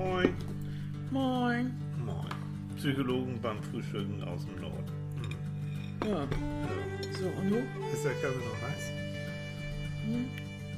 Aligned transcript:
Moin. 0.00 0.34
Moin. 1.10 1.74
Moin. 2.06 2.26
Psychologen 2.76 3.38
beim 3.42 3.62
Frühstücken 3.62 4.22
aus 4.24 4.46
dem 4.46 4.56
Norden. 4.62 4.90
Hm. 5.20 6.08
Ja, 6.08 6.20
Ja. 6.22 6.28
so, 7.18 7.26
und 7.38 7.50
du? 7.50 7.56
Ist 7.92 8.04
der 8.04 8.12
Kaffee 8.22 8.44
noch 8.48 8.62
heiß? 8.66 8.84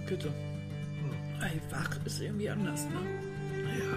Bitte. 0.08 0.29
Ey, 1.40 1.61
wach 1.71 1.96
ist 2.04 2.21
irgendwie 2.21 2.50
anders, 2.50 2.85
ne? 2.87 3.00
Ja. 3.79 3.93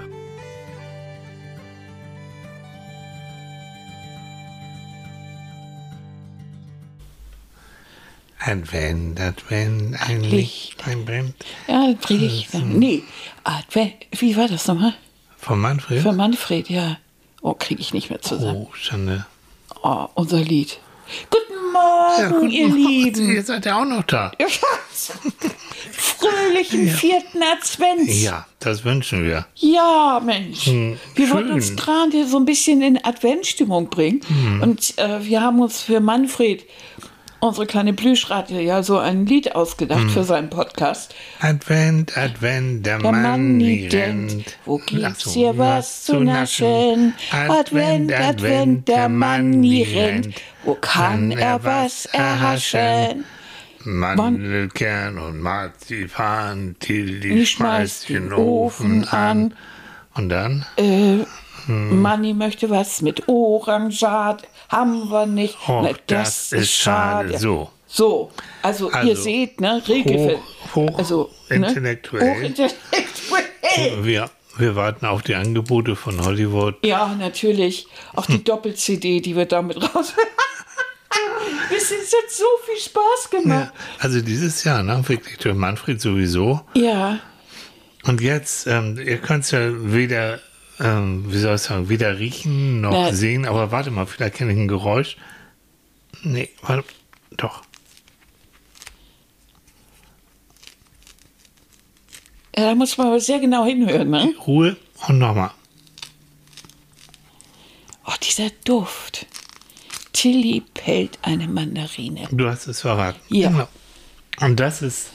Advent, 8.39 9.19
Advent, 9.19 9.95
ein 10.07 10.21
Licht, 10.21 10.85
ein 10.87 11.03
brennt. 11.05 11.33
Ja, 11.67 11.87
dann 11.87 11.99
kriege 11.99 12.25
ich. 12.25 12.53
Nee, 12.53 13.03
Advent, 13.43 13.93
wie 14.19 14.35
war 14.35 14.47
das 14.47 14.67
nochmal? 14.67 14.93
Von 15.45 15.61
Manfred? 15.61 16.01
Für 16.01 16.11
Manfred, 16.11 16.71
ja. 16.71 16.97
Oh, 17.43 17.53
kriege 17.53 17.79
ich 17.79 17.93
nicht 17.93 18.09
mehr 18.09 18.19
zusammen. 18.19 18.65
oh, 18.67 18.73
Schande. 18.73 19.27
Oh, 19.83 20.07
unser 20.15 20.39
Lied. 20.39 20.79
Guten 21.29 21.71
Morgen, 21.71 22.31
guten 22.31 22.49
ihr 22.49 22.67
Morgen. 22.67 22.87
Lieben. 22.87 23.31
Ihr 23.31 23.43
seid 23.43 23.67
ja 23.67 23.79
auch 23.79 23.85
noch 23.85 24.01
da. 24.05 24.31
Fröhlichen 25.91 26.89
vierten 26.89 27.43
Advent. 27.43 28.09
Ja, 28.09 28.47
das 28.59 28.83
wünschen 28.85 29.23
wir. 29.23 29.45
Ja, 29.53 30.19
Mensch. 30.25 30.65
Hm, 30.65 30.97
wir 31.13 31.29
wollten 31.29 31.49
schön. 31.49 31.55
uns 31.57 31.75
gerade 31.75 32.27
so 32.27 32.37
ein 32.37 32.45
bisschen 32.45 32.81
in 32.81 33.05
Adventsstimmung 33.05 33.91
bringen. 33.91 34.21
Hm. 34.27 34.61
Und 34.63 34.97
äh, 34.97 35.23
wir 35.23 35.41
haben 35.41 35.61
uns 35.61 35.79
für 35.79 35.99
Manfred, 35.99 36.65
unsere 37.39 37.65
kleine 37.67 37.93
Plüschratte, 37.93 38.59
ja 38.59 38.81
so 38.83 38.97
ein 38.97 39.25
Lied 39.25 39.55
ausgedacht 39.55 40.01
Hm. 40.01 40.09
für 40.09 40.23
seinen 40.23 40.49
Podcast. 40.49 41.13
Advent, 41.41 42.17
Advent, 42.17 42.85
der, 42.85 42.99
Der 42.99 43.11
Mann, 43.11 43.21
Mann 43.57 43.61
rennt. 43.91 44.57
wo 44.65 44.77
gibt's 44.77 45.23
so, 45.25 45.31
hier 45.31 45.57
was 45.57 46.03
zu 46.05 46.19
naschen? 46.19 47.13
Advent, 47.31 48.11
Advent, 48.13 48.87
der 48.87 49.09
Mann 49.09 49.63
rennt, 49.63 50.35
wo 50.63 50.75
kann 50.75 51.31
er 51.31 51.63
was 51.63 52.05
erhaschen? 52.07 53.25
Mandelkern 53.83 55.19
und 55.19 55.39
Marzipan, 55.41 56.75
Tilly 56.79 57.45
schmeißt 57.45 58.09
den 58.09 58.33
Ofen 58.33 59.07
an. 59.09 59.53
Und 60.15 60.29
dann? 60.29 60.65
Äh, 60.77 61.19
Hm. 61.67 61.99
Manni 62.01 62.33
möchte 62.35 62.69
was 62.69 63.01
mit 63.01 63.27
Orangat, 63.27 64.43
haben 64.69 65.09
wir 65.09 65.25
nicht. 65.25 65.55
Och, 65.67 65.81
Na, 65.83 65.89
das 66.07 66.51
ist 66.51 66.71
schade. 66.71 67.37
So. 67.37 67.69
So, 67.87 68.31
also, 68.61 68.89
ihr 68.89 68.95
Also, 68.95 69.21
seht, 69.21 69.61
ne, 69.61 69.81
Regelfeld. 69.87 70.39
hoch- 70.73 70.75
hoch 70.89 70.97
also, 70.97 71.29
intellektuell. 71.49 72.23
Ne, 72.25 72.35
hochintellektuell. 72.35 74.03
Wir, 74.03 74.29
wir 74.57 74.75
warten 74.75 75.05
auf 75.05 75.21
die 75.21 75.35
Angebote 75.35 75.95
von 75.95 76.23
Hollywood. 76.25 76.75
Ja, 76.83 77.15
natürlich. 77.17 77.87
Auch 78.13 78.27
Hm. 78.27 78.35
die 78.37 78.43
Doppel-CD, 78.43 79.21
die 79.21 79.35
wir 79.35 79.45
damit 79.45 79.77
raus. 79.81 80.13
Es 81.75 81.91
hat 81.91 82.29
so 82.29 82.43
viel 82.65 82.79
Spaß 82.81 83.29
Ja, 83.33 83.39
gemacht. 83.39 83.73
also 83.99 84.21
dieses 84.21 84.63
Jahr, 84.63 84.83
ne, 84.83 85.01
wirklich 85.07 85.37
durch 85.37 85.55
Manfred 85.55 85.99
sowieso. 86.01 86.61
Ja. 86.73 87.19
Und 88.03 88.21
jetzt, 88.21 88.67
ähm, 88.67 88.97
ihr 88.99 89.17
könnt 89.17 89.45
es 89.45 89.51
ja 89.51 89.59
weder, 89.71 90.39
ähm, 90.79 91.31
wie 91.31 91.37
soll 91.37 91.55
ich 91.55 91.61
sagen, 91.61 91.89
weder 91.89 92.19
riechen 92.19 92.81
noch 92.81 92.91
Na. 92.91 93.13
sehen, 93.13 93.45
aber 93.45 93.71
warte 93.71 93.91
mal, 93.91 94.05
vielleicht 94.05 94.35
kenne 94.35 94.51
ich 94.51 94.57
ein 94.57 94.67
Geräusch. 94.67 95.17
Nee, 96.23 96.49
warte, 96.61 96.83
doch. 97.37 97.63
ja, 102.57 102.69
da 102.69 102.75
muss 102.75 102.97
man 102.97 103.07
aber 103.07 103.19
sehr 103.19 103.39
genau 103.39 103.65
hinhören, 103.65 104.09
ne? 104.09 104.33
Ruhe 104.47 104.77
und 105.07 105.19
nochmal. 105.19 105.51
Oh, 108.05 108.13
dieser 108.23 108.49
Duft. 108.63 109.25
Tilly 110.13 110.63
pellt 110.73 111.19
eine 111.23 111.47
Mandarine. 111.47 112.27
Du 112.31 112.47
hast 112.47 112.67
es 112.67 112.81
verraten. 112.81 113.19
Ja. 113.29 113.49
Genau. 113.49 113.67
Und 114.41 114.59
das 114.59 114.81
ist, 114.81 115.11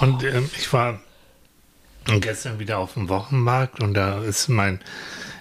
und 0.00 0.22
ähm, 0.22 0.48
ich 0.56 0.72
war 0.72 1.00
gestern 2.20 2.58
wieder 2.58 2.78
auf 2.78 2.94
dem 2.94 3.08
Wochenmarkt 3.08 3.82
und 3.82 3.94
da 3.94 4.22
ist 4.22 4.48
mein 4.48 4.80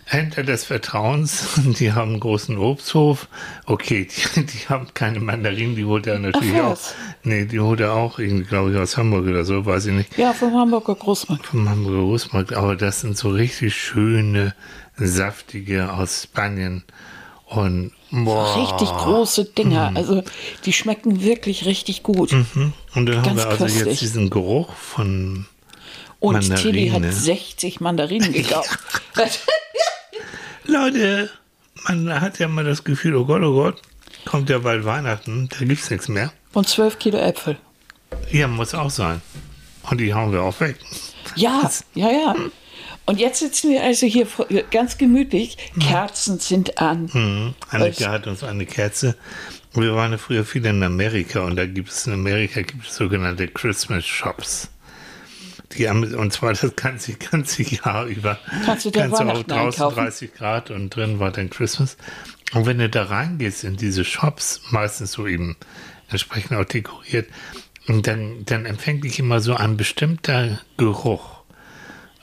Händler 0.08 0.44
des 0.44 0.66
Vertrauens, 0.66 1.50
die 1.80 1.94
haben 1.94 2.12
einen 2.12 2.20
großen 2.20 2.58
Obsthof. 2.58 3.28
Okay, 3.66 4.08
die, 4.36 4.46
die 4.46 4.70
haben 4.70 4.88
keine 4.94 5.20
Mandarinen, 5.20 5.75
die 5.75 5.86
holt 5.86 6.06
er 6.06 6.20
natürlich 6.20 6.54
Ach, 6.62 6.72
auch. 6.72 6.80
Nee, 7.24 7.46
die 7.46 7.59
holt 7.59 7.80
er 7.80 7.94
auch, 7.94 8.20
irgendwie, 8.20 8.44
glaube 8.44 8.72
ich, 8.72 8.78
aus 8.78 8.98
Hamburg 8.98 9.25
oder 9.25 9.44
so, 9.44 9.66
weiß 9.66 9.88
ich 9.88 9.94
nicht. 9.94 10.18
Ja, 10.18 10.34
vom 10.34 10.54
Hamburger 10.54 10.96
Großmarkt. 10.96 11.48
Vom 11.48 11.68
Hamburger 11.68 12.02
Großmarkt, 12.02 12.54
aber 12.54 12.75
das 12.75 13.02
sind 13.02 13.18
so 13.18 13.30
richtig 13.30 13.75
schöne, 13.75 14.54
saftige 14.96 15.92
aus 15.92 16.24
Spanien. 16.24 16.84
Und 17.48 17.92
boah. 18.12 18.56
Richtig 18.58 18.90
große 18.90 19.46
Dinger. 19.46 19.92
Also, 19.96 20.24
die 20.66 20.74
schmecken 20.74 21.22
wirklich 21.22 21.66
richtig 21.66 22.04
gut. 22.04 22.31
Mhm. 22.31 22.74
Und 22.96 23.06
dann 23.08 23.18
haben 23.18 23.25
Ganz 23.25 23.38
wir 23.38 23.48
also 23.48 23.64
köstlich. 23.66 23.86
jetzt 23.86 24.02
diesen 24.02 24.30
Geruch 24.30 24.74
von 24.74 25.46
Und 26.25 26.56
Tilly 26.56 26.88
hat 26.88 27.02
Mandarine. 27.02 27.22
60 27.22 27.81
Mandarinen 27.81 28.34
gekauft. 28.34 28.80
Leute, 30.66 31.30
man 31.88 32.22
hat 32.22 32.40
ja 32.40 32.47
mal 32.47 32.63
das 32.63 32.84
Gefühl, 32.84 33.16
oh 33.16 33.25
Gott, 33.25 33.44
oh 33.44 33.53
Gott, 33.53 33.81
kommt 34.25 34.50
ja 34.50 34.59
bald 34.59 34.86
Weihnachten, 34.86 35.50
da 35.50 35.66
gibt's 35.66 35.90
nichts 35.90 36.08
mehr. 36.08 36.31
Und 36.53 36.68
12 36.68 37.00
Kilo 37.00 37.18
Äpfel. 37.18 37.58
Ja, 38.31 38.47
muss 38.47 38.74
auch 38.74 38.90
sein. 38.90 39.22
Und 39.90 40.00
die 40.00 40.13
hauen 40.13 40.31
wir 40.31 40.41
auch 40.41 40.59
weg. 40.59 40.78
Ja, 41.36 41.69
ja, 41.94 42.09
ja. 42.09 42.36
Und 43.06 43.19
jetzt 43.19 43.40
sitzen 43.40 43.69
wir 43.69 43.84
also 43.84 44.07
hier 44.07 44.28
ganz 44.72 44.97
gemütlich. 44.97 45.57
Kerzen 45.80 46.40
sind 46.40 46.80
an. 46.80 47.09
Mhm. 47.13 47.53
Annika 47.69 48.12
hat 48.12 48.25
uns 48.25 48.44
eine 48.44 48.66
Kerze. 48.66 49.16
Wir 49.74 49.94
waren 49.94 50.13
ja 50.13 50.18
früher 50.18 50.46
viel 50.46 50.66
in 50.66 50.81
Amerika 50.81 51.42
und 51.42 51.56
da 51.56 51.66
gibt 51.66 51.90
es 51.90 52.07
in 52.07 52.13
Amerika 52.13 52.62
gibt 52.62 52.88
es 52.88 52.96
sogenannte 52.96 53.47
Christmas 53.47 54.06
Shops. 54.06 54.69
Die 55.78 55.88
haben, 55.90 56.13
und 56.16 56.31
zwar 56.34 56.53
das 56.53 56.75
ganze, 56.75 57.13
ganze 57.13 57.63
Jahr 57.63 58.06
über. 58.06 58.40
Kannst 58.66 58.86
du 58.86 58.91
dir 58.91 59.08
auch 59.08 59.12
Weihnachten 59.19 59.50
draußen 59.50 59.84
einkaufen? 59.84 59.96
30 59.96 60.34
Grad 60.34 60.72
und 60.72 60.96
drin 60.96 61.19
war 61.19 61.31
dann 61.31 61.50
Christmas. 61.50 61.97
Und 62.53 62.66
wenn 62.66 62.78
du 62.80 62.90
da 62.90 63.03
reingehst 63.03 63.63
in 63.63 63.75
diese 63.75 64.06
Shops, 64.06 64.62
meistens 64.72 65.12
so 65.13 65.28
eben 65.28 65.56
entsprechend 66.09 66.58
auch 66.58 66.66
dekoriert, 66.66 67.28
und 67.88 68.08
dann, 68.08 68.46
dann 68.46 68.66
empfängt 68.66 69.03
dich 69.03 69.19
immer 69.19 69.40
so 69.41 69.53
ein 69.56 69.78
bestimmter 69.78 70.59
Geruch 70.78 71.41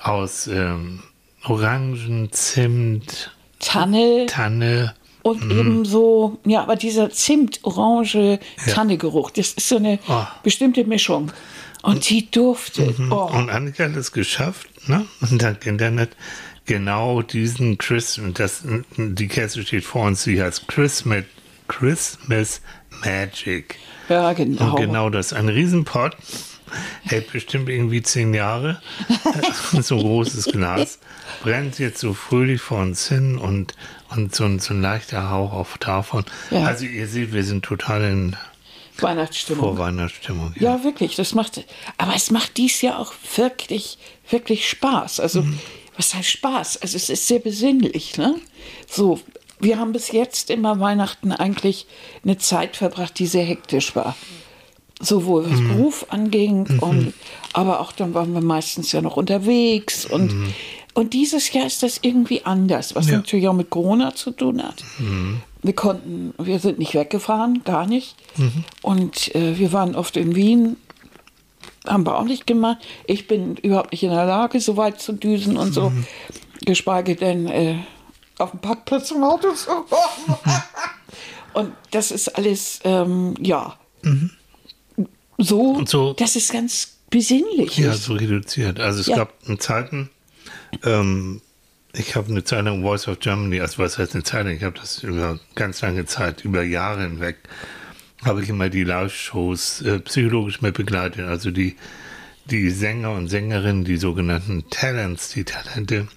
aus 0.01 0.47
ähm, 0.49 1.03
Orangen, 1.45 2.31
Zimt, 2.33 3.31
Tanne 3.61 4.27
Tanne. 4.27 4.95
und 5.23 5.45
Mhm. 5.45 5.51
eben 5.59 5.85
so, 5.85 6.39
ja, 6.45 6.63
aber 6.63 6.75
dieser 6.77 7.11
Zimt-Orange-Tanne-Geruch, 7.11 9.31
das 9.31 9.53
ist 9.53 9.69
so 9.69 9.77
eine 9.77 9.99
Oh. 10.09 10.25
bestimmte 10.43 10.85
Mischung. 10.85 11.31
Und 11.83 12.09
die 12.09 12.31
duftet. 12.31 12.99
Oh. 13.11 13.25
Und 13.33 13.51
Annika 13.51 13.85
hat 13.85 13.97
es 13.97 14.13
geschafft, 14.13 14.89
ne? 14.89 15.07
Und 15.21 15.43
dank 15.43 15.67
Internet 15.67 16.17
genau 16.65 17.23
diesen 17.23 17.79
Christmas, 17.79 18.35
das, 18.35 18.63
die 18.97 19.29
Kerze 19.29 19.63
steht 19.63 19.85
vor 19.85 20.07
uns, 20.07 20.23
sie 20.23 20.43
heißt 20.43 20.69
Christmas, 20.69 21.25
Christmas 21.69 22.61
Magic. 23.05 23.77
Ja, 24.09 24.33
genau. 24.33 24.71
Und 24.71 24.77
genau 24.77 25.11
das, 25.11 25.33
ein 25.33 25.49
Riesenpott, 25.49 26.17
hält 27.03 27.33
bestimmt 27.33 27.69
irgendwie 27.69 28.03
zehn 28.03 28.33
Jahre, 28.33 28.81
so 29.73 29.97
ein 29.97 30.03
großes 30.03 30.47
Glas, 30.47 30.99
brennt 31.43 31.79
jetzt 31.79 32.01
so 32.01 32.15
fröhlich 32.15 32.61
vor 32.61 32.81
uns 32.81 33.09
hin 33.09 33.39
und, 33.39 33.75
und 34.11 34.35
so, 34.35 34.45
ein, 34.45 34.59
so 34.59 34.73
ein 34.73 34.81
leichter 34.81 35.31
Hauch 35.31 35.53
auf 35.53 35.79
davon. 35.79 36.25
Ja. 36.51 36.65
Also 36.65 36.85
ihr 36.87 37.09
seht, 37.09 37.33
wir 37.33 37.45
sind 37.45 37.65
total 37.65 38.05
in 38.05 38.37
Weihnachtsstimmung. 39.03 39.77
Vorweihnachtsstimmung. 39.77 40.55
Ja, 40.59 40.85
wirklich, 40.85 41.17
das 41.17 41.35
macht, 41.35 41.65
aber 41.99 42.15
es 42.15 42.31
macht 42.31 42.57
dies 42.57 42.81
Jahr 42.83 42.99
auch 42.99 43.13
wirklich, 43.37 43.99
wirklich 44.31 44.69
Spaß. 44.69 45.21
Also, 45.21 45.43
Mhm. 45.43 45.59
was 45.97 46.15
heißt 46.15 46.29
Spaß? 46.31 46.77
Also, 46.83 46.97
es 46.97 47.09
ist 47.11 47.27
sehr 47.27 47.39
besinnlich, 47.41 48.17
ne? 48.17 48.37
So, 48.89 49.21
wir 49.61 49.79
haben 49.79 49.93
bis 49.93 50.11
jetzt 50.13 50.51
immer 50.51 50.81
Weihnachten 50.81 51.33
eigentlich 51.33 51.87
eine 52.25 52.39
Zeit 52.39 52.77
verbracht, 52.77 53.19
die 53.19 53.27
sehr 53.27 53.45
hektisch 53.45 53.95
war. 53.95 54.17
Sowohl 55.01 55.51
was 55.51 55.59
Mhm. 55.61 55.69
Beruf 55.69 56.07
anging, 56.11 56.79
und, 56.81 57.13
aber 57.53 57.81
auch 57.81 57.91
dann 57.93 58.15
waren 58.15 58.33
wir 58.35 58.41
meistens 58.41 58.93
ja 58.93 59.01
noch 59.03 59.17
unterwegs 59.17 60.07
und, 60.07 60.33
und 60.95 61.13
dieses 61.15 61.53
Jahr 61.53 61.67
ist 61.67 61.83
das 61.83 61.99
irgendwie 62.03 62.45
anders, 62.45 62.95
was 62.95 63.07
Mhm. 63.07 63.11
Ja. 63.11 63.17
Mhm. 63.17 63.23
natürlich 63.23 63.49
auch 63.49 63.53
mit 63.55 63.71
Corona 63.71 64.15
zu 64.15 64.31
tun 64.31 64.63
hat. 64.63 64.83
Wir 65.65 65.75
konnten, 65.75 66.35
wir 66.39 66.59
sind 66.59 66.79
nicht 66.79 66.95
weggefahren, 66.95 67.63
gar 67.65 67.87
nicht. 67.87 68.17
Mhm. 68.37 68.65
Und 68.83 69.35
äh, 69.35 69.59
wir 69.59 69.73
waren 69.73 69.95
oft 69.95 70.17
in 70.17 70.35
Wien, 70.35 70.77
haben 71.87 72.05
wir 72.05 72.19
auch 72.19 72.25
nicht 72.25 72.47
gemacht. 72.47 72.79
Ich 73.07 73.27
bin 73.29 73.57
überhaupt 73.57 73.93
nicht 73.93 74.03
in 74.03 74.11
der 74.11 74.27
Lage, 74.27 74.61
so 74.61 74.77
weit 74.77 75.01
zu 75.01 75.13
düsen 75.13 75.57
und 75.57 75.73
so. 75.73 75.91
Mhm. 75.91 76.05
Geschweige 76.65 77.15
denn 77.17 77.47
äh, 77.47 77.77
auf 78.39 78.51
dem 78.51 78.61
Parkplatz 78.61 79.11
im 79.13 79.23
Auto 79.25 79.53
zu 79.53 79.71
Und 81.55 81.73
das 81.91 82.11
ist 82.11 82.29
alles, 82.37 82.81
ähm, 82.85 83.35
ja, 83.41 83.77
so, 85.39 85.61
Und 85.61 85.89
so- 85.89 86.13
dass 86.15 86.37
es 86.37 86.51
ganz 86.51 86.97
besinnlich 87.11 87.77
Ja, 87.77 87.93
ist. 87.93 88.05
so 88.05 88.15
reduziert. 88.15 88.81
Also 88.81 89.01
es 89.01 89.07
Ja. 89.07 89.17
gab 89.17 89.33
Zeiten, 89.61 90.09
ähm, 90.85 91.41
ich 91.95 92.17
habe 92.17 92.31
eine 92.31 92.45
Zeit 92.45 92.65
lang 92.65 92.83
Voice 92.83 93.09
of 93.09 93.21
Germany, 93.21 93.61
also 93.61 93.83
was 93.83 93.99
heißt 93.99 94.15
eine 94.15 94.25
Zeit 94.25 94.47
lang, 94.47 94.57
ich 94.57 94.65
habe 94.65 94.79
das 94.79 95.03
über 95.03 95.39
ganz 95.55 95.83
lange 95.83 96.07
Zeit, 96.07 96.45
über 96.45 96.63
Jahre 96.63 97.03
hinweg, 97.03 97.37
habe 98.25 98.43
ich 98.43 98.49
immer 98.49 98.69
die 98.69 98.85
Live-Shows 98.85 99.83
äh, 99.83 99.99
psychologisch 100.01 100.63
mit 100.63 100.75
begleitet, 100.75 101.27
also 101.27 101.51
die, 101.51 101.77
die 102.47 102.71
Sänger 102.71 103.13
und 103.13 103.29
Sängerinnen, 103.29 103.85
die 103.85 103.97
sogenannten 103.97 104.69
Talents, 104.71 105.31
die 105.31 105.45
Talente, 105.45 106.09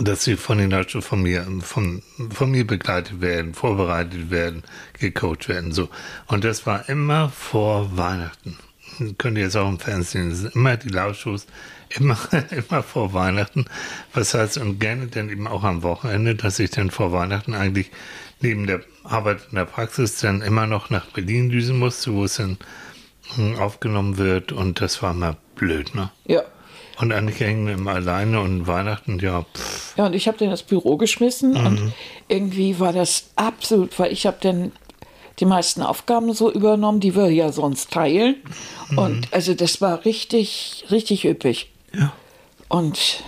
dass 0.00 0.24
sie 0.24 0.36
von 0.36 0.58
den 0.58 0.70
Leuten 0.70 1.02
von 1.02 1.22
mir, 1.22 1.46
von, 1.60 2.02
von 2.30 2.50
mir 2.50 2.66
begleitet 2.66 3.20
werden, 3.20 3.54
vorbereitet 3.54 4.30
werden, 4.30 4.62
gecoacht 4.98 5.48
werden, 5.48 5.72
so. 5.72 5.88
Und 6.26 6.44
das 6.44 6.66
war 6.66 6.88
immer 6.88 7.28
vor 7.28 7.96
Weihnachten. 7.96 8.56
Könnt 9.18 9.36
ihr 9.36 9.44
jetzt 9.44 9.56
auch 9.56 9.68
im 9.68 9.78
Fernsehen 9.78 10.34
sehen. 10.34 10.50
Immer 10.54 10.76
die 10.76 10.88
Live-Shows, 10.88 11.46
immer, 11.90 12.18
immer 12.50 12.82
vor 12.82 13.12
Weihnachten. 13.12 13.66
Was 14.12 14.34
heißt, 14.34 14.58
und 14.58 14.78
gerne 14.78 15.06
dann 15.06 15.28
eben 15.30 15.46
auch 15.46 15.64
am 15.64 15.82
Wochenende, 15.82 16.34
dass 16.34 16.58
ich 16.58 16.70
dann 16.70 16.90
vor 16.90 17.12
Weihnachten 17.12 17.54
eigentlich 17.54 17.90
neben 18.40 18.66
der 18.66 18.80
Arbeit 19.04 19.40
in 19.50 19.56
der 19.56 19.64
Praxis 19.64 20.18
dann 20.18 20.42
immer 20.42 20.66
noch 20.66 20.90
nach 20.90 21.06
Berlin 21.06 21.50
düsen 21.50 21.78
musste, 21.78 22.12
wo 22.14 22.24
es 22.24 22.36
dann 22.36 22.58
hm, 23.34 23.58
aufgenommen 23.58 24.18
wird. 24.18 24.52
Und 24.52 24.80
das 24.80 25.02
war 25.02 25.14
mal 25.14 25.36
blöd, 25.54 25.94
ne? 25.94 26.10
Ja. 26.26 26.42
Und 27.00 27.12
eigentlich 27.12 27.40
hängen 27.40 27.66
wir 27.66 27.74
immer 27.74 27.92
alleine 27.92 28.40
und 28.40 28.66
Weihnachten, 28.66 29.18
ja. 29.18 29.42
Pff. 29.42 29.96
Ja, 29.96 30.06
und 30.06 30.14
ich 30.14 30.28
habe 30.28 30.38
dann 30.38 30.50
das 30.50 30.62
Büro 30.62 30.96
geschmissen 30.96 31.52
mhm. 31.52 31.66
und 31.66 31.92
irgendwie 32.28 32.78
war 32.78 32.92
das 32.92 33.30
absolut, 33.36 33.98
weil 33.98 34.12
ich 34.12 34.26
habe 34.26 34.36
dann 34.40 34.72
die 35.40 35.44
meisten 35.44 35.82
Aufgaben 35.82 36.32
so 36.32 36.52
übernommen, 36.52 37.00
die 37.00 37.16
wir 37.16 37.30
ja 37.30 37.50
sonst 37.50 37.90
teilen. 37.90 38.36
Mhm. 38.90 38.98
Und 38.98 39.28
also 39.32 39.54
das 39.54 39.80
war 39.80 40.04
richtig, 40.04 40.84
richtig 40.90 41.24
üppig. 41.24 41.70
Ja. 41.96 42.12
Und 42.68 43.24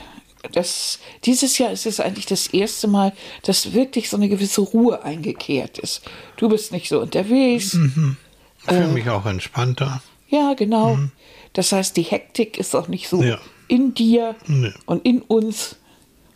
das, 0.53 0.99
dieses 1.25 1.59
Jahr 1.59 1.73
ist 1.73 1.87
es 1.87 2.01
eigentlich 2.01 2.27
das 2.27 2.47
erste 2.49 2.89
Mal, 2.89 3.13
dass 3.43 3.73
wirklich 3.73 4.09
so 4.09 4.17
eine 4.17 4.29
gewisse 4.29 4.61
Ruhe 4.61 5.03
eingekehrt 5.03 5.79
ist. 5.79 6.03
Du 6.37 6.49
bist 6.49 6.73
nicht 6.73 6.89
so 6.89 7.01
unterwegs. 7.01 7.75
Mhm. 7.75 8.17
Ich 8.59 8.65
fühle 8.65 8.85
äh, 8.85 8.93
mich 8.93 9.09
auch 9.09 9.27
entspannter. 9.27 10.03
Ja, 10.29 10.55
genau. 10.55 10.97
Mhm. 10.97 11.13
Das 11.53 11.73
heißt, 11.73 11.97
die 11.97 12.03
Hektik 12.03 12.59
ist 12.59 12.75
auch 12.75 12.89
nicht 12.89 13.09
so 13.09 13.23
ja. 13.23 13.39
in 13.69 13.95
dir 13.95 14.37
nee. 14.47 14.73
und 14.85 15.05
in 15.05 15.23
uns, 15.23 15.77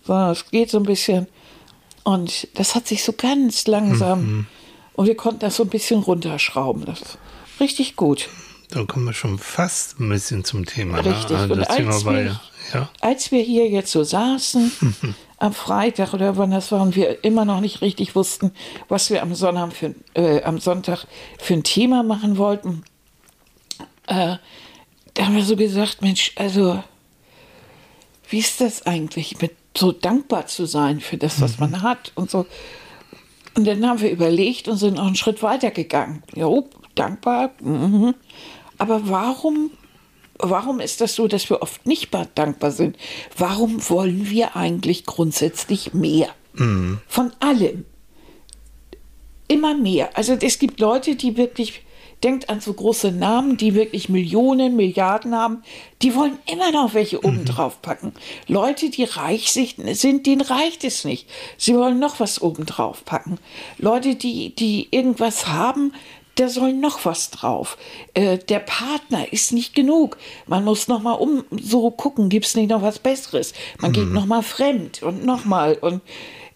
sondern 0.04 0.30
es 0.30 0.50
geht 0.50 0.70
so 0.70 0.78
ein 0.78 0.84
bisschen. 0.84 1.26
Und 2.02 2.48
das 2.54 2.74
hat 2.74 2.88
sich 2.88 3.04
so 3.04 3.12
ganz 3.12 3.66
langsam 3.66 4.22
mhm. 4.22 4.46
Und 5.00 5.06
wir 5.06 5.16
konnten 5.16 5.40
das 5.40 5.56
so 5.56 5.62
ein 5.62 5.70
bisschen 5.70 6.00
runterschrauben. 6.00 6.84
Das 6.84 7.00
ist 7.00 7.18
richtig 7.58 7.96
gut. 7.96 8.28
Da 8.70 8.84
kommen 8.84 9.06
wir 9.06 9.12
schon 9.12 9.38
fast 9.38 9.98
ein 9.98 10.08
bisschen 10.08 10.44
zum 10.44 10.64
Thema. 10.64 11.02
Ne? 11.02 11.10
Richtig. 11.10 11.30
Ne? 11.30 11.38
Also 11.38 11.54
und 11.54 11.70
als, 11.70 12.04
war, 12.04 12.14
wir, 12.14 12.40
ja. 12.72 12.88
als 13.00 13.32
wir 13.32 13.42
hier 13.42 13.68
jetzt 13.68 13.90
so 13.90 14.04
saßen, 14.04 14.72
am 15.38 15.52
Freitag 15.52 16.12
oder 16.12 16.36
wann 16.36 16.50
das 16.50 16.70
war, 16.70 16.82
und 16.82 16.94
wir 16.94 17.24
immer 17.24 17.44
noch 17.44 17.60
nicht 17.60 17.80
richtig 17.80 18.14
wussten, 18.14 18.52
was 18.88 19.10
wir 19.10 19.22
am 19.22 19.34
Sonntag 19.34 19.72
für, 19.72 19.94
äh, 20.14 20.42
am 20.42 20.58
Sonntag 20.58 21.06
für 21.38 21.54
ein 21.54 21.64
Thema 21.64 22.02
machen 22.02 22.38
wollten, 22.38 22.84
äh, 24.06 24.36
da 25.14 25.26
haben 25.26 25.34
wir 25.34 25.44
so 25.44 25.56
gesagt, 25.56 26.02
Mensch, 26.02 26.32
also 26.36 26.82
wie 28.28 28.38
ist 28.38 28.60
das 28.60 28.86
eigentlich, 28.86 29.40
mit 29.40 29.52
so 29.76 29.92
dankbar 29.92 30.46
zu 30.46 30.66
sein 30.66 31.00
für 31.00 31.16
das, 31.16 31.40
was 31.40 31.58
mhm. 31.58 31.70
man 31.70 31.82
hat 31.82 32.12
und 32.14 32.30
so. 32.30 32.46
Und 33.56 33.66
dann 33.66 33.84
haben 33.86 34.00
wir 34.00 34.10
überlegt 34.10 34.68
und 34.68 34.76
sind 34.76 34.94
noch 34.94 35.06
einen 35.06 35.16
Schritt 35.16 35.42
weiter 35.42 35.70
gegangen. 35.70 36.22
Jo, 36.34 36.68
dankbar. 36.94 37.50
Mhm. 37.60 38.14
Aber 38.80 39.08
warum, 39.10 39.70
warum 40.38 40.80
ist 40.80 41.00
das 41.00 41.14
so, 41.14 41.28
dass 41.28 41.50
wir 41.50 41.60
oft 41.60 41.86
nicht 41.86 42.10
dankbar 42.34 42.70
sind? 42.70 42.96
Warum 43.36 43.88
wollen 43.90 44.30
wir 44.30 44.56
eigentlich 44.56 45.04
grundsätzlich 45.04 45.92
mehr? 45.92 46.30
Mhm. 46.54 46.98
Von 47.06 47.32
allem. 47.40 47.84
Immer 49.48 49.74
mehr. 49.74 50.16
Also 50.16 50.32
es 50.40 50.58
gibt 50.58 50.80
Leute, 50.80 51.14
die 51.14 51.36
wirklich 51.36 51.82
Denkt 52.22 52.50
an 52.50 52.60
so 52.60 52.74
große 52.74 53.12
Namen, 53.12 53.56
die 53.56 53.74
wirklich 53.74 54.10
Millionen, 54.10 54.76
Milliarden 54.76 55.34
haben. 55.34 55.62
Die 56.02 56.14
wollen 56.14 56.38
immer 56.52 56.70
noch 56.70 56.92
welche 56.92 57.16
mhm. 57.16 57.24
oben 57.24 57.44
drauf 57.46 57.80
packen. 57.80 58.12
Leute, 58.46 58.90
die 58.90 59.04
reich 59.04 59.52
sind, 59.52 60.26
denen 60.26 60.42
reicht 60.42 60.84
es 60.84 61.04
nicht. 61.04 61.26
Sie 61.56 61.74
wollen 61.74 61.98
noch 61.98 62.20
was 62.20 62.42
oben 62.42 62.66
drauf 62.66 63.06
packen. 63.06 63.38
Leute, 63.78 64.16
die, 64.16 64.54
die 64.54 64.88
irgendwas 64.90 65.46
haben, 65.46 65.94
da 66.40 66.48
soll 66.48 66.72
noch 66.72 67.04
was 67.04 67.30
drauf. 67.30 67.76
Äh, 68.14 68.38
der 68.38 68.60
Partner 68.60 69.32
ist 69.32 69.52
nicht 69.52 69.74
genug. 69.74 70.16
Man 70.46 70.64
muss 70.64 70.88
noch 70.88 71.02
mal 71.02 71.12
um 71.12 71.44
so 71.50 71.90
gucken, 71.90 72.28
gibt 72.28 72.46
es 72.46 72.54
nicht 72.54 72.70
noch 72.70 72.82
was 72.82 72.98
Besseres. 72.98 73.52
Man 73.78 73.90
mhm. 73.90 73.94
geht 73.94 74.08
noch 74.08 74.26
mal 74.26 74.42
fremd 74.42 75.02
und 75.02 75.24
noch 75.24 75.44
mal 75.44 75.74
und 75.74 76.00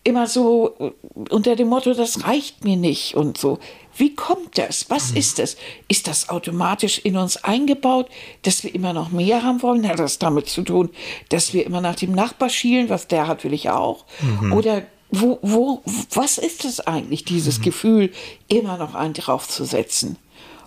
immer 0.02 0.26
so 0.26 0.92
unter 1.30 1.56
dem 1.56 1.68
Motto, 1.68 1.94
das 1.94 2.26
reicht 2.26 2.64
mir 2.64 2.76
nicht 2.76 3.14
und 3.14 3.38
so. 3.38 3.58
Wie 3.96 4.14
kommt 4.14 4.58
das? 4.58 4.90
Was 4.90 5.12
mhm. 5.12 5.18
ist 5.18 5.38
das? 5.38 5.56
Ist 5.88 6.08
das 6.08 6.28
automatisch 6.28 6.98
in 6.98 7.16
uns 7.16 7.36
eingebaut, 7.38 8.08
dass 8.42 8.64
wir 8.64 8.74
immer 8.74 8.92
noch 8.92 9.10
mehr 9.10 9.42
haben 9.42 9.62
wollen? 9.62 9.88
Hat 9.88 9.98
das 9.98 10.18
damit 10.18 10.48
zu 10.48 10.62
tun, 10.62 10.90
dass 11.28 11.54
wir 11.54 11.64
immer 11.64 11.80
nach 11.80 11.94
dem 11.94 12.12
Nachbar 12.12 12.48
schielen, 12.48 12.88
was 12.88 13.08
der 13.08 13.26
hat, 13.26 13.44
will 13.44 13.52
ich 13.52 13.70
auch? 13.70 14.04
Mhm. 14.20 14.52
Oder 14.52 14.82
wo, 15.20 15.38
wo, 15.42 15.82
was 16.12 16.38
ist 16.38 16.64
es 16.64 16.80
eigentlich, 16.80 17.24
dieses 17.24 17.58
mhm. 17.58 17.62
Gefühl, 17.62 18.12
immer 18.48 18.76
noch 18.76 18.94
einen 18.94 19.14
draufzusetzen? 19.14 20.16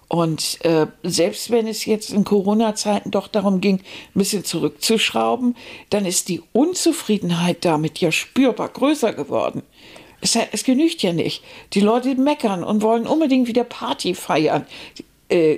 Und 0.10 0.64
äh, 0.64 0.88
selbst 1.04 1.52
wenn 1.52 1.68
es 1.68 1.86
jetzt 1.86 2.12
in 2.12 2.24
Corona-Zeiten 2.24 3.12
doch 3.12 3.28
darum 3.28 3.60
ging, 3.60 3.80
ein 3.80 3.84
bisschen 4.14 4.46
zurückzuschrauben, 4.46 5.56
dann 5.90 6.06
ist 6.06 6.30
die 6.30 6.42
Unzufriedenheit 6.54 7.66
damit 7.66 8.00
ja 8.00 8.12
spürbar 8.12 8.70
größer 8.70 9.12
geworden. 9.12 9.64
Es, 10.22 10.38
es 10.52 10.64
genügt 10.64 11.04
ja 11.04 11.12
nicht. 11.12 11.44
Die 11.74 11.82
Leute 11.82 12.16
meckern 12.16 12.64
und 12.64 12.82
wollen 12.82 13.06
unbedingt 13.06 13.48
wieder 13.48 13.66
Party 13.66 14.16
feiern. 14.16 14.66
Äh, 15.28 15.58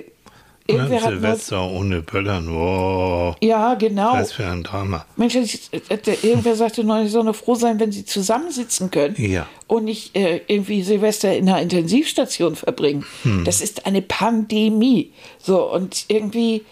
Irgendwer 0.72 1.02
hat 1.02 1.10
Silvester 1.10 1.70
ohne 1.70 2.02
Böllern, 2.02 2.54
wow. 2.54 3.36
Ja, 3.40 3.74
genau. 3.74 4.12
Was 4.14 4.32
für 4.32 4.46
ein 4.46 4.62
Drama. 4.62 5.04
Mensch, 5.16 5.34
äh, 5.36 5.80
irgendwer 6.22 6.56
sagte 6.56 6.84
neulich, 6.84 7.12
soll 7.12 7.24
nur 7.24 7.34
froh 7.34 7.54
sein, 7.54 7.80
wenn 7.80 7.92
sie 7.92 8.04
zusammensitzen 8.04 8.90
können 8.90 9.14
ja. 9.18 9.46
und 9.66 9.84
nicht 9.84 10.16
äh, 10.16 10.40
irgendwie 10.46 10.82
Silvester 10.82 11.36
in 11.36 11.48
einer 11.48 11.60
Intensivstation 11.60 12.56
verbringen. 12.56 13.04
Hm. 13.22 13.44
Das 13.44 13.60
ist 13.60 13.86
eine 13.86 14.02
Pandemie. 14.02 15.12
So, 15.38 15.70
und 15.72 16.06
irgendwie 16.08 16.64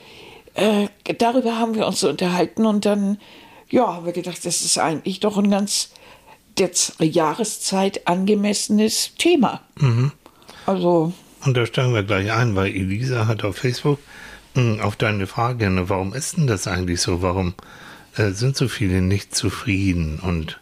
äh, 0.54 0.88
darüber 1.18 1.58
haben 1.58 1.74
wir 1.74 1.86
uns 1.86 2.00
so 2.00 2.08
unterhalten 2.08 2.66
und 2.66 2.84
dann, 2.84 3.18
ja, 3.70 3.94
haben 3.94 4.06
wir 4.06 4.12
gedacht, 4.12 4.44
das 4.44 4.62
ist 4.62 4.78
eigentlich 4.78 5.20
doch 5.20 5.38
ein 5.38 5.50
ganz 5.50 5.90
der 6.58 6.70
Jahreszeit 7.06 8.06
angemessenes 8.08 9.12
Thema. 9.16 9.60
Mhm. 9.76 10.12
Also. 10.66 11.12
Und 11.44 11.56
da 11.56 11.66
steigen 11.66 11.94
wir 11.94 12.02
gleich 12.02 12.32
ein, 12.32 12.56
weil 12.56 12.68
Elisa 12.68 13.26
hat 13.26 13.44
auf 13.44 13.56
Facebook 13.56 13.98
hm, 14.54 14.80
auf 14.80 14.96
deine 14.96 15.26
Frage, 15.26 15.70
ne, 15.70 15.88
warum 15.88 16.14
ist 16.14 16.36
denn 16.36 16.46
das 16.46 16.66
eigentlich 16.66 17.00
so? 17.00 17.22
Warum 17.22 17.54
äh, 18.16 18.30
sind 18.30 18.56
so 18.56 18.68
viele 18.68 19.02
nicht 19.02 19.34
zufrieden? 19.34 20.18
Und 20.20 20.58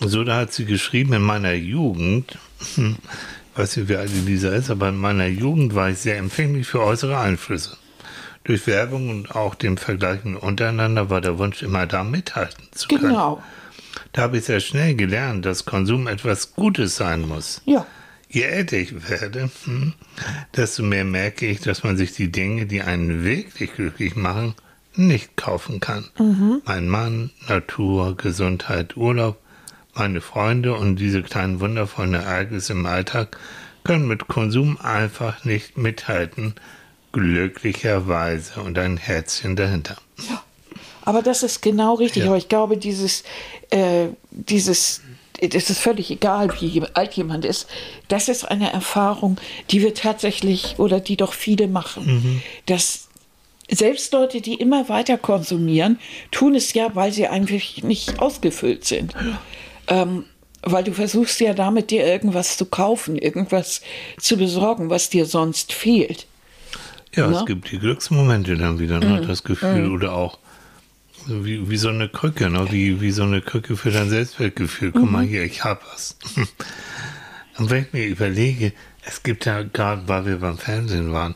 so, 0.00 0.24
da 0.24 0.36
hat 0.36 0.52
sie 0.52 0.64
geschrieben, 0.64 1.12
in 1.14 1.22
meiner 1.22 1.52
Jugend, 1.52 2.38
hm, 2.74 2.96
weiß 3.56 3.76
nicht, 3.76 3.88
wie 3.88 3.96
alt 3.96 4.10
Elisa 4.10 4.50
ist, 4.50 4.70
aber 4.70 4.88
in 4.88 4.96
meiner 4.96 5.26
Jugend 5.26 5.74
war 5.74 5.90
ich 5.90 5.98
sehr 5.98 6.18
empfänglich 6.18 6.66
für 6.66 6.80
äußere 6.80 7.18
Einflüsse. 7.18 7.76
Durch 8.44 8.66
Werbung 8.66 9.08
und 9.08 9.34
auch 9.34 9.54
dem 9.54 9.78
Vergleichen 9.78 10.36
untereinander 10.36 11.08
war 11.08 11.20
der 11.20 11.38
Wunsch 11.38 11.62
immer 11.62 11.86
da 11.86 12.04
mithalten 12.04 12.68
zu 12.72 12.88
können. 12.88 13.08
Genau. 13.08 13.42
Da 14.12 14.22
habe 14.22 14.38
ich 14.38 14.44
sehr 14.44 14.60
schnell 14.60 14.94
gelernt, 14.94 15.44
dass 15.44 15.64
Konsum 15.64 16.06
etwas 16.06 16.54
Gutes 16.54 16.96
sein 16.96 17.22
muss. 17.22 17.62
Ja. 17.64 17.86
Je 18.34 18.42
älter 18.42 18.78
ich 18.78 19.08
werde, 19.08 19.48
hm, 19.64 19.92
desto 20.56 20.82
mehr 20.82 21.04
merke 21.04 21.46
ich, 21.46 21.60
dass 21.60 21.84
man 21.84 21.96
sich 21.96 22.14
die 22.14 22.32
Dinge, 22.32 22.66
die 22.66 22.82
einen 22.82 23.22
wirklich 23.22 23.74
glücklich 23.74 24.16
machen, 24.16 24.54
nicht 24.96 25.36
kaufen 25.36 25.78
kann. 25.78 26.08
Mhm. 26.18 26.60
Mein 26.64 26.88
Mann, 26.88 27.30
Natur, 27.48 28.16
Gesundheit, 28.16 28.96
Urlaub, 28.96 29.38
meine 29.94 30.20
Freunde 30.20 30.74
und 30.74 30.96
diese 30.96 31.22
kleinen 31.22 31.60
wundervollen 31.60 32.14
Ereignisse 32.14 32.72
im 32.72 32.86
Alltag 32.86 33.38
können 33.84 34.08
mit 34.08 34.26
Konsum 34.26 34.80
einfach 34.80 35.44
nicht 35.44 35.78
mithalten. 35.78 36.54
Glücklicherweise 37.12 38.60
und 38.62 38.76
ein 38.78 38.96
Herzchen 38.96 39.54
dahinter. 39.54 39.96
Ja. 40.28 40.42
Aber 41.02 41.22
das 41.22 41.44
ist 41.44 41.62
genau 41.62 41.94
richtig. 41.94 42.24
Ja. 42.24 42.30
Aber 42.30 42.38
ich 42.38 42.48
glaube, 42.48 42.78
dieses, 42.78 43.22
äh, 43.70 44.08
dieses, 44.32 45.02
es 45.52 45.70
ist 45.70 45.80
völlig 45.80 46.10
egal, 46.10 46.48
wie 46.60 46.82
alt 46.94 47.14
jemand 47.14 47.44
ist. 47.44 47.68
Das 48.08 48.28
ist 48.28 48.44
eine 48.44 48.72
Erfahrung, 48.72 49.36
die 49.70 49.82
wir 49.82 49.94
tatsächlich 49.94 50.76
oder 50.78 51.00
die 51.00 51.16
doch 51.16 51.32
viele 51.32 51.68
machen. 51.68 52.06
Mhm. 52.06 52.42
Dass 52.66 53.08
selbst 53.70 54.12
Leute, 54.12 54.40
die 54.40 54.54
immer 54.54 54.88
weiter 54.88 55.18
konsumieren, 55.18 55.98
tun 56.30 56.54
es 56.54 56.72
ja, 56.74 56.94
weil 56.94 57.12
sie 57.12 57.26
einfach 57.26 57.82
nicht 57.82 58.20
ausgefüllt 58.20 58.84
sind. 58.84 59.14
Ähm, 59.88 60.24
weil 60.62 60.84
du 60.84 60.92
versuchst 60.92 61.40
ja 61.40 61.52
damit 61.52 61.90
dir 61.90 62.06
irgendwas 62.06 62.56
zu 62.56 62.66
kaufen, 62.66 63.16
irgendwas 63.16 63.82
zu 64.18 64.36
besorgen, 64.36 64.88
was 64.90 65.10
dir 65.10 65.26
sonst 65.26 65.72
fehlt. 65.72 66.26
Ja, 67.14 67.28
Na? 67.28 67.40
es 67.40 67.46
gibt 67.46 67.70
die 67.70 67.78
Glücksmomente 67.78 68.56
dann 68.56 68.78
wieder, 68.78 68.98
ne? 68.98 69.22
Das 69.26 69.44
Gefühl 69.44 69.88
mhm. 69.88 69.94
oder 69.94 70.14
auch 70.14 70.38
wie, 71.26 71.68
wie 71.70 71.76
so 71.76 71.88
eine 71.88 72.08
Krücke, 72.08 72.50
ne? 72.50 72.66
wie, 72.70 73.00
wie 73.00 73.10
so 73.10 73.22
eine 73.22 73.40
Krücke 73.40 73.76
für 73.76 73.90
dein 73.90 74.10
Selbstwertgefühl. 74.10 74.92
Guck 74.92 75.04
mhm. 75.04 75.12
mal 75.12 75.24
hier, 75.24 75.44
ich 75.44 75.64
hab 75.64 75.84
was. 75.92 76.16
Und 77.58 77.70
wenn 77.70 77.84
ich 77.84 77.92
mir 77.92 78.06
überlege, 78.06 78.72
es 79.04 79.22
gibt 79.22 79.44
ja 79.44 79.62
gerade, 79.62 80.08
weil 80.08 80.26
wir 80.26 80.38
beim 80.38 80.58
Fernsehen 80.58 81.12
waren, 81.12 81.34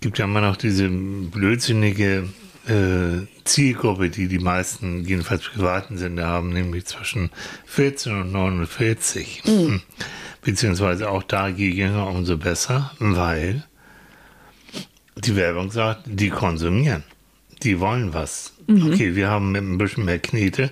gibt 0.00 0.18
ja 0.18 0.24
immer 0.24 0.40
noch 0.40 0.56
diese 0.56 0.88
blödsinnige 0.88 2.28
äh, 2.66 3.26
Zielgruppe, 3.44 4.10
die 4.10 4.28
die 4.28 4.38
meisten, 4.38 5.04
jedenfalls 5.04 5.42
privaten 5.42 5.98
Sender 5.98 6.26
haben, 6.26 6.50
nämlich 6.50 6.86
zwischen 6.86 7.30
14 7.66 8.20
und 8.20 8.32
49. 8.32 9.42
Mhm. 9.46 9.82
Beziehungsweise 10.42 11.10
auch 11.10 11.22
da, 11.22 11.48
je 11.48 11.68
jünger, 11.68 12.06
umso 12.06 12.38
besser, 12.38 12.92
weil 12.98 13.64
die 15.16 15.36
Werbung 15.36 15.70
sagt, 15.70 16.04
die 16.06 16.30
konsumieren. 16.30 17.04
Die 17.62 17.80
wollen 17.80 18.14
was. 18.14 18.52
Mhm. 18.66 18.92
Okay, 18.92 19.14
wir 19.14 19.28
haben 19.28 19.54
ein 19.54 19.78
bisschen 19.78 20.04
mehr 20.04 20.18
Knete, 20.18 20.70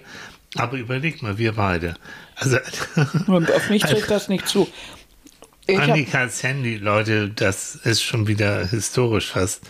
aber 0.57 0.77
überleg 0.77 1.23
mal, 1.23 1.39
wir 1.39 1.53
beide. 1.53 1.95
Also, 2.37 2.59
und 3.27 3.51
auf 3.53 3.71
mich 3.71 3.83
trifft 3.83 4.11
das 4.11 4.29
nicht 4.29 4.49
zu. 4.49 4.69
Annikas 5.77 6.43
Handy, 6.43 6.77
Leute, 6.77 7.29
das 7.29 7.75
ist 7.75 8.03
schon 8.03 8.27
wieder 8.27 8.67
historisch 8.67 9.33
fast. 9.33 9.63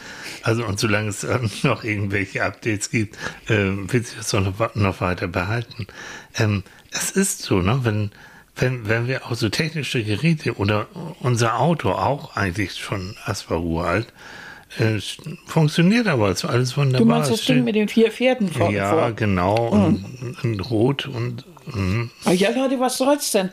Also 0.42 0.64
und 0.64 0.78
solange 0.78 1.08
es 1.08 1.26
noch 1.64 1.82
irgendwelche 1.82 2.44
Updates 2.44 2.90
gibt, 2.90 3.16
äh, 3.48 3.72
wird 3.72 4.06
sich 4.06 4.16
das 4.16 4.32
noch, 4.32 4.74
noch 4.76 5.00
weiter 5.00 5.26
behalten. 5.26 5.88
Ähm, 6.36 6.62
es 6.92 7.10
ist 7.10 7.42
so, 7.42 7.60
ne, 7.60 7.80
wenn, 7.82 8.12
wenn, 8.54 8.88
wenn 8.88 9.08
wir 9.08 9.26
auch 9.26 9.34
so 9.34 9.48
technische 9.48 10.04
Geräte 10.04 10.54
oder 10.56 10.86
unser 11.20 11.58
Auto 11.58 11.90
auch 11.90 12.36
eigentlich 12.36 12.76
schon 12.76 13.16
Asparu 13.24 13.80
alt, 13.80 14.12
äh, 14.78 14.98
funktioniert 15.46 16.06
aber, 16.06 16.26
alles 16.26 16.76
wunderbar. 16.76 16.98
Du 17.00 17.04
meinst 17.04 17.30
das 17.30 17.44
Ding 17.44 17.64
mit 17.64 17.74
den 17.74 17.88
vier 17.88 18.10
Pferden 18.10 18.48
vor? 18.48 18.70
Ja, 18.70 18.90
vor. 18.90 19.12
genau, 19.12 19.74
mhm. 19.74 19.84
und, 19.84 20.44
und 20.44 20.70
rot 20.70 21.06
und 21.06 21.44
Mhm. 21.74 22.10
Ja, 22.32 22.50
Leute, 22.50 22.80
was 22.80 22.98
soll's 22.98 23.30
denn? 23.32 23.50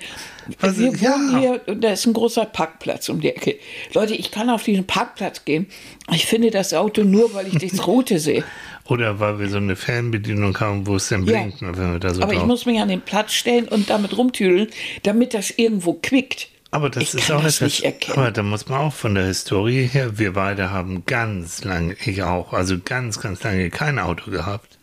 Was, 0.59 0.77
wir 0.77 0.91
ja. 0.95 1.11
wohnen 1.11 1.39
hier, 1.39 1.75
da 1.75 1.91
ist 1.91 2.05
ein 2.05 2.13
großer 2.13 2.45
Parkplatz 2.45 3.09
um 3.09 3.19
die 3.19 3.29
Ecke. 3.29 3.57
Leute, 3.93 4.13
ich 4.15 4.31
kann 4.31 4.49
auf 4.49 4.63
diesen 4.63 4.85
Parkplatz 4.85 5.43
gehen. 5.45 5.67
Ich 6.11 6.25
finde 6.25 6.51
das 6.51 6.73
Auto 6.73 7.03
nur, 7.03 7.33
weil 7.33 7.47
ich 7.47 7.57
das 7.57 7.87
Rote 7.87 8.19
sehe. 8.19 8.43
Oder 8.87 9.19
weil 9.19 9.39
wir 9.39 9.49
so 9.49 9.57
eine 9.57 9.75
Fernbedienung 9.75 10.57
haben, 10.59 10.85
wo 10.85 10.95
es 10.95 11.09
dann 11.09 11.25
blinkt. 11.25 11.61
Ja. 11.61 11.75
Wenn 11.75 11.93
wir 11.93 11.99
da 11.99 12.13
so 12.13 12.21
Aber 12.21 12.33
drauf. 12.33 12.43
ich 12.43 12.47
muss 12.47 12.65
mich 12.65 12.79
an 12.79 12.89
den 12.89 13.01
Platz 13.01 13.33
stellen 13.33 13.67
und 13.67 13.89
damit 13.89 14.17
rumtüdeln, 14.17 14.69
damit 15.03 15.33
das 15.33 15.51
irgendwo 15.51 15.93
quickt. 15.93 16.49
Aber 16.75 16.89
das 16.89 17.03
ich 17.03 17.13
ist 17.13 17.31
auch 17.31 17.41
das 17.41 17.61
nicht 17.61 17.83
erkennen. 17.85 18.17
Aber 18.17 18.31
da 18.31 18.43
muss 18.43 18.67
man 18.67 18.79
auch 18.79 18.93
von 18.93 19.15
der 19.15 19.27
Historie 19.27 19.87
her, 19.87 20.17
wir 20.19 20.33
beide 20.33 20.71
haben 20.71 21.05
ganz 21.05 21.63
lange, 21.63 21.95
ich 22.05 22.21
auch, 22.23 22.51
also 22.51 22.77
ganz, 22.83 23.21
ganz 23.21 23.41
lange 23.43 23.69
kein 23.69 23.97
Auto 23.97 24.29
gehabt 24.29 24.77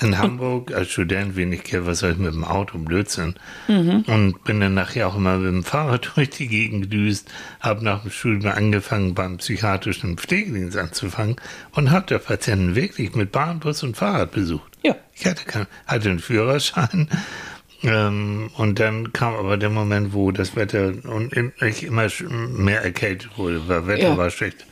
in 0.00 0.18
Hamburg 0.18 0.74
als 0.74 0.90
Student 0.90 1.34
wenig 1.34 1.62
Geld, 1.64 1.86
was 1.86 2.00
soll 2.00 2.12
ich 2.12 2.18
mit 2.18 2.34
dem 2.34 2.44
Auto, 2.44 2.76
Blödsinn. 2.76 3.36
Mhm. 3.68 4.04
Und 4.06 4.44
bin 4.44 4.60
dann 4.60 4.74
nachher 4.74 5.08
auch 5.08 5.16
immer 5.16 5.38
mit 5.38 5.48
dem 5.48 5.64
Fahrrad 5.64 6.12
durch 6.14 6.28
die 6.28 6.48
Gegend 6.48 6.90
gedüst, 6.90 7.32
habe 7.60 7.82
nach 7.82 8.02
dem 8.02 8.10
Studium 8.10 8.52
angefangen, 8.52 9.14
beim 9.14 9.38
psychiatrischen 9.38 10.18
Pflegedienst 10.18 10.76
anzufangen 10.76 11.36
und 11.72 11.90
habe 11.90 12.06
der 12.06 12.18
Patienten 12.18 12.74
wirklich 12.74 13.14
mit 13.14 13.32
Bahn, 13.32 13.60
Bus 13.60 13.82
und 13.82 13.96
Fahrrad 13.96 14.32
besucht. 14.32 14.72
Ja. 14.82 14.94
Ich 15.14 15.24
hatte, 15.24 15.44
kein, 15.46 15.66
hatte 15.86 16.10
einen 16.10 16.18
Führerschein. 16.18 17.08
Ähm, 17.84 18.50
und 18.56 18.80
dann 18.80 19.12
kam 19.12 19.34
aber 19.34 19.56
der 19.56 19.70
Moment, 19.70 20.12
wo 20.14 20.32
das 20.32 20.56
Wetter 20.56 20.92
und 21.04 21.32
ich 21.60 21.84
immer 21.84 22.08
mehr 22.28 22.82
erkältet 22.82 23.36
wurde, 23.36 23.68
weil 23.68 23.86
Wetter 23.86 24.10
ja. 24.10 24.16
war 24.16 24.30
schlecht. 24.30 24.66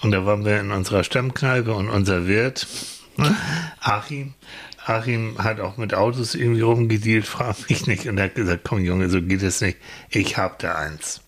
Und 0.00 0.12
da 0.12 0.24
waren 0.24 0.44
wir 0.44 0.60
in 0.60 0.70
unserer 0.70 1.04
Stammkneipe 1.04 1.74
und 1.74 1.90
unser 1.90 2.26
Wirt, 2.26 2.66
Achim, 3.80 4.34
Achim 4.86 5.36
hat 5.38 5.60
auch 5.60 5.76
mit 5.76 5.92
Autos 5.92 6.34
irgendwie 6.34 6.62
rumgedealt, 6.62 7.26
frag 7.26 7.68
mich 7.68 7.86
nicht. 7.86 8.06
Und 8.06 8.16
er 8.18 8.24
hat 8.24 8.34
gesagt, 8.34 8.62
komm 8.64 8.84
Junge, 8.84 9.10
so 9.10 9.20
geht 9.20 9.42
es 9.42 9.60
nicht. 9.60 9.78
Ich 10.08 10.36
hab 10.36 10.58
da 10.60 10.76
eins. 10.76 11.20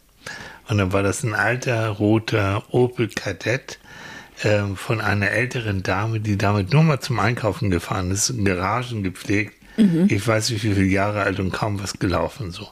Und 0.68 0.78
dann 0.78 0.92
war 0.92 1.02
das 1.02 1.24
ein 1.24 1.34
alter, 1.34 1.88
roter 1.88 2.62
Opel 2.72 3.08
Kadett 3.08 3.80
äh, 4.42 4.62
von 4.76 5.00
einer 5.00 5.30
älteren 5.30 5.82
Dame, 5.82 6.20
die 6.20 6.38
damit 6.38 6.72
nur 6.72 6.84
mal 6.84 7.00
zum 7.00 7.18
Einkaufen 7.18 7.70
gefahren 7.70 8.10
ist, 8.12 8.32
Garagen 8.44 9.02
gepflegt. 9.02 9.59
Mhm. 9.76 10.06
Ich 10.08 10.26
weiß 10.26 10.50
nicht, 10.50 10.62
wie 10.64 10.74
viele 10.74 10.86
Jahre 10.86 11.22
alt 11.22 11.40
und 11.40 11.52
kaum 11.52 11.82
was 11.82 11.98
gelaufen 11.98 12.50
so. 12.50 12.68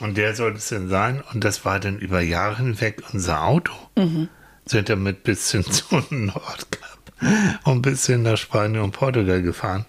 Und 0.00 0.16
der 0.16 0.34
sollte 0.34 0.58
es 0.58 0.68
denn 0.68 0.88
sein. 0.88 1.22
Und 1.32 1.44
das 1.44 1.64
war 1.64 1.78
dann 1.78 1.98
über 1.98 2.20
Jahre 2.20 2.56
hinweg 2.56 3.02
unser 3.12 3.44
Auto. 3.44 3.72
Mhm. 3.96 4.28
Sind 4.64 4.88
damit 4.88 5.22
bis 5.24 5.50
hin 5.50 5.64
zum 5.70 6.04
Nordkap 6.10 6.98
und 7.64 7.82
bis 7.82 8.06
hin 8.06 8.22
nach 8.22 8.36
Spanien 8.36 8.82
und 8.82 8.92
Portugal 8.92 9.42
gefahren. 9.42 9.84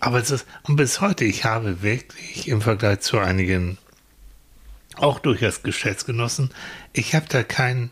Aber 0.00 0.18
es 0.18 0.30
ist, 0.30 0.46
und 0.62 0.76
bis 0.76 1.00
heute, 1.00 1.24
ich 1.24 1.44
habe 1.44 1.82
wirklich 1.82 2.48
im 2.48 2.62
Vergleich 2.62 3.00
zu 3.00 3.18
einigen, 3.18 3.78
auch 4.96 5.18
durchaus 5.18 5.62
Geschäftsgenossen, 5.62 6.50
ich 6.92 7.14
habe 7.14 7.26
da 7.28 7.42
kein, 7.42 7.90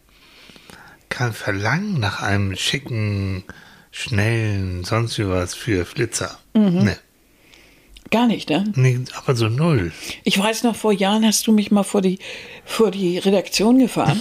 kein 1.08 1.32
Verlangen 1.32 2.00
nach 2.00 2.22
einem 2.22 2.56
schicken, 2.56 3.44
schnellen, 3.90 4.84
sonst 4.84 5.18
wie 5.18 5.28
was 5.28 5.54
für 5.54 5.84
Flitzer. 5.84 6.38
Mhm. 6.54 6.84
Nee. 6.84 6.96
Gar 8.10 8.26
nicht, 8.26 8.48
ne? 8.48 8.64
Nee, 8.74 9.00
aber 9.16 9.36
so 9.36 9.48
null. 9.48 9.92
Ich 10.24 10.38
weiß 10.38 10.62
noch, 10.62 10.76
vor 10.76 10.92
Jahren 10.92 11.26
hast 11.26 11.46
du 11.46 11.52
mich 11.52 11.70
mal 11.70 11.82
vor 11.82 12.00
die, 12.00 12.18
vor 12.64 12.90
die 12.90 13.18
Redaktion 13.18 13.78
gefahren 13.78 14.20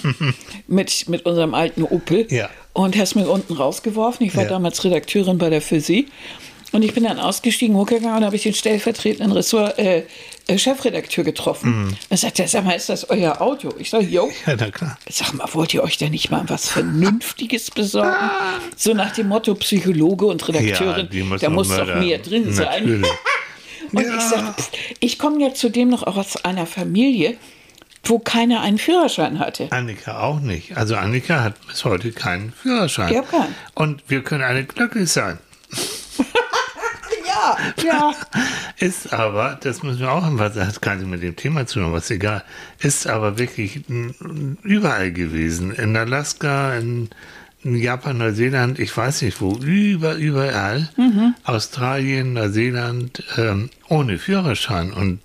mit, 0.68 1.08
mit 1.08 1.26
unserem 1.26 1.54
alten 1.54 1.84
Opel 1.84 2.28
ja. 2.30 2.50
und 2.74 2.98
hast 2.98 3.16
mich 3.16 3.26
unten 3.26 3.54
rausgeworfen. 3.54 4.26
Ich 4.26 4.36
war 4.36 4.44
ja. 4.44 4.50
damals 4.50 4.84
Redakteurin 4.84 5.38
bei 5.38 5.50
der 5.50 5.62
Physik. 5.62 6.08
Und 6.74 6.84
ich 6.84 6.94
bin 6.94 7.06
dann 7.06 7.18
ausgestiegen, 7.18 7.78
hochgegangen 7.78 8.18
und 8.18 8.26
habe 8.26 8.36
ich 8.36 8.44
den 8.44 8.54
stellvertretenden 8.54 9.32
Ressort, 9.32 9.80
äh, 9.80 10.04
äh, 10.48 10.58
Chefredakteur 10.58 11.24
getroffen. 11.24 11.86
Mhm. 11.86 11.98
Dann 12.10 12.18
sagt 12.18 12.40
er, 12.40 12.48
sag 12.48 12.66
mal, 12.66 12.74
ist 12.74 12.90
das 12.90 13.10
euer 13.10 13.42
Auto? 13.42 13.74
Ich 13.80 13.90
sage, 13.90 14.06
jo. 14.06 14.30
Ja, 14.46 14.56
na 14.60 14.70
klar. 14.70 15.00
Sag 15.10 15.34
mal, 15.34 15.48
wollt 15.54 15.74
ihr 15.74 15.84
euch 15.84 15.98
denn 15.98 16.12
nicht 16.12 16.30
mal 16.30 16.44
was 16.48 16.70
Vernünftiges 16.70 17.72
besorgen? 17.72 18.16
So 18.76 18.94
nach 18.94 19.12
dem 19.12 19.28
Motto 19.30 19.56
Psychologe 19.56 20.28
und 20.28 20.48
Redakteurin, 20.48 21.10
ja, 21.12 21.38
da 21.38 21.50
muss 21.50 21.70
doch 21.70 21.96
mehr 21.96 22.20
drin 22.20 22.54
sein. 22.54 23.04
Und 23.92 24.02
ja. 24.02 24.18
ich 24.18 24.24
sage, 24.24 24.56
ich 25.00 25.20
komme 25.20 25.42
ja 25.42 25.54
zudem 25.54 25.90
noch 25.90 26.04
auch 26.04 26.18
aus 26.18 26.44
einer 26.46 26.66
Familie, 26.66 27.38
wo 28.04 28.20
keiner 28.20 28.62
einen 28.62 28.78
Führerschein 28.78 29.40
hatte. 29.40 29.68
Annika 29.72 30.20
auch 30.22 30.40
nicht. 30.40 30.78
Also 30.78 30.96
Annika 30.96 31.44
hat 31.44 31.56
bis 31.68 31.84
heute 31.86 32.12
keinen 32.12 32.52
Führerschein. 32.52 33.12
Ich 33.12 33.18
habe 33.18 33.28
keinen. 33.28 33.56
Und 33.74 34.04
wir 34.08 34.24
können 34.24 34.44
alle 34.44 34.64
glücklich 34.64 35.12
sein. 35.12 35.40
ja, 37.28 37.58
ja. 37.84 38.14
Ist 38.80 39.14
aber, 39.14 39.58
das 39.62 39.84
müssen 39.84 40.00
wir 40.00 40.12
auch 40.12 40.24
was 40.32 40.56
hat 40.56 40.82
gar 40.82 40.96
nicht 40.96 41.08
mit 41.08 41.24
dem 41.24 41.36
Thema 41.36 41.66
zu 41.66 41.80
tun, 41.80 41.92
was 41.94 42.12
egal, 42.12 42.44
ist 42.80 43.08
aber 43.08 43.40
wirklich 43.40 43.82
überall 44.64 45.12
gewesen. 45.12 45.72
In 45.72 45.98
Alaska, 45.98 46.76
in 46.76 47.10
Japan, 47.76 48.18
Neuseeland, 48.18 48.80
ich 48.80 48.96
weiß 48.96 49.22
nicht 49.24 49.42
wo, 49.42 49.56
über, 49.56 50.16
überall, 50.16 50.90
mhm. 50.98 51.36
Australien, 51.44 52.34
Neuseeland, 52.34 53.24
ähm, 53.38 53.70
ohne 53.90 54.18
Führerschein 54.18 54.92
und 54.92 55.20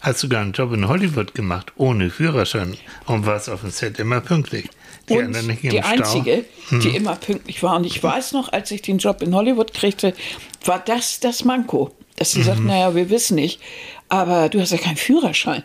hat 0.00 0.18
sogar 0.18 0.42
einen 0.42 0.52
Job 0.52 0.72
in 0.72 0.86
Hollywood 0.88 1.34
gemacht, 1.34 1.72
ohne 1.76 2.10
Führerschein 2.10 2.76
und 3.06 3.26
war 3.26 3.36
es 3.36 3.48
auf 3.48 3.62
dem 3.62 3.70
Set 3.70 3.98
immer 3.98 4.20
pünktlich. 4.20 4.68
Die, 5.08 5.18
und 5.18 5.36
die 5.62 5.82
einzige, 5.82 6.44
hm. 6.68 6.80
die 6.80 6.96
immer 6.96 7.14
pünktlich 7.14 7.62
war. 7.62 7.76
Und 7.76 7.86
ich 7.86 8.02
weiß 8.02 8.32
noch, 8.32 8.52
als 8.52 8.70
ich 8.72 8.82
den 8.82 8.98
Job 8.98 9.22
in 9.22 9.34
Hollywood 9.34 9.72
kriegte, 9.72 10.14
war 10.64 10.80
das 10.80 11.20
das 11.20 11.44
Manko. 11.44 11.92
Dass 12.16 12.32
sie 12.32 12.40
mhm. 12.40 12.44
sagt, 12.44 12.60
naja, 12.60 12.94
wir 12.94 13.10
wissen 13.10 13.34
nicht, 13.34 13.60
aber 14.08 14.48
du 14.48 14.60
hast 14.60 14.72
ja 14.72 14.78
keinen 14.78 14.96
Führerschein. 14.96 15.62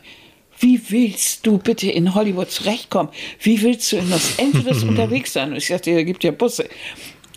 Wie 0.61 0.79
willst 0.89 1.45
du 1.45 1.57
bitte 1.57 1.89
in 1.91 2.15
Hollywood 2.15 2.49
zurechtkommen? 2.49 3.09
Wie 3.41 3.61
willst 3.61 3.91
du 3.91 3.97
in 3.97 4.09
Los 4.09 4.39
Angeles 4.39 4.83
unterwegs 4.87 5.33
sein? 5.33 5.51
Und 5.51 5.57
ich 5.57 5.67
sagte, 5.67 5.91
es 5.91 6.05
gibt 6.05 6.23
ja 6.23 6.31
Busse. 6.31 6.69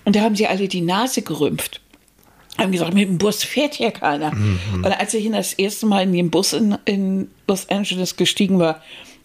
Und 0.05 0.15
da 0.15 0.21
haben 0.21 0.37
sie 0.37 0.47
alle 0.47 0.69
die 0.69 0.83
Nase 0.83 1.23
gerümpft. 1.23 1.81
Haben 2.59 2.71
gesagt, 2.71 2.95
mit 2.95 3.09
dem 3.09 3.19
Bus 3.19 3.43
fährt 3.43 3.75
hier 3.75 3.91
keiner. 3.91 4.33
Mhm. 4.33 4.85
Und 4.85 4.87
als 4.87 5.15
ich 5.15 5.25
in 5.25 5.33
das 5.33 5.55
erste 5.55 5.87
Mal 5.87 6.05
in 6.05 6.13
den 6.13 6.31
Bus 6.31 6.53
in, 6.53 6.77
in 6.85 7.31
Los 7.49 7.69
Angeles 7.69 8.17
gestiegen 8.17 8.59
war 8.59 8.81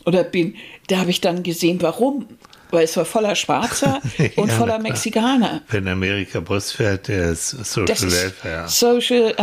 oder 0.05 0.23
bin, 0.23 0.55
da 0.87 0.97
habe 0.97 1.11
ich 1.11 1.21
dann 1.21 1.43
gesehen, 1.43 1.81
warum 1.81 2.25
weil 2.71 2.83
es 2.83 2.95
war 2.97 3.05
voller 3.05 3.35
Schwarzer 3.35 4.01
und 4.35 4.49
ja, 4.49 4.53
voller 4.55 4.79
Mexikaner. 4.79 5.61
Wenn 5.69 5.87
Amerika 5.87 6.39
Bus 6.39 6.71
fährt, 6.71 7.07
der 7.07 7.31
ist 7.31 7.49
Social 7.49 7.85
das 7.85 8.11
Welfare. 8.11 8.67
Social, 8.67 9.33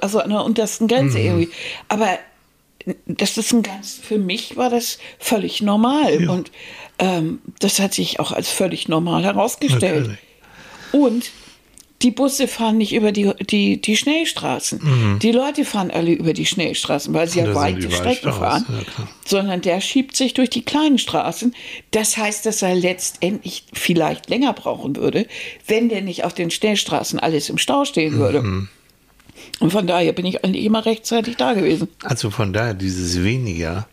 also 0.00 0.20
an 0.20 0.30
der 0.30 0.44
untersten 0.44 0.86
Grenze 0.86 1.18
mhm. 1.18 1.24
irgendwie. 1.24 1.48
Aber 1.88 2.18
das 3.06 3.36
ist 3.36 3.52
ein 3.52 3.62
ganz, 3.62 3.98
für 4.02 4.18
mich 4.18 4.56
war 4.56 4.70
das 4.70 4.98
völlig 5.18 5.60
normal. 5.62 6.22
Ja. 6.22 6.30
Und 6.30 6.50
ähm, 6.98 7.40
das 7.60 7.80
hat 7.80 7.94
sich 7.94 8.20
auch 8.20 8.32
als 8.32 8.48
völlig 8.48 8.88
normal 8.88 9.24
herausgestellt. 9.24 10.08
Natürlich. 10.08 10.18
Und 10.92 11.30
die 12.02 12.12
Busse 12.12 12.46
fahren 12.46 12.78
nicht 12.78 12.92
über 12.92 13.10
die, 13.10 13.32
die, 13.50 13.80
die 13.80 13.96
Schnellstraßen. 13.96 14.80
Mhm. 14.82 15.18
Die 15.18 15.32
Leute 15.32 15.64
fahren 15.64 15.90
alle 15.90 16.12
über 16.12 16.32
die 16.32 16.46
Schnellstraßen, 16.46 17.12
weil 17.12 17.28
sie 17.28 17.40
ja 17.40 17.54
weite 17.54 17.90
Strecken 17.90 18.32
fahren. 18.32 18.64
Ja, 18.68 19.08
sondern 19.26 19.62
der 19.62 19.80
schiebt 19.80 20.16
sich 20.16 20.32
durch 20.32 20.48
die 20.48 20.62
kleinen 20.62 20.98
Straßen. 20.98 21.54
Das 21.90 22.16
heißt, 22.16 22.46
dass 22.46 22.62
er 22.62 22.76
letztendlich 22.76 23.64
vielleicht 23.72 24.30
länger 24.30 24.52
brauchen 24.52 24.94
würde, 24.94 25.26
wenn 25.66 25.88
der 25.88 26.02
nicht 26.02 26.24
auf 26.24 26.34
den 26.34 26.52
Schnellstraßen 26.52 27.18
alles 27.18 27.48
im 27.48 27.58
Stau 27.58 27.84
stehen 27.84 28.18
würde. 28.18 28.42
Mhm. 28.42 28.68
Und 29.60 29.72
von 29.72 29.86
daher 29.86 30.12
bin 30.12 30.26
ich 30.26 30.44
eigentlich 30.44 30.64
immer 30.64 30.86
rechtzeitig 30.86 31.36
da 31.36 31.52
gewesen. 31.52 31.88
Also 32.02 32.30
von 32.30 32.52
daher 32.52 32.74
dieses 32.74 33.22
weniger, 33.22 33.88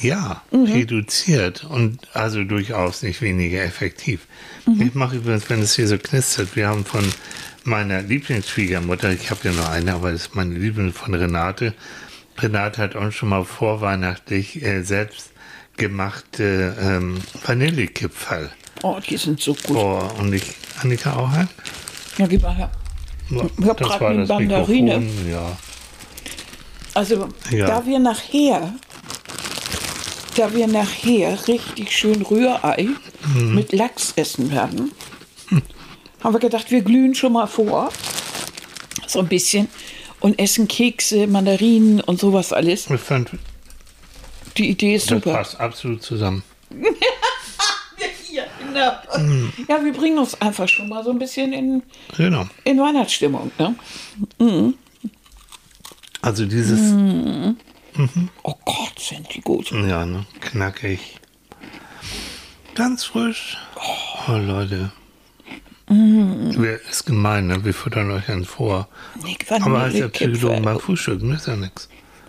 ja, 0.00 0.42
mhm. 0.50 0.64
reduziert 0.64 1.64
und 1.64 1.98
also 2.14 2.44
durchaus 2.44 3.02
nicht 3.02 3.20
weniger 3.20 3.62
effektiv. 3.62 4.26
Mhm. 4.66 4.82
Ich 4.82 4.94
mache 4.94 5.16
übrigens, 5.16 5.50
wenn 5.50 5.60
es 5.60 5.74
hier 5.74 5.88
so 5.88 5.98
knistert, 5.98 6.54
wir 6.56 6.68
haben 6.68 6.84
von 6.84 7.04
meiner 7.64 8.02
Lieblingsschwiegermutter, 8.02 9.12
ich 9.12 9.30
habe 9.30 9.40
ja 9.44 9.52
nur 9.52 9.68
eine, 9.68 9.94
aber 9.94 10.12
das 10.12 10.22
ist 10.22 10.34
meine 10.34 10.54
Lieblings 10.54 10.96
von 10.96 11.14
Renate. 11.14 11.74
Renate 12.38 12.80
hat 12.80 12.94
uns 12.94 13.14
schon 13.14 13.28
mal 13.28 13.44
vorweihnachtlich 13.44 14.62
äh, 14.62 14.82
selbst 14.82 15.32
gemachte 15.76 16.76
ähm, 16.80 17.18
Vanillekipferl. 17.44 18.50
Oh, 18.82 18.98
die 19.06 19.16
sind 19.16 19.40
so 19.40 19.54
gut. 19.54 19.76
Oh, 19.76 20.10
und 20.18 20.32
ich, 20.32 20.42
Annika 20.80 21.14
auch 21.14 21.30
ein? 21.32 21.48
Ja, 22.18 22.26
gib 22.26 22.42
mal 22.42 22.54
her. 22.54 22.70
Ich 23.58 23.66
habe 23.66 23.84
gerade 23.84 24.06
eine 24.06 24.26
Mandarine. 24.26 25.02
Ja. 25.30 25.56
Also, 26.94 27.28
ja. 27.50 27.66
da 27.66 27.86
wir 27.86 27.98
nachher 27.98 28.74
da 30.36 30.54
wir 30.54 30.66
nachher 30.66 31.46
richtig 31.48 31.96
schön 31.96 32.22
Rührei 32.22 32.88
mhm. 33.34 33.54
mit 33.54 33.72
Lachs 33.72 34.12
essen 34.16 34.50
werden, 34.50 34.92
mhm. 35.50 35.62
haben 36.22 36.34
wir 36.34 36.40
gedacht, 36.40 36.70
wir 36.70 36.82
glühen 36.82 37.14
schon 37.14 37.34
mal 37.34 37.46
vor. 37.46 37.90
So 39.06 39.18
ein 39.18 39.28
bisschen. 39.28 39.68
Und 40.20 40.38
essen 40.38 40.68
Kekse, 40.68 41.26
Mandarinen 41.26 42.00
und 42.00 42.20
sowas 42.20 42.52
alles. 42.52 42.88
Ich 42.88 43.00
fand, 43.00 43.30
die 44.56 44.70
Idee 44.70 44.94
ist 44.94 45.10
das 45.10 45.18
super. 45.18 45.32
Das 45.32 45.48
passt 45.50 45.60
absolut 45.60 46.02
zusammen. 46.02 46.42
ja, 48.74 49.02
genau. 49.14 49.26
Mhm. 49.26 49.52
ja, 49.68 49.84
wir 49.84 49.92
bringen 49.92 50.18
uns 50.18 50.40
einfach 50.40 50.68
schon 50.68 50.88
mal 50.88 51.04
so 51.04 51.10
ein 51.10 51.18
bisschen 51.18 51.52
in, 51.52 51.82
genau. 52.16 52.46
in 52.64 52.78
Weihnachtsstimmung. 52.78 53.50
Ne? 53.58 53.74
Mhm. 54.38 54.74
Also 56.20 56.46
dieses. 56.46 56.80
Mhm. 56.80 57.56
Mhm. 57.94 58.28
Oh 58.42 58.54
Gott, 58.64 58.98
sind 58.98 59.34
die 59.34 59.40
gut. 59.40 59.70
Ja, 59.70 60.06
ne? 60.06 60.24
Knackig. 60.40 61.18
Ganz 62.74 63.04
frisch. 63.04 63.58
Oh, 64.26 64.32
Leute. 64.32 64.92
Mhm. 65.88 66.64
Ist 66.90 67.04
gemein, 67.04 67.48
ne? 67.48 67.64
Wir 67.64 67.74
futtern 67.74 68.10
euch 68.10 68.28
einen 68.30 68.44
vor. 68.44 68.88
Nee, 69.22 69.36
Aber 69.60 69.80
als 69.80 69.94
der 69.94 70.08
Psychologe 70.08 70.60
mal 70.60 70.78
frühstücken, 70.78 71.32
ist 71.32 71.46
ja 71.46 71.56
nichts. 71.56 71.88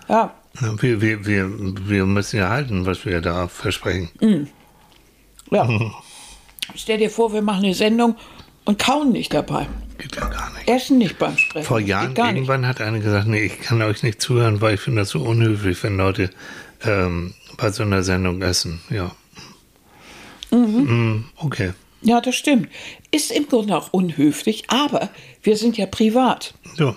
Ja. 0.10 0.34
Wir, 0.60 1.02
wir, 1.02 1.26
wir, 1.26 1.50
wir 1.88 2.06
müssen 2.06 2.38
ja 2.38 2.50
halten, 2.50 2.86
was 2.86 3.06
wir 3.06 3.22
da 3.22 3.48
versprechen. 3.48 4.10
Mhm. 4.20 4.48
Ja. 5.52 5.68
Mhm. 6.68 6.74
Stell 6.76 6.98
dir 6.98 7.10
vor, 7.10 7.34
wir 7.34 7.42
machen 7.42 7.66
eine 7.66 7.74
Sendung 7.74 8.16
und 8.66 8.80
kauen 8.80 9.12
nicht 9.12 9.34
dabei. 9.34 9.68
Geht 9.98 10.16
ja 10.16 10.28
gar 10.28 10.52
nicht. 10.54 10.68
Essen 10.68 10.98
nicht 10.98 11.20
beim 11.20 11.38
Sprechen. 11.38 11.66
Vor 11.66 11.80
Jahren 11.80 12.16
irgendwann 12.16 12.62
nicht. 12.62 12.70
hat 12.70 12.82
einer 12.82 13.00
gesagt, 13.00 13.28
nee, 13.28 13.44
ich 13.44 13.60
kann 13.62 13.82
euch 13.82 14.04
nicht 14.04 14.22
zuhören, 14.22 14.62
weil 14.62 14.76
ich 14.76 14.82
finde 14.82 15.02
das 15.02 15.10
so 15.10 15.22
unhöflich, 15.22 15.82
wenn 15.84 15.98
Leute 15.98 16.30
ähm, 16.84 17.34
bei 17.58 17.72
so 17.72 17.84
einer 17.84 18.04
Sendung 18.04 18.42
essen. 18.42 18.82
Ja. 18.90 19.12
Mhm. 20.52 21.16
Mm, 21.16 21.26
okay. 21.38 21.74
Ja, 22.02 22.20
das 22.20 22.36
stimmt. 22.36 22.70
Ist 23.12 23.32
im 23.32 23.48
Grunde 23.48 23.78
auch 23.78 23.94
unhöflich, 23.94 24.66
aber 24.68 25.10
wir 25.42 25.56
sind 25.58 25.78
ja 25.78 25.86
privat. 25.86 26.54
So. 26.76 26.96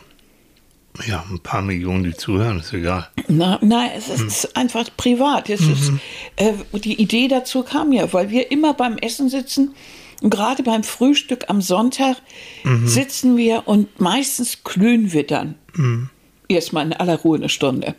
Ja, 1.06 1.24
ein 1.30 1.40
paar 1.40 1.62
Millionen, 1.62 2.04
die 2.04 2.14
zuhören, 2.14 2.60
ist 2.60 2.72
egal. 2.72 3.08
Na, 3.28 3.58
nein, 3.62 3.90
es 3.96 4.08
ist 4.08 4.44
hm. 4.44 4.50
einfach 4.54 4.88
privat. 4.96 5.50
Es 5.50 5.60
mhm. 5.60 5.72
ist, 5.72 5.92
äh, 6.36 6.52
die 6.78 7.00
Idee 7.00 7.28
dazu 7.28 7.62
kam 7.62 7.92
ja, 7.92 8.12
weil 8.12 8.30
wir 8.30 8.50
immer 8.50 8.74
beim 8.74 8.96
Essen 8.98 9.28
sitzen 9.28 9.74
und 10.22 10.30
gerade 10.30 10.62
beim 10.62 10.82
Frühstück 10.82 11.44
am 11.48 11.60
Sonntag 11.60 12.16
mhm. 12.64 12.86
sitzen 12.86 13.36
wir 13.36 13.66
und 13.66 14.00
meistens 14.00 14.64
glühen 14.64 15.12
wir 15.12 15.26
dann. 15.26 15.56
Mhm. 15.74 16.10
Erstmal 16.48 16.86
in 16.86 16.92
aller 16.92 17.16
Ruhe 17.16 17.36
eine 17.36 17.48
Stunde. 17.48 17.94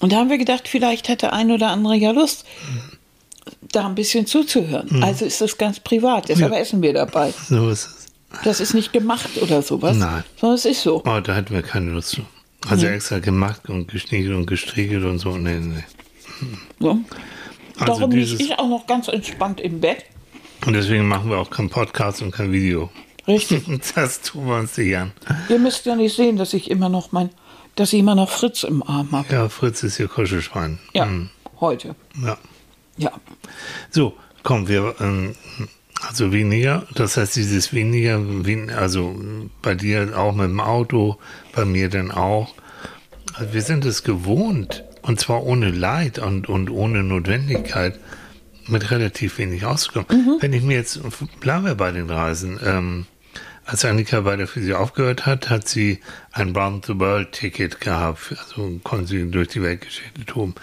Und 0.00 0.12
da 0.12 0.16
haben 0.16 0.30
wir 0.30 0.38
gedacht, 0.38 0.68
vielleicht 0.68 1.08
hätte 1.08 1.32
ein 1.32 1.50
oder 1.50 1.68
andere 1.68 1.96
ja 1.96 2.10
Lust, 2.12 2.44
da 3.72 3.86
ein 3.86 3.94
bisschen 3.94 4.26
zuzuhören. 4.26 4.88
Mhm. 4.90 5.02
Also 5.02 5.24
ist 5.24 5.40
das 5.40 5.58
ganz 5.58 5.80
privat, 5.80 6.28
deshalb 6.28 6.52
ja. 6.52 6.58
essen 6.58 6.82
wir 6.82 6.92
dabei. 6.92 7.32
So 7.48 7.68
ist 7.68 7.86
es. 7.86 7.95
Das 8.44 8.60
ist 8.60 8.74
nicht 8.74 8.92
gemacht 8.92 9.30
oder 9.40 9.62
sowas. 9.62 9.96
Nein. 9.96 10.24
Sondern 10.36 10.56
es 10.56 10.64
ist 10.64 10.82
so. 10.82 11.02
Oh, 11.04 11.20
da 11.20 11.34
hätten 11.34 11.54
wir 11.54 11.62
keine 11.62 11.90
Lust 11.90 12.10
zu. 12.10 12.22
Also 12.68 12.86
extra 12.86 13.18
gemacht 13.20 13.68
und 13.68 13.88
geschniegelt 13.88 14.34
und 14.34 14.46
gestriegelt 14.46 15.04
und 15.04 15.18
so. 15.18 15.36
Nee, 15.36 15.58
nee. 15.60 15.84
So. 16.80 16.98
Also 17.78 17.92
Darum 17.92 18.10
liege 18.10 18.42
ich 18.42 18.58
auch 18.58 18.68
noch 18.68 18.86
ganz 18.86 19.08
entspannt 19.08 19.60
im 19.60 19.80
Bett. 19.80 20.04
Und 20.66 20.72
deswegen 20.72 21.06
machen 21.06 21.30
wir 21.30 21.38
auch 21.38 21.50
keinen 21.50 21.70
Podcast 21.70 22.22
und 22.22 22.32
kein 22.32 22.52
Video. 22.52 22.90
Richtig. 23.28 23.64
Das 23.94 24.20
tun 24.22 24.46
wir 24.46 24.56
uns 24.56 24.76
nicht 24.76 24.96
an. 24.96 25.12
Ihr 25.48 25.58
müsst 25.58 25.86
ja 25.86 25.94
nicht 25.94 26.14
sehen, 26.14 26.36
dass 26.36 26.54
ich 26.54 26.70
immer 26.70 26.88
noch 26.88 27.12
mein, 27.12 27.30
dass 27.74 27.92
ich 27.92 28.00
immer 28.00 28.14
noch 28.14 28.30
Fritz 28.30 28.62
im 28.62 28.82
Arm 28.82 29.12
habe. 29.12 29.32
Ja, 29.32 29.48
Fritz 29.48 29.82
ist 29.82 29.98
ihr 29.98 30.08
Kuschelschwein. 30.08 30.78
Ja, 30.92 31.06
mhm. 31.06 31.30
heute. 31.60 31.94
Ja. 32.22 32.38
Ja. 32.96 33.12
So, 33.90 34.14
komm, 34.42 34.68
wir, 34.68 34.94
ähm, 35.00 35.34
also 36.02 36.32
weniger, 36.32 36.86
das 36.94 37.16
heißt 37.16 37.36
dieses 37.36 37.72
weniger, 37.72 38.20
also 38.76 39.16
bei 39.62 39.74
dir 39.74 40.16
auch 40.16 40.34
mit 40.34 40.46
dem 40.46 40.60
Auto, 40.60 41.18
bei 41.54 41.64
mir 41.64 41.88
dann 41.88 42.10
auch. 42.10 42.54
Wir 43.52 43.62
sind 43.62 43.84
es 43.84 44.02
gewohnt, 44.02 44.84
und 45.02 45.20
zwar 45.20 45.44
ohne 45.44 45.70
Leid 45.70 46.18
und, 46.18 46.48
und 46.48 46.70
ohne 46.70 47.02
Notwendigkeit, 47.02 47.98
mit 48.68 48.90
relativ 48.90 49.38
wenig 49.38 49.64
ausgekommen. 49.64 50.24
Mhm. 50.24 50.36
Wenn 50.40 50.52
ich 50.52 50.62
mir 50.62 50.74
jetzt, 50.74 51.00
bleiben 51.40 51.64
wir 51.64 51.76
bei 51.76 51.92
den 51.92 52.10
Reisen, 52.10 52.58
ähm, 52.64 53.06
als 53.64 53.84
Annika 53.84 54.20
bei 54.20 54.36
der 54.36 54.46
Physio 54.46 54.76
aufgehört 54.76 55.26
hat, 55.26 55.50
hat 55.50 55.68
sie 55.68 56.00
ein 56.32 56.54
Round 56.54 56.86
the 56.86 56.98
World 56.98 57.32
Ticket 57.32 57.80
gehabt. 57.80 58.34
Also 58.38 58.80
konnte 58.84 59.06
sie 59.08 59.30
durch 59.30 59.48
die 59.48 59.62
Weltgeschichte 59.62 60.24
toben. 60.24 60.54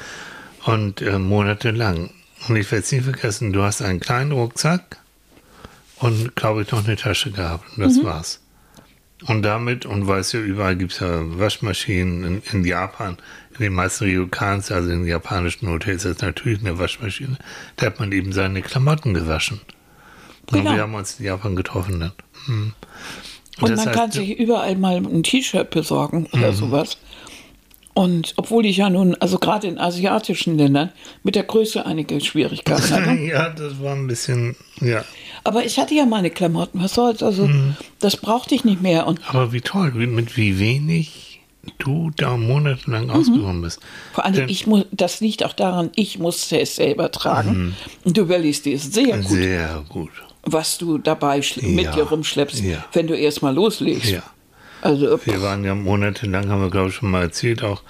Und 0.65 1.01
äh, 1.01 1.19
monatelang. 1.19 2.11
Und 2.47 2.55
ich 2.55 2.71
werde 2.71 2.83
es 2.83 2.91
nie 2.91 3.01
vergessen, 3.01 3.51
du 3.51 3.61
hast 3.61 3.81
einen 3.81 3.99
kleinen 3.99 4.31
Rucksack 4.31 4.97
und, 6.03 6.35
glaube 6.35 6.63
ich, 6.63 6.71
noch 6.71 6.85
eine 6.85 6.97
Tasche 6.97 7.31
gehabt. 7.31 7.77
Und 7.77 7.83
das 7.83 7.95
mhm. 7.95 8.03
war's. 8.03 8.41
Und 9.25 9.41
damit, 9.43 9.85
und 9.85 10.05
weiß 10.05 10.33
ja, 10.33 10.41
überall 10.41 10.75
gibt 10.75 10.91
es 10.91 10.99
ja 10.99 11.21
Waschmaschinen 11.39 12.23
in, 12.25 12.41
in 12.51 12.65
Japan, 12.65 13.17
in 13.53 13.59
den 13.59 13.73
meisten 13.73 14.03
Ryukans, 14.03 14.69
also 14.69 14.89
in 14.89 15.05
japanischen 15.05 15.69
Hotels, 15.69 16.03
ist 16.03 16.21
natürlich 16.21 16.59
eine 16.59 16.77
Waschmaschine. 16.77 17.37
Da 17.77 17.85
hat 17.85 18.01
man 18.01 18.11
eben 18.11 18.33
seine 18.33 18.61
Klamotten 18.61 19.13
gewaschen. 19.13 19.61
Genau. 20.47 20.71
Und 20.71 20.75
wir 20.75 20.81
haben 20.81 20.93
uns 20.93 21.19
in 21.21 21.25
Japan 21.25 21.55
getroffen 21.55 22.01
dann. 22.01 22.11
Hm. 22.47 22.73
Und, 23.61 23.63
und 23.63 23.75
man 23.77 23.85
heißt, 23.85 23.97
kann 23.97 24.11
sich 24.11 24.37
überall 24.37 24.75
mal 24.75 24.97
ein 24.97 25.23
T-Shirt 25.23 25.69
besorgen 25.69 26.27
oder 26.33 26.51
mhm. 26.51 26.55
sowas. 26.55 26.97
Und 27.93 28.33
obwohl 28.37 28.65
ich 28.65 28.77
ja 28.77 28.89
nun, 28.89 29.15
also 29.15 29.37
gerade 29.37 29.67
in 29.67 29.77
asiatischen 29.77 30.57
Ländern, 30.57 30.91
mit 31.21 31.35
der 31.35 31.43
Größe 31.43 31.85
einige 31.85 32.19
Schwierigkeiten 32.19 32.89
hatte. 32.91 33.11
ja, 33.21 33.49
das 33.49 33.81
war 33.81 33.93
ein 33.93 34.07
bisschen, 34.07 34.57
ja. 34.81 35.05
Aber 35.43 35.65
ich 35.65 35.77
hatte 35.77 35.93
ja 35.93 36.05
meine 36.05 36.29
Klamotten, 36.29 36.81
was 36.81 36.93
soll's, 36.93 37.21
also 37.21 37.47
mhm. 37.47 37.75
das 37.99 38.17
brauchte 38.17 38.55
ich 38.55 38.63
nicht 38.63 38.81
mehr. 38.81 39.07
Und 39.07 39.19
Aber 39.27 39.51
wie 39.51 39.61
toll, 39.61 39.91
mit 39.91 40.37
wie 40.37 40.59
wenig 40.59 41.41
du 41.79 42.11
da 42.15 42.37
monatelang 42.37 43.05
mhm. 43.05 43.11
ausgekommen 43.11 43.61
bist. 43.61 43.79
Vor 44.13 44.25
allem, 44.25 44.47
ich 44.47 44.67
muss, 44.67 44.85
das 44.91 45.21
liegt 45.21 45.43
auch 45.45 45.53
daran, 45.53 45.91
ich 45.95 46.19
musste 46.19 46.59
es 46.59 46.75
selber 46.75 47.11
tragen. 47.11 47.57
Mhm. 47.57 47.75
Und 48.03 48.17
du 48.17 48.21
überlegst 48.21 48.65
dir 48.65 48.77
sehr 48.79 49.17
gut. 49.17 49.27
Sehr 49.27 49.83
gut. 49.89 50.11
Was 50.43 50.77
du 50.77 50.97
dabei 50.97 51.39
ja. 51.39 51.67
mit 51.67 51.95
dir 51.95 52.03
rumschleppst, 52.03 52.61
ja. 52.61 52.83
wenn 52.91 53.07
du 53.07 53.15
erstmal 53.15 53.53
loslegst. 53.53 54.11
Ja. 54.11 54.23
Also, 54.81 55.17
wir 55.23 55.41
waren 55.41 55.63
ja 55.63 55.75
monatelang, 55.75 56.49
haben 56.49 56.61
wir 56.61 56.69
glaube 56.69 56.89
ich 56.89 56.95
schon 56.95 57.09
mal 57.09 57.21
erzählt, 57.21 57.63
auch 57.63 57.83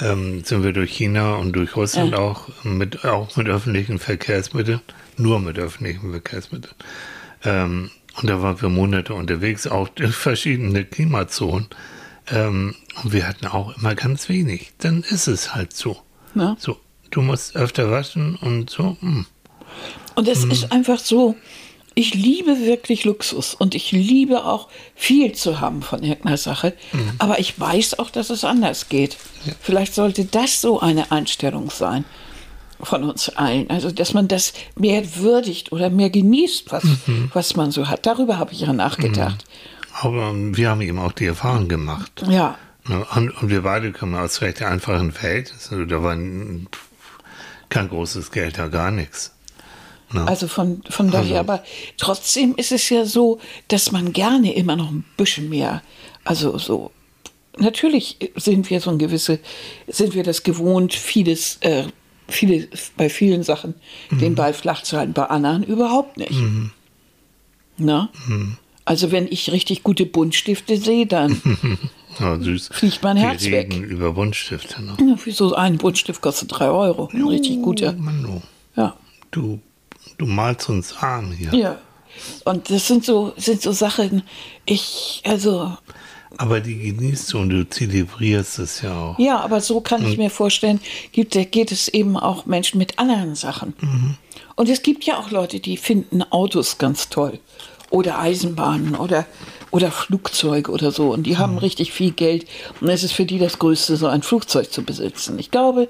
ähm, 0.00 0.42
sind 0.44 0.64
wir 0.64 0.72
durch 0.72 0.90
China 0.90 1.36
und 1.36 1.52
durch 1.52 1.76
Russland 1.76 2.12
ja. 2.12 2.18
auch, 2.18 2.48
mit, 2.64 3.04
auch 3.04 3.36
mit 3.36 3.48
öffentlichen 3.48 4.00
Verkehrsmitteln, 4.00 4.80
nur 5.22 5.40
mit 5.40 5.58
öffentlichen 5.58 6.10
Verkehrsmitteln. 6.10 6.74
Ähm, 7.44 7.90
und 8.20 8.28
da 8.28 8.42
waren 8.42 8.60
wir 8.60 8.68
Monate 8.68 9.14
unterwegs, 9.14 9.66
auch 9.66 9.88
in 9.98 10.12
verschiedene 10.12 10.84
Klimazonen. 10.84 11.68
Ähm, 12.30 12.74
und 13.02 13.12
wir 13.12 13.26
hatten 13.26 13.46
auch 13.46 13.76
immer 13.76 13.94
ganz 13.94 14.28
wenig. 14.28 14.72
Dann 14.78 15.02
ist 15.02 15.28
es 15.28 15.54
halt 15.54 15.74
so. 15.74 15.98
Ja. 16.34 16.56
So, 16.58 16.78
du 17.10 17.22
musst 17.22 17.56
öfter 17.56 17.90
waschen 17.90 18.36
und 18.36 18.70
so. 18.70 18.96
Mh. 19.00 19.10
Hm. 19.10 19.26
Und 20.14 20.28
es 20.28 20.42
hm. 20.42 20.50
ist 20.50 20.72
einfach 20.72 20.98
so, 20.98 21.36
ich 21.94 22.14
liebe 22.14 22.60
wirklich 22.60 23.04
Luxus 23.04 23.54
und 23.54 23.74
ich 23.74 23.92
liebe 23.92 24.44
auch 24.44 24.68
viel 24.94 25.32
zu 25.32 25.60
haben 25.60 25.82
von 25.82 26.02
irgendeiner 26.02 26.36
Sache. 26.36 26.74
Mhm. 26.92 27.12
Aber 27.18 27.38
ich 27.38 27.58
weiß 27.58 27.98
auch, 27.98 28.10
dass 28.10 28.30
es 28.30 28.44
anders 28.44 28.88
geht. 28.88 29.16
Ja. 29.44 29.52
Vielleicht 29.60 29.94
sollte 29.94 30.24
das 30.24 30.60
so 30.60 30.80
eine 30.80 31.12
Einstellung 31.12 31.70
sein 31.70 32.04
von 32.82 33.04
uns 33.04 33.28
allen. 33.30 33.70
Also, 33.70 33.90
dass 33.90 34.14
man 34.14 34.28
das 34.28 34.52
mehr 34.76 35.16
würdigt 35.16 35.72
oder 35.72 35.90
mehr 35.90 36.10
genießt, 36.10 36.72
was, 36.72 36.84
mhm. 36.84 37.30
was 37.32 37.56
man 37.56 37.70
so 37.70 37.88
hat. 37.88 38.06
Darüber 38.06 38.38
habe 38.38 38.52
ich 38.52 38.60
ja 38.60 38.72
nachgedacht. 38.72 39.44
Aber 40.00 40.32
wir 40.34 40.70
haben 40.70 40.80
eben 40.80 40.98
auch 40.98 41.12
die 41.12 41.26
Erfahrung 41.26 41.68
gemacht. 41.68 42.24
Ja. 42.28 42.58
Und, 42.88 43.32
wir 43.42 43.62
beide 43.62 43.92
kommen 43.92 44.16
aus 44.16 44.40
recht 44.40 44.62
einfachen 44.62 45.12
Verhältnissen. 45.12 45.74
Also 45.74 45.84
da 45.84 46.02
war 46.02 46.16
kein 47.68 47.88
großes 47.88 48.32
Geld, 48.32 48.58
da 48.58 48.68
gar 48.68 48.90
nichts. 48.90 49.32
Ne? 50.12 50.26
Also 50.26 50.48
von, 50.48 50.82
von 50.88 51.10
daher, 51.10 51.38
also, 51.40 51.52
aber 51.52 51.64
trotzdem 51.96 52.54
ist 52.56 52.72
es 52.72 52.88
ja 52.90 53.04
so, 53.04 53.38
dass 53.68 53.92
man 53.92 54.12
gerne 54.12 54.54
immer 54.54 54.76
noch 54.76 54.90
ein 54.90 55.04
bisschen 55.16 55.48
mehr, 55.48 55.82
also 56.24 56.58
so, 56.58 56.90
natürlich 57.56 58.18
sind 58.36 58.68
wir 58.68 58.80
so 58.80 58.90
ein 58.90 58.98
gewisse, 58.98 59.38
sind 59.86 60.14
wir 60.14 60.22
das 60.22 60.42
gewohnt, 60.42 60.94
vieles, 60.94 61.56
äh, 61.60 61.84
viele, 62.28 62.68
bei 62.96 63.08
vielen 63.08 63.42
Sachen 63.42 63.74
mhm. 64.10 64.18
den 64.18 64.34
Ball 64.34 64.54
flach 64.54 64.82
zu 64.82 64.96
halten, 64.96 65.12
bei 65.12 65.24
anderen 65.24 65.62
überhaupt 65.62 66.16
nicht. 66.16 66.32
Mhm. 66.32 66.70
Na? 67.78 68.10
Mhm. 68.26 68.56
Also 68.84 69.12
wenn 69.12 69.26
ich 69.26 69.52
richtig 69.52 69.82
gute 69.82 70.06
Buntstifte 70.06 70.76
sehe, 70.76 71.06
dann 71.06 71.40
ja, 72.18 72.38
süß. 72.38 72.70
fliegt 72.72 73.02
mein 73.02 73.16
Herz 73.16 73.44
Wir 73.44 73.58
reden 73.58 73.82
weg. 73.82 73.90
über 73.90 74.12
Buntstifte. 74.12 74.82
Ne? 74.82 74.96
Ja, 75.00 75.16
wieso 75.24 75.54
ein 75.54 75.78
Buntstift 75.78 76.20
kostet 76.20 76.50
drei 76.52 76.68
Euro? 76.68 77.08
Ein 77.12 77.26
richtig 77.28 77.62
guter. 77.62 77.92
Mann, 77.92 78.42
Ja. 78.74 78.96
Du 79.30 79.60
Du 80.18 80.26
malst 80.26 80.68
uns 80.68 80.94
arm 80.98 81.32
hier. 81.32 81.52
Ja. 81.54 81.78
Und 82.44 82.70
das 82.70 82.86
sind 82.86 83.04
so, 83.04 83.32
sind 83.36 83.62
so 83.62 83.72
Sachen, 83.72 84.22
ich, 84.64 85.22
also. 85.24 85.76
Aber 86.38 86.60
die 86.60 86.78
genießt 86.78 87.32
du 87.32 87.38
und 87.38 87.50
du 87.50 87.68
zelebrierst 87.68 88.58
es 88.58 88.82
ja 88.82 88.94
auch. 88.94 89.18
Ja, 89.18 89.40
aber 89.40 89.60
so 89.60 89.80
kann 89.80 90.06
ich 90.06 90.16
mir 90.18 90.30
vorstellen, 90.30 90.80
gibt, 91.12 91.32
geht 91.52 91.72
es 91.72 91.88
eben 91.88 92.16
auch 92.16 92.46
Menschen 92.46 92.78
mit 92.78 92.98
anderen 92.98 93.34
Sachen. 93.34 93.74
Mhm. 93.80 94.14
Und 94.56 94.68
es 94.68 94.82
gibt 94.82 95.04
ja 95.04 95.18
auch 95.18 95.30
Leute, 95.30 95.60
die 95.60 95.76
finden 95.76 96.22
Autos 96.22 96.78
ganz 96.78 97.08
toll. 97.08 97.38
Oder 97.90 98.18
Eisenbahnen 98.18 98.94
oder, 98.94 99.26
oder 99.70 99.90
Flugzeuge 99.90 100.70
oder 100.70 100.92
so. 100.92 101.12
Und 101.12 101.24
die 101.24 101.36
haben 101.36 101.52
mhm. 101.52 101.58
richtig 101.58 101.92
viel 101.92 102.12
Geld. 102.12 102.46
Und 102.80 102.88
es 102.88 103.02
ist 103.04 103.12
für 103.12 103.26
die 103.26 103.38
das 103.38 103.58
Größte, 103.58 103.96
so 103.96 104.06
ein 104.06 104.22
Flugzeug 104.22 104.72
zu 104.72 104.82
besitzen. 104.82 105.38
Ich 105.38 105.50
glaube, 105.50 105.88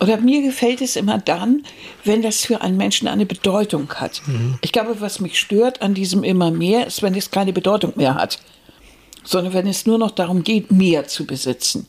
oder 0.00 0.16
mir 0.18 0.42
gefällt 0.42 0.80
es 0.80 0.96
immer 0.96 1.18
dann, 1.18 1.64
wenn 2.04 2.22
das 2.22 2.44
für 2.44 2.60
einen 2.60 2.76
Menschen 2.76 3.08
eine 3.08 3.26
Bedeutung 3.26 3.92
hat. 3.94 4.22
Mhm. 4.26 4.58
Ich 4.60 4.72
glaube, 4.72 5.00
was 5.00 5.20
mich 5.20 5.38
stört 5.38 5.82
an 5.82 5.94
diesem 5.94 6.22
immer 6.24 6.50
mehr, 6.50 6.86
ist, 6.86 7.02
wenn 7.02 7.14
es 7.14 7.30
keine 7.30 7.52
Bedeutung 7.52 7.92
mehr 7.96 8.14
hat, 8.14 8.38
sondern 9.28 9.52
wenn 9.52 9.66
es 9.66 9.84
nur 9.84 9.98
noch 9.98 10.10
darum 10.10 10.42
geht, 10.42 10.72
mehr 10.72 11.06
zu 11.06 11.26
besitzen. 11.26 11.86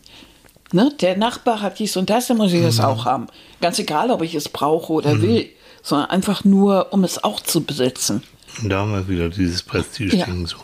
Ne? 0.74 0.92
Der 1.00 1.16
Nachbar 1.16 1.62
hat 1.62 1.80
dies 1.80 1.96
und 1.96 2.10
das, 2.10 2.28
dann 2.28 2.36
muss 2.36 2.52
ich 2.52 2.60
mhm. 2.60 2.66
das 2.66 2.82
auch 2.82 3.06
haben. 3.06 3.28
Ganz 3.62 3.80
egal, 3.80 4.12
ob 4.12 4.22
ich 4.22 4.36
es 4.36 4.50
brauche 4.50 4.92
oder 4.92 5.16
mhm. 5.16 5.22
will, 5.22 5.50
sondern 5.82 6.10
einfach 6.10 6.44
nur, 6.44 6.92
um 6.92 7.06
es 7.06 7.24
auch 7.24 7.40
zu 7.40 7.64
besitzen. 7.64 8.24
Und 8.62 8.70
da 8.70 8.80
haben 8.80 8.92
wir 8.92 9.08
wieder 9.08 9.30
dieses 9.30 9.64
Prestige-Ding 9.64 10.42
ja. 10.42 10.48
so. 10.48 10.58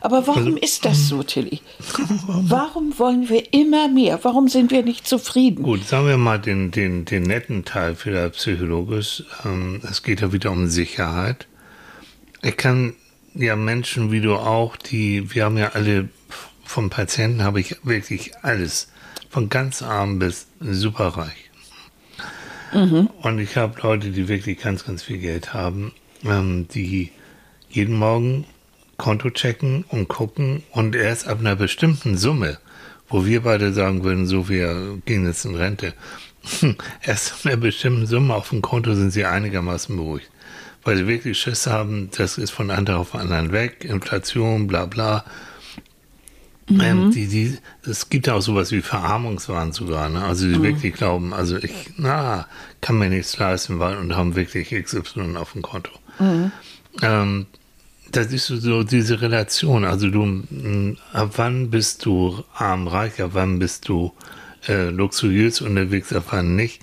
Aber 0.00 0.26
warum 0.26 0.46
also, 0.46 0.58
ist 0.58 0.84
das 0.84 1.08
so, 1.08 1.22
Tilly? 1.22 1.60
Warum 2.26 2.98
wollen 2.98 3.28
wir 3.28 3.52
immer 3.52 3.88
mehr? 3.88 4.20
Warum 4.22 4.46
sind 4.48 4.70
wir 4.70 4.82
nicht 4.82 5.06
zufrieden? 5.06 5.62
Gut, 5.62 5.86
sagen 5.86 6.06
wir 6.06 6.16
mal 6.16 6.38
den, 6.38 6.70
den, 6.70 7.04
den 7.04 7.22
netten 7.22 7.64
Teil 7.64 7.94
vielleicht 7.94 8.34
psychologisch. 8.34 9.24
Ähm, 9.44 9.80
es 9.88 10.02
geht 10.02 10.20
ja 10.20 10.32
wieder 10.32 10.50
um 10.50 10.68
Sicherheit. 10.68 11.48
Ich 12.42 12.56
kann 12.56 12.94
ja 13.36 13.56
Menschen 13.56 14.10
wie 14.10 14.20
du 14.20 14.34
auch, 14.34 14.76
die, 14.76 15.34
wir 15.34 15.44
haben 15.44 15.56
ja 15.56 15.70
alle, 15.70 16.08
vom 16.64 16.90
Patienten 16.90 17.42
habe 17.42 17.60
ich 17.60 17.76
wirklich 17.84 18.36
alles, 18.42 18.88
von 19.28 19.48
ganz 19.48 19.82
arm 19.82 20.18
bis 20.18 20.46
superreich. 20.60 21.50
Mhm. 22.72 23.08
Und 23.22 23.38
ich 23.38 23.56
habe 23.56 23.80
Leute, 23.80 24.10
die 24.10 24.28
wirklich 24.28 24.60
ganz, 24.60 24.84
ganz 24.84 25.02
viel 25.02 25.18
Geld 25.18 25.54
haben, 25.54 25.92
ähm, 26.24 26.66
die 26.68 27.10
jeden 27.68 27.96
Morgen 27.96 28.46
Konto 28.96 29.30
checken 29.30 29.84
und 29.88 30.08
gucken 30.08 30.62
und 30.72 30.96
erst 30.96 31.28
ab 31.28 31.40
einer 31.40 31.56
bestimmten 31.56 32.16
Summe, 32.16 32.58
wo 33.08 33.26
wir 33.26 33.42
beide 33.42 33.72
sagen 33.72 34.04
würden, 34.04 34.26
so 34.26 34.48
wir 34.48 34.98
gehen 35.04 35.26
jetzt 35.26 35.44
in 35.44 35.54
Rente, 35.54 35.92
erst 37.02 37.32
ab 37.32 37.38
einer 37.44 37.56
bestimmten 37.56 38.06
Summe 38.06 38.34
auf 38.34 38.48
dem 38.50 38.62
Konto 38.62 38.94
sind 38.94 39.10
sie 39.10 39.24
einigermaßen 39.24 39.94
beruhigt. 39.94 40.30
Weil 40.86 40.98
sie 40.98 41.06
wirklich 41.08 41.36
Schiss 41.36 41.66
haben, 41.66 42.10
das 42.16 42.38
ist 42.38 42.52
von 42.52 42.70
einem 42.70 42.94
auf 42.94 43.16
anderen 43.16 43.50
weg, 43.50 43.84
Inflation, 43.84 44.68
bla 44.68 44.86
bla. 44.86 45.24
Mhm. 46.68 46.80
Ähm, 46.80 47.10
die, 47.10 47.26
die, 47.26 47.58
es 47.84 48.08
gibt 48.08 48.28
ja 48.28 48.34
auch 48.34 48.40
sowas 48.40 48.70
wie 48.70 48.82
Verarmungswahn 48.82 49.72
sogar, 49.72 50.08
ne? 50.08 50.24
Also 50.24 50.46
die 50.46 50.58
mhm. 50.58 50.62
wirklich 50.62 50.94
glauben, 50.94 51.34
also 51.34 51.56
ich, 51.56 51.90
na, 51.96 52.46
kann 52.80 52.98
mir 52.98 53.08
nichts 53.08 53.36
leisten, 53.36 53.80
weil 53.80 53.96
und 53.96 54.16
haben 54.16 54.36
wirklich 54.36 54.70
XY 54.70 55.36
auf 55.36 55.52
dem 55.52 55.62
Konto. 55.62 55.90
Mhm. 56.20 56.52
Ähm, 57.02 57.46
das 58.12 58.32
ist 58.32 58.46
so 58.46 58.84
diese 58.84 59.20
Relation. 59.20 59.84
Also 59.84 60.08
du, 60.08 60.44
ab 61.12 61.32
wann 61.34 61.70
bist 61.70 62.04
du 62.04 62.44
arm, 62.54 62.86
reich, 62.86 63.20
ab 63.20 63.30
wann 63.32 63.58
bist 63.58 63.88
du 63.88 64.12
äh, 64.68 64.90
luxuriös 64.90 65.60
unterwegs, 65.60 66.12
ab 66.12 66.26
wann 66.30 66.54
nicht. 66.54 66.80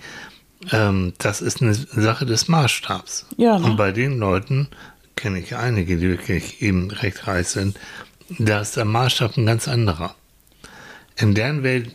Ähm, 0.71 1.13
das 1.17 1.41
ist 1.41 1.61
eine 1.61 1.73
Sache 1.73 2.25
des 2.25 2.47
Maßstabs. 2.47 3.27
Ja, 3.37 3.59
ne? 3.59 3.65
Und 3.65 3.77
bei 3.77 3.91
den 3.91 4.19
Leuten 4.19 4.67
kenne 5.15 5.39
ich 5.39 5.55
einige, 5.55 5.97
die 5.97 6.07
wirklich 6.07 6.61
eben 6.61 6.89
recht 6.91 7.27
reich 7.27 7.47
sind, 7.47 7.77
da 8.39 8.61
ist 8.61 8.77
der 8.77 8.85
Maßstab 8.85 9.37
ein 9.37 9.45
ganz 9.45 9.67
anderer. 9.67 10.15
In 11.17 11.35
deren 11.35 11.63
Welt, 11.63 11.91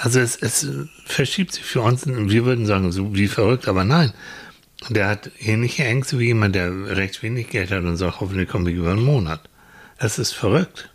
also 0.00 0.20
es, 0.20 0.36
es 0.36 0.66
verschiebt 1.04 1.54
sich 1.54 1.64
für 1.64 1.80
uns, 1.80 2.06
wir 2.06 2.44
würden 2.44 2.66
sagen, 2.66 2.92
so 2.92 3.14
wie 3.14 3.28
verrückt, 3.28 3.66
aber 3.66 3.84
nein, 3.84 4.12
der 4.88 5.08
hat 5.08 5.30
ähnliche 5.40 5.84
Ängste 5.84 6.18
wie 6.18 6.26
jemand, 6.26 6.54
der 6.54 6.96
recht 6.96 7.22
wenig 7.22 7.50
Geld 7.50 7.70
hat 7.70 7.84
und 7.84 7.96
sagt, 7.96 8.20
hoffentlich 8.20 8.48
komme 8.48 8.70
ich 8.70 8.76
über 8.76 8.90
einen 8.90 9.04
Monat. 9.04 9.40
Das 9.98 10.18
ist 10.18 10.32
verrückt. 10.32 10.90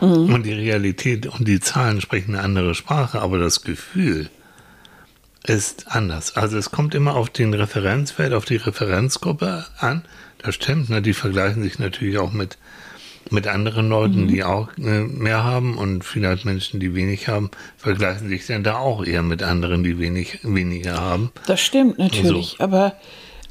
Mhm. 0.00 0.32
Und 0.32 0.44
die 0.44 0.54
Realität 0.54 1.26
und 1.26 1.46
die 1.46 1.60
Zahlen 1.60 2.00
sprechen 2.00 2.34
eine 2.34 2.42
andere 2.42 2.74
Sprache, 2.74 3.20
aber 3.20 3.38
das 3.38 3.62
Gefühl 3.62 4.30
ist 5.46 5.86
anders. 5.88 6.36
Also 6.36 6.56
es 6.56 6.70
kommt 6.70 6.94
immer 6.94 7.14
auf 7.14 7.30
den 7.30 7.54
Referenzwert, 7.54 8.32
auf 8.32 8.44
die 8.44 8.56
Referenzgruppe 8.56 9.66
an. 9.78 10.04
Das 10.38 10.54
stimmt, 10.54 10.90
ne? 10.90 11.02
die 11.02 11.14
vergleichen 11.14 11.62
sich 11.62 11.78
natürlich 11.78 12.18
auch 12.18 12.32
mit 12.32 12.58
mit 13.30 13.46
anderen 13.46 13.88
Leuten, 13.88 14.22
mhm. 14.22 14.28
die 14.28 14.44
auch 14.44 14.68
äh, 14.76 15.00
mehr 15.00 15.44
haben 15.44 15.78
und 15.78 16.04
vielleicht 16.04 16.44
Menschen, 16.44 16.80
die 16.80 16.94
wenig 16.94 17.28
haben, 17.28 17.50
vergleichen 17.76 18.28
sich 18.28 18.46
dann 18.46 18.62
da 18.62 18.76
auch 18.76 19.04
eher 19.04 19.22
mit 19.22 19.42
anderen, 19.42 19.82
die 19.82 19.98
wenig, 19.98 20.40
weniger 20.42 21.00
haben. 21.00 21.32
Das 21.46 21.60
stimmt 21.60 21.98
natürlich, 21.98 22.56
so. 22.58 22.64
aber 22.64 22.94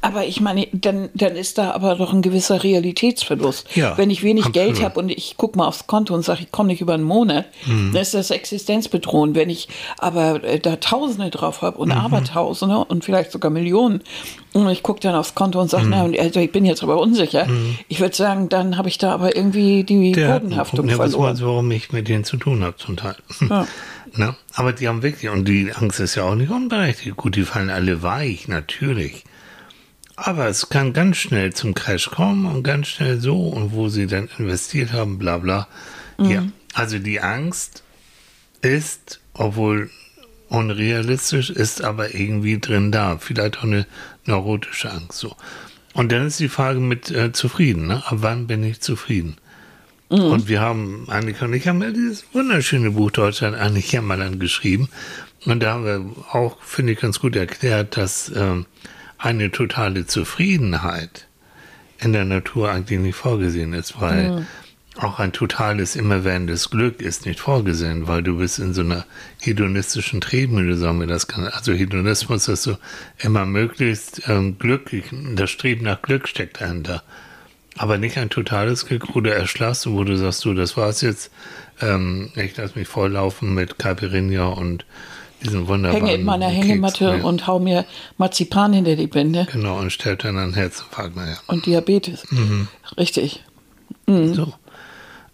aber 0.04 0.26
ich 0.26 0.42
meine, 0.42 0.68
dann, 0.72 1.08
dann 1.14 1.34
ist 1.34 1.56
da 1.56 1.70
aber 1.70 1.94
doch 1.94 2.12
ein 2.12 2.20
gewisser 2.20 2.62
Realitätsverlust. 2.62 3.74
Ja, 3.74 3.96
Wenn 3.96 4.10
ich 4.10 4.22
wenig 4.22 4.44
absolut. 4.44 4.74
Geld 4.76 4.84
habe 4.84 5.00
und 5.00 5.08
ich 5.08 5.36
gucke 5.38 5.56
mal 5.56 5.66
aufs 5.66 5.86
Konto 5.86 6.14
und 6.14 6.22
sage, 6.22 6.42
ich 6.42 6.52
komme 6.52 6.66
nicht 6.66 6.82
über 6.82 6.92
einen 6.92 7.04
Monat, 7.04 7.46
mhm. 7.64 7.92
dann 7.92 8.02
ist 8.02 8.12
das 8.12 8.30
existenzbedrohend. 8.30 9.34
Wenn 9.34 9.48
ich 9.48 9.66
aber 9.96 10.44
äh, 10.44 10.60
da 10.60 10.76
Tausende 10.76 11.30
drauf 11.30 11.62
habe 11.62 11.78
und 11.78 11.88
mhm. 11.88 11.94
Abertausende 11.94 12.84
und 12.84 13.02
vielleicht 13.02 13.32
sogar 13.32 13.50
Millionen 13.50 14.02
und 14.52 14.68
ich 14.68 14.82
gucke 14.82 15.00
dann 15.00 15.14
aufs 15.14 15.34
Konto 15.34 15.58
und 15.58 15.70
sage, 15.70 15.86
mhm. 15.86 15.90
na, 15.90 16.20
also 16.20 16.38
ich 16.38 16.52
bin 16.52 16.66
jetzt 16.66 16.82
aber 16.82 17.00
unsicher. 17.00 17.46
Mhm. 17.46 17.78
Ich 17.88 18.00
würde 18.00 18.14
sagen, 18.14 18.50
dann 18.50 18.76
habe 18.76 18.88
ich 18.88 18.98
da 18.98 19.14
aber 19.14 19.34
irgendwie 19.34 19.84
die 19.84 20.12
Der 20.12 20.38
Bodenhaftung 20.38 20.86
ja, 20.86 20.96
verloren. 20.96 21.32
Das 21.32 21.42
warum 21.42 21.70
ich 21.70 21.92
mit 21.92 22.08
denen 22.08 22.24
zu 22.24 22.36
tun 22.36 22.62
habe 22.62 22.76
zum 22.76 22.96
Teil. 22.96 23.16
Ja. 23.48 23.66
Ne? 24.16 24.36
Aber 24.54 24.72
die 24.72 24.86
haben 24.86 25.02
wirklich, 25.02 25.28
und 25.28 25.48
die 25.48 25.72
Angst 25.74 25.98
ist 25.98 26.14
ja 26.14 26.22
auch 26.22 26.36
nicht 26.36 26.50
unberechtigt. 26.50 27.16
Gut, 27.16 27.34
die 27.34 27.42
fallen 27.42 27.68
alle 27.68 28.04
weich, 28.04 28.46
natürlich. 28.46 29.24
Aber 30.16 30.46
es 30.46 30.68
kann 30.68 30.92
ganz 30.92 31.16
schnell 31.16 31.52
zum 31.52 31.74
Crash 31.74 32.10
kommen 32.10 32.46
und 32.46 32.62
ganz 32.62 32.88
schnell 32.88 33.20
so 33.20 33.48
und 33.48 33.72
wo 33.72 33.88
sie 33.88 34.06
dann 34.06 34.28
investiert 34.38 34.92
haben, 34.92 35.18
bla 35.18 35.38
bla. 35.38 35.68
Mhm. 36.18 36.30
Ja, 36.30 36.44
also 36.72 36.98
die 36.98 37.20
Angst 37.20 37.82
ist, 38.62 39.20
obwohl 39.32 39.90
unrealistisch, 40.48 41.50
ist 41.50 41.82
aber 41.82 42.14
irgendwie 42.14 42.60
drin 42.60 42.92
da. 42.92 43.18
Vielleicht 43.18 43.58
auch 43.58 43.64
eine 43.64 43.86
neurotische 44.24 44.90
Angst 44.90 45.18
so. 45.18 45.34
Und 45.94 46.12
dann 46.12 46.26
ist 46.26 46.40
die 46.40 46.48
Frage 46.48 46.80
mit 46.80 47.10
äh, 47.10 47.32
zufrieden. 47.32 47.86
Ne? 47.86 48.02
Ab 48.06 48.18
wann 48.20 48.46
bin 48.46 48.62
ich 48.62 48.80
zufrieden? 48.80 49.36
Mhm. 50.10 50.20
Und 50.20 50.48
wir 50.48 50.60
haben, 50.60 51.06
Annika 51.08 51.44
und 51.44 51.54
ich 51.54 51.66
haben 51.66 51.82
ja 51.82 51.90
dieses 51.90 52.24
wunderschöne 52.32 52.92
Buch 52.92 53.10
Deutschland 53.10 53.56
eigentlich 53.56 53.90
dann 53.90 54.38
geschrieben. 54.38 54.88
Und 55.44 55.62
da 55.62 55.74
haben 55.74 55.84
wir 55.84 56.04
auch, 56.32 56.62
finde 56.62 56.92
ich, 56.92 57.00
ganz 57.00 57.20
gut 57.20 57.36
erklärt, 57.36 57.96
dass 57.96 58.32
ähm, 58.34 58.66
eine 59.24 59.50
totale 59.50 60.06
Zufriedenheit 60.06 61.26
in 61.98 62.12
der 62.12 62.24
Natur 62.24 62.70
eigentlich 62.70 63.00
nicht 63.00 63.16
vorgesehen 63.16 63.72
ist, 63.72 64.00
weil 64.00 64.30
mhm. 64.30 64.46
auch 64.96 65.18
ein 65.18 65.32
totales, 65.32 65.96
immerwährendes 65.96 66.70
Glück 66.70 67.00
ist 67.00 67.24
nicht 67.24 67.40
vorgesehen, 67.40 68.06
weil 68.06 68.22
du 68.22 68.36
bist 68.36 68.58
in 68.58 68.74
so 68.74 68.82
einer 68.82 69.06
hedonistischen 69.40 70.20
Tretmühle, 70.20 70.76
sagen 70.76 71.00
wir 71.00 71.06
das 71.06 71.26
kann. 71.26 71.46
Also 71.46 71.72
Hedonismus 71.72 72.48
ist 72.48 72.64
so 72.64 72.76
immer 73.18 73.46
möglichst 73.46 74.28
ähm, 74.28 74.58
Glück, 74.58 74.90
das 75.34 75.50
Streben 75.50 75.84
nach 75.84 76.02
Glück 76.02 76.28
steckt 76.28 76.60
dahinter. 76.60 77.02
Aber 77.76 77.98
nicht 77.98 78.18
ein 78.18 78.30
totales 78.30 78.86
Glück, 78.86 79.14
wo 79.14 79.20
du 79.20 79.32
erschlaffst, 79.32 79.90
wo 79.90 80.04
du 80.04 80.16
sagst, 80.16 80.44
du, 80.44 80.54
das 80.54 80.76
war's 80.76 81.00
jetzt, 81.00 81.30
ähm, 81.80 82.30
ich 82.36 82.56
lasse 82.56 82.78
mich 82.78 82.86
volllaufen 82.86 83.54
mit 83.54 83.78
Caipirinha 83.78 84.46
und 84.46 84.84
diesen 85.42 85.68
wunderbaren 85.68 86.06
Hänge 86.06 86.18
in 86.18 86.24
meiner 86.24 86.48
Hängematte 86.48 87.12
Keks, 87.12 87.24
und 87.24 87.46
hau 87.46 87.58
mir 87.58 87.84
Marzipan 88.18 88.72
hinter 88.72 88.96
die 88.96 89.06
Bände. 89.06 89.46
Genau, 89.52 89.78
und 89.78 89.90
stellt 89.90 90.24
dann 90.24 90.38
einen 90.38 90.54
Herzinfarkt 90.54 91.16
nachher. 91.16 91.38
Und 91.46 91.66
Diabetes. 91.66 92.30
Mhm. 92.30 92.68
Richtig. 92.96 93.42
Mhm. 94.06 94.34
So. 94.34 94.54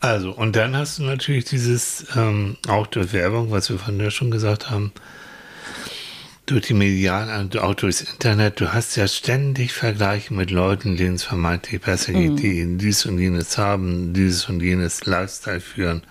Also, 0.01 0.33
und 0.33 0.57
dann 0.57 0.77
hast 0.77 0.99
du 0.99 1.03
natürlich 1.03 1.45
dieses, 1.45 2.07
ähm, 2.17 2.57
auch 2.69 2.87
durch 2.87 3.13
Werbung, 3.13 3.51
was 3.51 3.69
wir 3.69 3.79
vorhin 3.79 4.01
ja 4.01 4.11
schon 4.11 4.31
gesagt 4.31 4.71
haben, 4.71 4.93
durch 6.47 6.67
die 6.67 6.75
Medialen, 6.75 7.51
auch 7.59 7.75
durchs 7.75 8.01
Internet, 8.01 8.61
du 8.61 8.73
hast 8.73 8.97
ja 8.97 9.07
ständig 9.07 9.73
Vergleiche 9.73 10.35
mit 10.35 10.51
Leuten, 10.51 10.97
denen 10.97 11.15
es 11.15 11.23
vermeintlich 11.23 11.81
besser 11.83 12.13
geht, 12.13 12.33
mhm. 12.33 12.37
die 12.37 12.79
dies 12.79 13.07
und 13.07 13.19
jenes 13.19 13.57
haben, 13.57 14.13
dieses 14.15 14.49
und 14.49 14.61
jenes 14.61 15.05
Lifestyle 15.07 15.61
führen. 15.61 16.03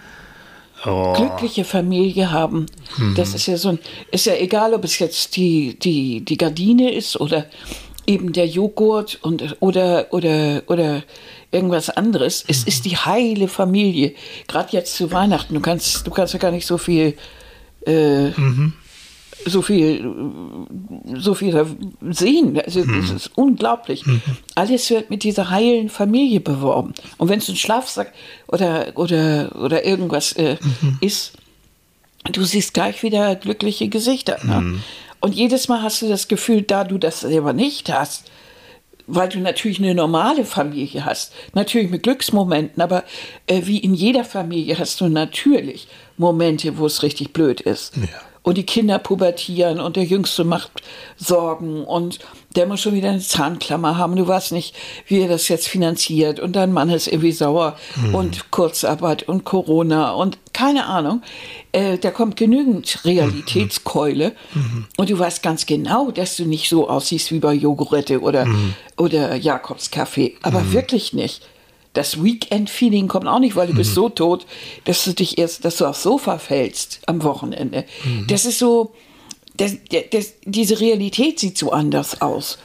Oh. 0.85 1.13
Glückliche 1.13 1.63
Familie 1.63 2.31
haben. 2.31 2.67
Mhm. 2.97 3.15
Das 3.15 3.33
ist 3.33 3.47
ja 3.47 3.57
so 3.57 3.69
ein, 3.69 3.79
ist 4.11 4.25
ja 4.25 4.35
egal, 4.35 4.73
ob 4.73 4.83
es 4.83 4.99
jetzt 4.99 5.35
die, 5.35 5.77
die, 5.77 6.21
die 6.21 6.37
Gardine 6.37 6.93
ist 6.93 7.19
oder 7.19 7.45
eben 8.07 8.33
der 8.33 8.47
Joghurt 8.47 9.19
und, 9.21 9.57
oder, 9.59 10.07
oder, 10.11 10.63
oder 10.67 11.03
irgendwas 11.51 11.89
anderes. 11.89 12.43
Es 12.47 12.63
ist 12.63 12.85
die 12.85 12.97
heile 12.97 13.47
Familie. 13.47 14.13
Gerade 14.47 14.69
jetzt 14.71 14.95
zu 14.95 15.11
Weihnachten. 15.11 15.53
Du 15.53 15.59
kannst, 15.59 16.07
du 16.07 16.11
kannst 16.11 16.33
ja 16.33 16.39
gar 16.39 16.51
nicht 16.51 16.65
so 16.65 16.77
viel 16.77 17.15
äh, 17.85 18.29
mhm 18.29 18.73
so 19.45 19.62
viel, 19.62 20.04
so 21.15 21.34
viel 21.34 21.65
sehen. 22.10 22.60
Also, 22.60 22.84
mhm. 22.84 23.02
Das 23.02 23.12
ist 23.12 23.32
unglaublich. 23.36 24.06
Mhm. 24.06 24.21
Alles 24.56 24.89
wird 24.89 25.10
mit 25.10 25.23
dieser 25.23 25.49
heilen 25.49 25.89
Familie 25.89 26.39
beworben. 26.39 26.93
Und 27.17 27.30
wenn 27.30 27.39
es 27.39 27.49
ein 27.49 27.56
Schlafsack 27.56 28.13
oder, 28.47 28.93
oder, 28.95 29.56
oder 29.62 29.86
irgendwas 29.86 30.34
äh, 30.34 30.58
mhm. 30.82 30.97
ist, 31.02 31.34
du 32.32 32.43
siehst 32.43 32.73
gleich 32.73 33.02
wieder 33.04 33.36
glückliche 33.36 33.88
Gesichter. 33.88 34.38
Ne? 34.43 34.62
Mhm. 34.62 34.84
Und 35.21 35.36
jedes 35.36 35.67
Mal 35.67 35.82
hast 35.82 36.02
du 36.02 36.10
das 36.10 36.28
Gefühl, 36.28 36.62
da 36.62 36.84
du 36.84 36.97
das 36.97 37.21
selber 37.21 37.54
nicht 37.54 37.91
hast, 37.91 38.32
weil 39.08 39.28
du 39.28 39.39
natürlich 39.39 39.80
eine 39.80 39.95
normale 39.95 40.45
Familie 40.45 41.04
hast, 41.04 41.34
natürlich 41.54 41.89
mit 41.89 42.04
Glücksmomenten, 42.04 42.82
aber 42.82 43.04
äh, 43.47 43.62
wie 43.65 43.80
in 43.80 43.95
jeder 43.95 44.23
Familie 44.23 44.78
hast 44.78 45.02
du 45.02 45.10
natürlich 45.10 45.88
Momente, 46.17 46.78
wo 46.78 46.86
es 46.86 47.02
richtig 47.02 47.34
blöd 47.34 47.60
ist. 47.60 47.97
Ja 47.97 48.04
und 48.41 48.58
die 48.58 48.65
Kinder 48.65 48.99
pubertieren 48.99 49.80
und 49.80 49.95
der 49.95 50.06
Jüngste 50.06 50.43
macht 50.43 50.71
Sorgen 51.17 51.84
und 51.84 52.19
der 52.56 52.65
muss 52.65 52.82
schon 52.82 52.95
wieder 52.95 53.10
eine 53.10 53.19
Zahnklammer 53.19 53.97
haben. 53.97 54.15
Du 54.15 54.28
weißt 54.28 54.54
nicht, 54.54 54.75
wie 55.08 55.19
er 55.19 55.28
das 55.28 55.47
jetzt 55.49 55.67
finanziert 55.67 56.39
und 56.39 56.56
dein 56.56 56.73
Mann 56.73 56.89
ist 56.89 57.08
irgendwie 57.08 57.32
sauer 57.32 57.78
mhm. 57.95 58.15
und 58.15 58.52
Kurzarbeit 58.52 59.23
und 59.23 59.43
Corona 59.43 60.12
und 60.12 60.38
keine 60.54 60.86
Ahnung. 60.86 61.21
Äh, 61.71 61.97
da 61.97 62.12
kommt 62.12 62.36
genügend 62.38 63.06
Realitätskeule 63.06 64.34
mhm. 64.54 64.88
und 64.97 65.10
du 65.10 65.19
weißt 65.19 65.43
ganz 65.43 65.65
genau, 65.65 66.12
dass 66.12 66.36
du 66.36 66.45
nicht 66.45 66.69
so 66.69 66.89
aussiehst 66.89 67.32
wie 67.32 67.39
bei 67.39 67.54
Jogurette 67.54 68.21
oder, 68.21 68.45
mhm. 68.45 68.73
oder 68.97 69.36
Jakobskaffee, 69.36 70.38
aber 70.41 70.62
mhm. 70.62 70.73
wirklich 70.73 71.13
nicht 71.13 71.43
das 71.99 72.23
Weekend-Feeling 72.23 73.09
kommt 73.09 73.27
auch 73.27 73.39
nicht, 73.39 73.57
weil 73.57 73.67
du 73.67 73.73
mhm. 73.73 73.77
bist 73.79 73.93
so 73.93 74.07
tot, 74.07 74.45
dass 74.85 75.03
du 75.03 75.13
dich 75.13 75.38
erst, 75.38 75.65
dass 75.65 75.75
du 75.75 75.85
aufs 75.85 76.01
Sofa 76.01 76.39
fällst 76.39 77.01
am 77.07 77.23
Wochenende. 77.23 77.83
Mhm. 78.05 78.25
Das 78.27 78.45
ist 78.45 78.57
so, 78.57 78.93
das, 79.57 79.75
das, 80.12 80.35
diese 80.45 80.79
Realität 80.79 81.39
sieht 81.39 81.57
so 81.57 81.73
anders 81.73 82.21
aus. 82.21 82.57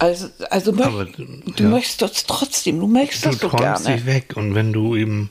Also, 0.00 0.26
also 0.50 0.72
Aber, 0.72 1.04
du, 1.04 1.24
du 1.56 1.62
ja. 1.62 1.68
möchtest 1.68 2.02
das 2.02 2.26
trotzdem, 2.26 2.80
du 2.80 2.88
möchtest 2.88 3.26
du 3.26 3.30
das 3.30 3.38
so 3.38 3.48
gerne. 3.50 3.94
dich 3.94 4.06
weg 4.06 4.32
und 4.34 4.56
wenn 4.56 4.72
du 4.72 4.96
eben 4.96 5.30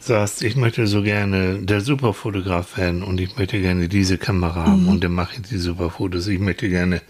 sagst, 0.00 0.44
ich 0.44 0.54
möchte 0.54 0.86
so 0.86 1.02
gerne 1.02 1.58
der 1.58 1.80
Superfotograf 1.80 2.76
werden 2.76 3.02
und 3.02 3.20
ich 3.20 3.36
möchte 3.36 3.60
gerne 3.60 3.88
diese 3.88 4.16
Kamera 4.16 4.66
haben 4.66 4.84
mhm. 4.84 4.88
und 4.90 5.02
dann 5.02 5.12
mache 5.12 5.34
ich 5.34 5.48
die 5.48 5.58
Superfotos. 5.58 6.28
Ich 6.28 6.38
möchte 6.38 6.68
gerne 6.68 7.02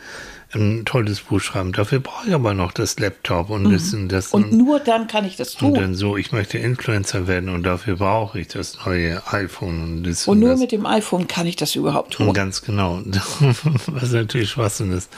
ein 0.56 0.84
tolles 0.84 1.20
Buch 1.20 1.40
schreiben. 1.40 1.72
Dafür 1.72 2.00
brauche 2.00 2.28
ich 2.28 2.34
aber 2.34 2.54
noch 2.54 2.72
das 2.72 2.98
Laptop 2.98 3.50
und 3.50 3.64
mhm. 3.64 3.72
das 3.72 3.94
und 3.94 4.08
das. 4.08 4.32
Und, 4.32 4.52
und 4.52 4.58
nur 4.58 4.80
dann 4.80 5.06
kann 5.06 5.24
ich 5.24 5.36
das 5.36 5.52
tun. 5.52 5.72
Und 5.72 5.80
dann 5.80 5.94
so, 5.94 6.16
ich 6.16 6.32
möchte 6.32 6.58
Influencer 6.58 7.26
werden 7.26 7.48
und 7.48 7.62
dafür 7.62 7.96
brauche 7.96 8.40
ich 8.40 8.48
das 8.48 8.78
neue 8.84 9.22
iPhone 9.32 9.82
und 9.82 10.02
das. 10.04 10.26
Und, 10.26 10.32
und 10.32 10.40
nur 10.40 10.50
das. 10.50 10.60
mit 10.60 10.72
dem 10.72 10.86
iPhone 10.86 11.28
kann 11.28 11.46
ich 11.46 11.56
das 11.56 11.74
überhaupt 11.74 12.14
tun. 12.14 12.28
Und 12.28 12.34
ganz 12.34 12.62
genau. 12.62 13.00
Was 13.86 14.12
natürlich 14.12 14.50
Schwachsinn 14.50 14.92
ist. 14.92 15.10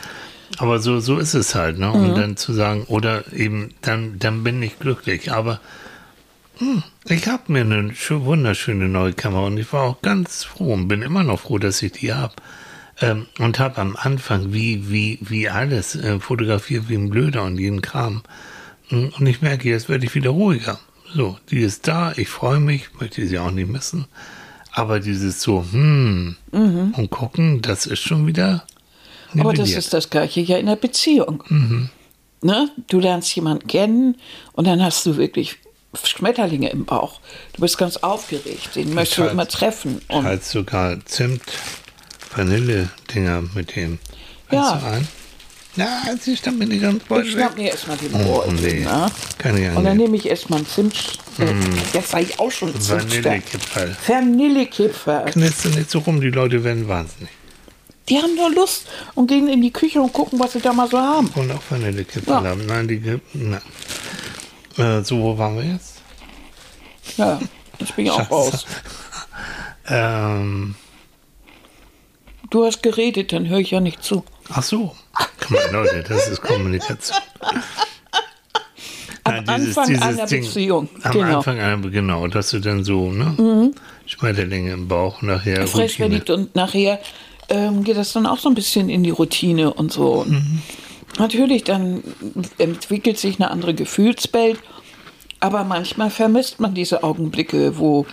Aber 0.56 0.78
so, 0.78 1.00
so 1.00 1.18
ist 1.18 1.34
es 1.34 1.54
halt, 1.54 1.78
ne? 1.78 1.92
Und 1.92 2.12
mhm. 2.12 2.14
dann 2.14 2.36
zu 2.36 2.52
sagen, 2.52 2.84
oder 2.88 3.30
eben, 3.32 3.74
dann, 3.82 4.18
dann 4.18 4.44
bin 4.44 4.62
ich 4.62 4.78
glücklich. 4.78 5.30
Aber 5.32 5.60
hm, 6.58 6.82
ich 7.04 7.28
habe 7.28 7.52
mir 7.52 7.60
eine 7.60 7.92
wunderschöne 7.92 8.88
neue 8.88 9.12
Kamera 9.12 9.46
und 9.46 9.58
ich 9.58 9.72
war 9.72 9.82
auch 9.82 10.02
ganz 10.02 10.44
froh 10.44 10.72
und 10.72 10.88
bin 10.88 11.02
immer 11.02 11.22
noch 11.22 11.40
froh, 11.40 11.58
dass 11.58 11.82
ich 11.82 11.92
die 11.92 12.12
habe. 12.12 12.34
Ähm, 13.00 13.26
und 13.38 13.58
habe 13.58 13.78
am 13.78 13.96
Anfang 13.96 14.52
wie, 14.52 14.90
wie, 14.90 15.18
wie 15.20 15.48
alles 15.48 15.94
äh, 15.94 16.18
fotografiert 16.18 16.88
wie 16.88 16.96
ein 16.96 17.10
Blöder 17.10 17.44
und 17.44 17.58
jeden 17.58 17.80
Kram. 17.80 18.22
Hm, 18.88 19.12
und 19.18 19.26
ich 19.26 19.40
merke, 19.40 19.68
jetzt 19.68 19.88
werde 19.88 20.04
ich 20.04 20.14
wieder 20.14 20.30
ruhiger. 20.30 20.80
So, 21.14 21.38
die 21.50 21.60
ist 21.60 21.86
da, 21.86 22.12
ich 22.16 22.28
freue 22.28 22.60
mich, 22.60 22.88
möchte 22.98 23.26
sie 23.26 23.38
auch 23.38 23.50
nicht 23.50 23.68
missen. 23.68 24.06
Aber 24.72 25.00
dieses 25.00 25.40
so, 25.42 25.64
hm, 25.70 26.36
mhm. 26.52 26.94
und 26.96 27.10
gucken, 27.10 27.62
das 27.62 27.86
ist 27.86 28.00
schon 28.00 28.26
wieder. 28.26 28.64
Aber 29.38 29.52
das 29.52 29.70
ist 29.70 29.92
das 29.92 30.10
Gleiche 30.10 30.40
ja 30.40 30.58
in 30.58 30.66
der 30.66 30.76
Beziehung. 30.76 31.44
Mhm. 31.48 31.90
Ne? 32.42 32.70
Du 32.88 33.00
lernst 33.00 33.34
jemanden 33.34 33.66
kennen 33.66 34.16
und 34.52 34.66
dann 34.66 34.82
hast 34.82 35.04
du 35.06 35.16
wirklich 35.16 35.56
Schmetterlinge 36.02 36.70
im 36.70 36.84
Bauch. 36.84 37.20
Du 37.54 37.62
bist 37.62 37.78
ganz 37.78 37.96
aufgeregt, 37.98 38.76
den 38.76 38.94
möchtest 38.94 39.18
du 39.18 39.24
immer 39.24 39.48
treffen. 39.48 40.00
Und 40.08 40.24
halt 40.24 40.44
sogar 40.44 41.04
Zimt 41.06 41.42
Vanille-Dinger 42.34 43.42
mit 43.54 43.76
dem. 43.76 43.98
Ja. 44.50 44.76
Du 44.76 44.86
ein? 44.86 45.08
Ja, 45.76 46.02
sie 46.20 46.36
stammt 46.36 46.58
mir 46.58 46.66
nicht 46.66 46.82
ganz 46.82 47.04
voll. 47.04 47.24
Ich 47.24 47.32
schnapp 47.32 47.56
mir 47.56 47.70
erstmal 47.70 47.96
den 47.98 48.12
oh, 48.14 48.42
Beutel. 48.42 48.54
Nee. 48.54 48.80
Ne? 48.80 49.06
Kann 49.38 49.56
ich 49.56 49.70
Und 49.70 49.84
dann 49.84 49.96
nehme 49.96 50.16
ich 50.16 50.26
erstmal 50.26 50.58
einen 50.58 50.68
Zimt. 50.68 51.18
Mm. 51.38 51.44
Jetzt 51.92 52.12
war 52.12 52.20
ich 52.20 52.38
auch 52.40 52.50
schon 52.50 52.74
Vanillekipferl. 52.74 53.96
Vanillekipferl. 54.06 55.30
Knitze 55.30 55.68
nicht 55.68 55.88
so 55.88 56.00
rum, 56.00 56.20
die 56.20 56.30
Leute 56.30 56.64
werden 56.64 56.88
wahnsinnig. 56.88 57.30
Die 58.08 58.16
haben 58.16 58.34
nur 58.34 58.50
Lust 58.50 58.88
und 59.14 59.28
gehen 59.28 59.48
in 59.48 59.62
die 59.62 59.70
Küche 59.70 60.00
und 60.00 60.12
gucken, 60.12 60.40
was 60.40 60.54
sie 60.54 60.60
da 60.60 60.72
mal 60.72 60.88
so 60.88 60.98
haben. 60.98 61.28
Und 61.36 61.50
auch 61.52 61.62
Vanillekipferl 61.70 62.42
ja. 62.42 62.50
haben. 62.50 62.66
Nein, 62.66 62.88
die. 62.88 63.20
Nein. 63.34 63.60
Äh, 64.78 65.04
so, 65.04 65.20
wo 65.20 65.38
waren 65.38 65.56
wir 65.56 65.64
jetzt? 65.64 65.98
Ja, 67.16 67.38
ich 67.78 67.94
bin 67.94 68.06
ja 68.06 68.14
auch 68.14 68.30
raus. 68.30 68.66
ähm. 69.88 70.74
Du 72.50 72.64
hast 72.64 72.82
geredet, 72.82 73.32
dann 73.32 73.48
höre 73.48 73.58
ich 73.58 73.70
ja 73.72 73.80
nicht 73.80 74.02
zu. 74.02 74.24
Ach 74.50 74.62
so. 74.62 74.94
Guck 75.40 75.50
mal, 75.50 75.70
Leute, 75.70 76.04
das 76.08 76.28
ist 76.28 76.40
Kommunikation. 76.40 77.18
Am 79.24 79.44
Nein, 79.44 79.60
dieses, 79.60 79.76
Anfang 79.76 79.86
dieses 79.88 80.02
einer 80.02 80.26
Ding, 80.26 80.42
Beziehung. 80.42 80.88
Am 81.02 81.12
genau. 81.12 81.36
Anfang 81.38 81.58
einer, 81.58 81.90
genau, 81.90 82.26
dass 82.28 82.50
du 82.50 82.60
dann 82.60 82.84
so, 82.84 83.10
ne? 83.10 83.34
Mhm. 83.36 83.74
Schmetterlinge 84.06 84.72
im 84.72 84.88
Bauch, 84.88 85.20
nachher. 85.20 85.66
Frisch 85.66 85.96
verliebt 85.96 86.30
und 86.30 86.54
nachher 86.54 86.98
ähm, 87.50 87.84
geht 87.84 87.98
das 87.98 88.12
dann 88.14 88.24
auch 88.24 88.38
so 88.38 88.48
ein 88.48 88.54
bisschen 88.54 88.88
in 88.88 89.02
die 89.02 89.10
Routine 89.10 89.74
und 89.74 89.92
so. 89.92 90.24
Mhm. 90.26 90.62
Natürlich, 91.18 91.64
dann 91.64 92.02
entwickelt 92.56 93.18
sich 93.18 93.38
eine 93.38 93.50
andere 93.50 93.74
Gefühlswelt, 93.74 94.58
aber 95.40 95.64
manchmal 95.64 96.08
vermisst 96.08 96.60
man 96.60 96.74
diese 96.74 97.02
Augenblicke, 97.02 97.78
wo, 97.78 98.06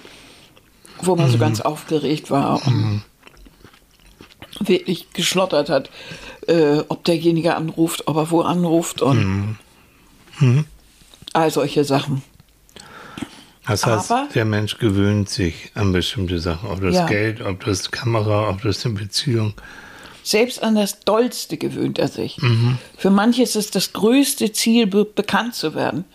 wo 1.01 1.15
man 1.15 1.27
mhm. 1.27 1.31
so 1.31 1.37
ganz 1.37 1.61
aufgeregt 1.61 2.29
war. 2.29 2.65
Und 2.67 2.75
mhm 2.75 3.01
wirklich 4.59 5.11
geschlottert 5.13 5.69
hat, 5.69 5.89
äh, 6.47 6.83
ob 6.87 7.03
derjenige 7.03 7.55
anruft, 7.55 8.07
ob 8.07 8.17
er 8.17 8.31
wo 8.31 8.41
anruft 8.41 9.01
und 9.01 9.17
mhm. 9.17 9.55
Mhm. 10.39 10.65
all 11.33 11.51
solche 11.51 11.83
Sachen. 11.83 12.21
Das 13.67 13.85
heißt, 13.85 14.11
Aber, 14.11 14.29
der 14.33 14.45
Mensch 14.45 14.77
gewöhnt 14.77 15.29
sich 15.29 15.71
an 15.73 15.91
bestimmte 15.91 16.39
Sachen, 16.39 16.69
ob 16.69 16.81
das 16.81 16.95
ja. 16.95 17.05
Geld, 17.07 17.41
ob 17.41 17.65
das 17.65 17.89
Kamera, 17.89 18.49
ob 18.49 18.61
das 18.61 18.85
eine 18.85 18.95
Beziehung. 18.95 19.53
Selbst 20.23 20.61
an 20.61 20.75
das 20.75 20.99
Dollste 21.01 21.57
gewöhnt 21.57 21.99
er 21.99 22.07
sich. 22.07 22.37
Mhm. 22.41 22.77
Für 22.97 23.09
manche 23.09 23.43
ist 23.43 23.55
es 23.55 23.71
das 23.71 23.93
größte 23.93 24.51
Ziel, 24.51 24.87
be 24.87 25.05
bekannt 25.05 25.55
zu 25.55 25.73
werden. 25.73 26.05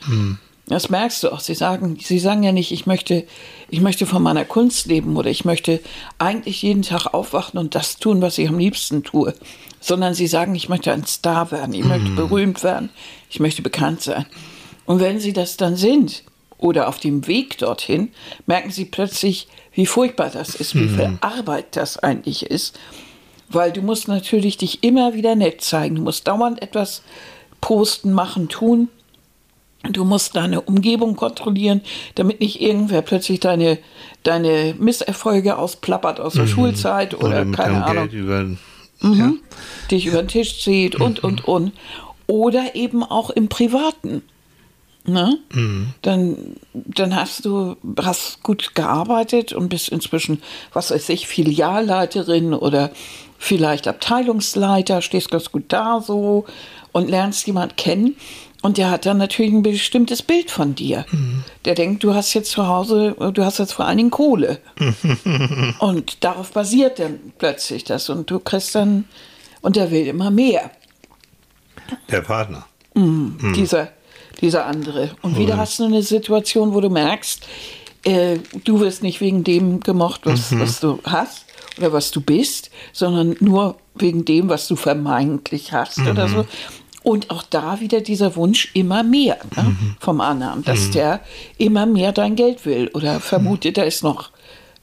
Das 0.71 0.89
merkst 0.89 1.25
du 1.25 1.33
auch. 1.33 1.41
Sie 1.41 1.57
sagen, 1.57 1.99
sie 2.01 2.21
sagen 2.21 2.45
ja 2.45 2.53
nicht, 2.53 2.71
ich 2.71 2.87
möchte, 2.87 3.27
ich 3.71 3.81
möchte 3.81 4.07
von 4.07 4.23
meiner 4.23 4.45
Kunst 4.45 4.87
leben 4.87 5.17
oder 5.17 5.29
ich 5.29 5.45
möchte 5.45 5.81
eigentlich 6.19 6.63
jeden 6.63 6.83
Tag 6.83 7.13
aufwachen 7.13 7.59
und 7.59 7.75
das 7.75 7.97
tun, 7.97 8.23
was 8.23 8.39
ich 8.39 8.49
am 8.49 8.57
liebsten 8.57 9.03
tue. 9.03 9.35
Sondern 9.81 10.15
sie 10.15 10.29
sagen, 10.29 10.55
ich 10.55 10.69
möchte 10.69 10.93
ein 10.93 11.05
Star 11.05 11.51
werden, 11.51 11.75
ich 11.75 11.85
möchte 11.85 12.11
mhm. 12.11 12.15
berühmt 12.15 12.63
werden, 12.63 12.91
ich 13.29 13.41
möchte 13.41 13.63
bekannt 13.63 14.03
sein. 14.03 14.27
Und 14.87 15.01
wenn 15.01 15.19
sie 15.19 15.33
das 15.33 15.57
dann 15.57 15.75
sind 15.75 16.23
oder 16.57 16.87
auf 16.87 17.01
dem 17.01 17.27
Weg 17.27 17.59
dorthin, 17.59 18.13
merken 18.47 18.71
sie 18.71 18.85
plötzlich, 18.85 19.49
wie 19.73 19.87
furchtbar 19.87 20.31
das 20.31 20.55
ist, 20.55 20.77
wie 20.77 20.89
viel 20.89 21.09
mhm. 21.09 21.19
Arbeit 21.21 21.75
das 21.75 21.99
eigentlich 21.99 22.47
ist. 22.47 22.79
Weil 23.49 23.73
du 23.73 23.83
musst 23.83 24.07
natürlich 24.07 24.57
dich 24.57 24.85
immer 24.85 25.15
wieder 25.15 25.35
nett 25.35 25.63
zeigen. 25.63 25.97
Du 25.97 26.03
musst 26.03 26.29
dauernd 26.29 26.63
etwas 26.63 27.03
posten, 27.61 28.13
machen, 28.13 28.49
tun 28.49 28.89
Du 29.83 30.05
musst 30.05 30.37
deine 30.37 30.61
Umgebung 30.61 31.17
kontrollieren, 31.17 31.81
damit 32.15 32.41
nicht 32.41 32.61
irgendwer 32.61 33.01
plötzlich 33.01 33.41
deine, 33.41 33.79
deine 34.23 34.75
Misserfolge 34.79 35.57
ausplappert 35.57 36.21
aus 36.21 36.35
der 36.35 36.45
mhm. 36.45 36.49
Schulzeit 36.49 37.15
oder, 37.15 37.43
oder 37.43 37.47
keine 37.47 37.85
Ahnung. 37.85 38.09
Über, 38.11 38.43
mhm. 39.01 39.19
ja. 39.19 39.33
Dich 39.91 40.07
über 40.07 40.23
den 40.23 40.29
Tisch 40.29 40.63
zieht 40.63 40.97
und, 40.97 41.23
mhm. 41.23 41.29
und, 41.29 41.49
und. 41.49 41.73
Oder 42.27 42.75
eben 42.75 43.03
auch 43.03 43.31
im 43.31 43.49
Privaten. 43.49 44.23
Ne? 45.07 45.39
Mhm. 45.53 45.95
Dann, 46.03 46.37
dann 46.75 47.17
hast 47.17 47.47
du 47.47 47.77
hast 47.99 48.43
gut 48.43 48.75
gearbeitet 48.75 49.55
und 49.55 49.71
bist 49.71 49.89
inzwischen, 49.89 50.43
was 50.75 50.91
weiß 50.91 51.09
ich, 51.09 51.27
Filialleiterin 51.27 52.53
oder 52.53 52.91
vielleicht 53.39 53.89
Abteilungsleiter, 53.89 55.01
stehst 55.01 55.31
ganz 55.31 55.51
gut 55.51 55.65
da 55.69 56.03
so 56.03 56.45
und 56.93 57.09
lernst 57.09 57.47
jemand 57.47 57.79
kennen. 57.79 58.17
Und 58.63 58.77
der 58.77 58.91
hat 58.91 59.07
dann 59.07 59.17
natürlich 59.17 59.53
ein 59.53 59.63
bestimmtes 59.63 60.23
Bild 60.23 60.51
von 60.51 60.75
dir. 60.75 61.07
Mhm. 61.11 61.45
Der 61.65 61.75
denkt, 61.75 62.05
du 62.05 62.15
hast 62.15 62.35
jetzt 62.35 62.51
zu 62.51 62.67
Hause, 62.67 63.17
du 63.33 63.45
hast 63.45 63.59
jetzt 63.59 63.73
vor 63.73 63.87
allen 63.87 63.97
Dingen 63.97 64.11
Kohle. 64.11 64.59
und 65.79 66.23
darauf 66.23 66.53
basiert 66.53 66.99
dann 66.99 67.19
plötzlich 67.39 67.85
das. 67.85 68.11
Und 68.11 68.31
du 68.31 68.39
kriegst 68.39 68.75
dann, 68.75 69.07
und 69.63 69.77
der 69.77 69.91
will 69.91 70.07
immer 70.07 70.31
mehr. 70.31 70.71
Der 72.11 72.21
Partner. 72.21 72.67
Mhm. 72.95 73.37
Mhm. 73.41 73.53
Dieser, 73.55 73.89
dieser 74.43 74.67
andere. 74.67 75.11
Und 75.23 75.39
wieder 75.39 75.57
hast 75.57 75.79
du 75.79 75.85
eine 75.85 76.03
Situation, 76.03 76.75
wo 76.75 76.81
du 76.83 76.91
merkst, 76.91 77.47
äh, 78.05 78.39
du 78.65 78.81
wirst 78.81 79.03
nicht 79.03 79.21
wegen 79.21 79.45
dem 79.45 79.81
gemocht, 79.81 80.23
was, 80.25 80.51
mhm. 80.51 80.61
was 80.61 80.81
du 80.81 80.99
hast 81.05 81.47
oder 81.79 81.93
was 81.93 82.11
du 82.11 82.21
bist, 82.21 82.71
sondern 82.93 83.37
nur 83.41 83.77
wegen 83.95 84.25
dem, 84.25 84.49
was 84.49 84.69
du 84.69 84.77
vermeintlich 84.77 85.73
hast 85.73 85.99
mhm. 85.99 86.09
oder 86.09 86.29
so. 86.29 86.47
Und 87.03 87.31
auch 87.31 87.43
da 87.43 87.81
wieder 87.81 88.01
dieser 88.03 88.37
Wunsch 88.37 88.71
immer 88.75 89.03
mehr 89.03 89.39
ne, 89.57 89.63
mhm. 89.63 89.97
vom 89.99 90.21
anderen, 90.21 90.63
dass 90.65 90.89
mhm. 90.89 90.93
der 90.93 91.21
immer 91.57 91.87
mehr 91.87 92.13
dein 92.13 92.37
Geld 92.37 92.67
will 92.67 92.91
oder 92.93 93.21
vermutet, 93.21 93.79
da 93.79 93.85
ist 93.85 94.03
noch. 94.03 94.31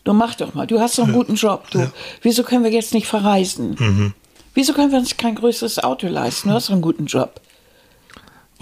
Du 0.03 0.13
mach 0.13 0.35
doch 0.35 0.53
mal, 0.53 0.65
du 0.65 0.79
hast 0.79 0.97
doch 0.97 1.03
einen 1.03 1.13
ja. 1.13 1.19
guten 1.19 1.35
Job. 1.35 1.69
Du, 1.69 1.79
ja. 1.79 1.91
Wieso 2.21 2.43
können 2.43 2.63
wir 2.63 2.71
jetzt 2.71 2.93
nicht 2.93 3.07
verreisen? 3.07 3.75
Mhm. 3.77 4.13
Wieso 4.53 4.73
können 4.73 4.91
wir 4.91 4.97
uns 4.97 5.15
kein 5.17 5.35
größeres 5.35 5.83
Auto 5.83 6.07
leisten? 6.07 6.49
Du 6.49 6.55
hast 6.55 6.69
doch 6.69 6.73
einen 6.73 6.81
guten 6.81 7.05
Job. 7.05 7.39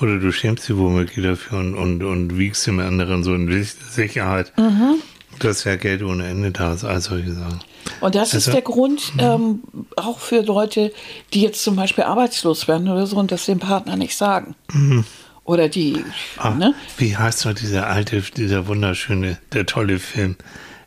Oder 0.02 0.20
du 0.20 0.32
schämst 0.32 0.68
dich 0.68 0.76
womöglich 0.76 1.26
dafür 1.26 1.60
und, 1.60 1.76
und, 1.76 2.04
und 2.04 2.38
wiegst 2.38 2.68
dem 2.68 2.80
anderen 2.80 3.24
so 3.24 3.34
in 3.34 3.64
Sicherheit, 3.64 4.52
mhm. 4.58 4.96
dass 5.40 5.64
ja 5.64 5.78
Geld 5.78 6.04
ohne 6.04 6.28
Ende 6.28 6.52
da 6.52 6.74
ist, 6.74 6.84
all 6.84 7.00
solche 7.00 7.32
Sachen. 7.32 7.62
Und 8.02 8.16
das 8.16 8.34
also, 8.34 8.50
ist 8.50 8.54
der 8.54 8.62
Grund 8.62 9.14
mhm. 9.16 9.20
ähm, 9.20 9.60
auch 9.96 10.20
für 10.20 10.42
Leute, 10.42 10.92
die 11.34 11.42
jetzt 11.42 11.64
zum 11.64 11.76
Beispiel 11.76 12.04
arbeitslos 12.04 12.68
werden 12.68 12.90
oder 12.90 13.08
so 13.08 13.18
und 13.18 13.32
das 13.32 13.46
dem 13.46 13.60
Partner 13.60 13.96
nicht 13.96 14.16
sagen. 14.16 14.56
Mhm. 14.72 15.06
Oder 15.44 15.70
die. 15.70 16.04
Ah, 16.38 16.50
ne? 16.50 16.74
Wie 16.98 17.16
heißt 17.16 17.46
doch 17.46 17.54
dieser 17.54 17.88
alte, 17.88 18.22
dieser 18.22 18.68
wunderschöne, 18.68 19.38
der 19.54 19.68
tolle 19.68 20.00
Film, 20.00 20.38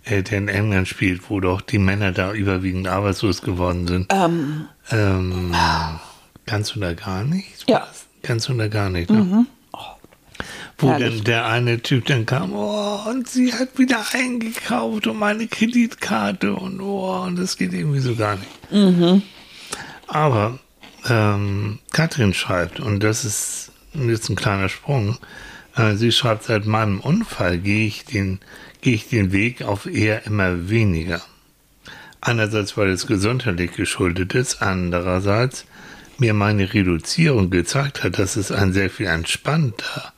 äh, 0.04 0.22
der 0.22 0.38
in 0.38 0.48
England 0.48 0.88
spielt, 0.88 1.30
wo 1.30 1.38
doch 1.38 1.60
die 1.60 1.78
Männer 1.78 2.10
da 2.10 2.32
überwiegend 2.32 2.88
arbeitslos 2.88 3.40
geworden 3.42 3.86
sind? 3.86 4.12
Ähm, 4.12 4.66
ähm, 4.90 5.54
ganz 6.44 6.76
oder 6.76 6.94
gar 6.94 7.22
nicht? 7.22 7.68
Ja. 7.68 7.86
Ganz 8.22 8.50
oder 8.50 8.68
gar 8.68 8.90
nicht, 8.90 9.10
ne? 9.10 9.18
Mhm. 9.18 9.46
Wo 10.78 10.96
dann 10.96 11.24
der 11.24 11.46
eine 11.46 11.82
Typ 11.82 12.06
dann 12.06 12.24
kam, 12.24 12.52
oh, 12.52 13.00
und 13.08 13.28
sie 13.28 13.52
hat 13.52 13.78
wieder 13.78 14.04
eingekauft 14.12 15.08
und 15.08 15.18
meine 15.18 15.48
Kreditkarte 15.48 16.54
und 16.54 16.80
oh, 16.80 17.24
und 17.24 17.36
das 17.36 17.56
geht 17.56 17.72
irgendwie 17.72 17.98
so 17.98 18.14
gar 18.14 18.36
nicht. 18.36 18.72
Mhm. 18.72 19.22
Aber 20.06 20.60
ähm, 21.08 21.80
Katrin 21.92 22.32
schreibt, 22.32 22.78
und 22.78 23.02
das 23.02 23.24
ist 23.24 23.72
jetzt 23.92 24.28
ein 24.28 24.36
kleiner 24.36 24.68
Sprung, 24.68 25.18
äh, 25.74 25.96
sie 25.96 26.12
schreibt, 26.12 26.44
seit 26.44 26.64
meinem 26.64 27.00
Unfall 27.00 27.58
gehe 27.58 27.86
ich, 27.86 28.04
den, 28.04 28.38
gehe 28.80 28.94
ich 28.94 29.08
den 29.08 29.32
Weg 29.32 29.62
auf 29.62 29.86
eher 29.86 30.26
immer 30.26 30.68
weniger. 30.68 31.20
Einerseits, 32.20 32.76
weil 32.76 32.90
es 32.90 33.06
gesundheitlich 33.06 33.72
geschuldet 33.72 34.34
ist, 34.34 34.62
andererseits 34.62 35.64
mir 36.18 36.34
meine 36.34 36.72
Reduzierung 36.72 37.50
gezeigt 37.50 38.04
hat, 38.04 38.18
dass 38.18 38.36
es 38.36 38.52
ein 38.52 38.72
sehr 38.72 38.90
viel 38.90 39.06
entspannter 39.06 40.12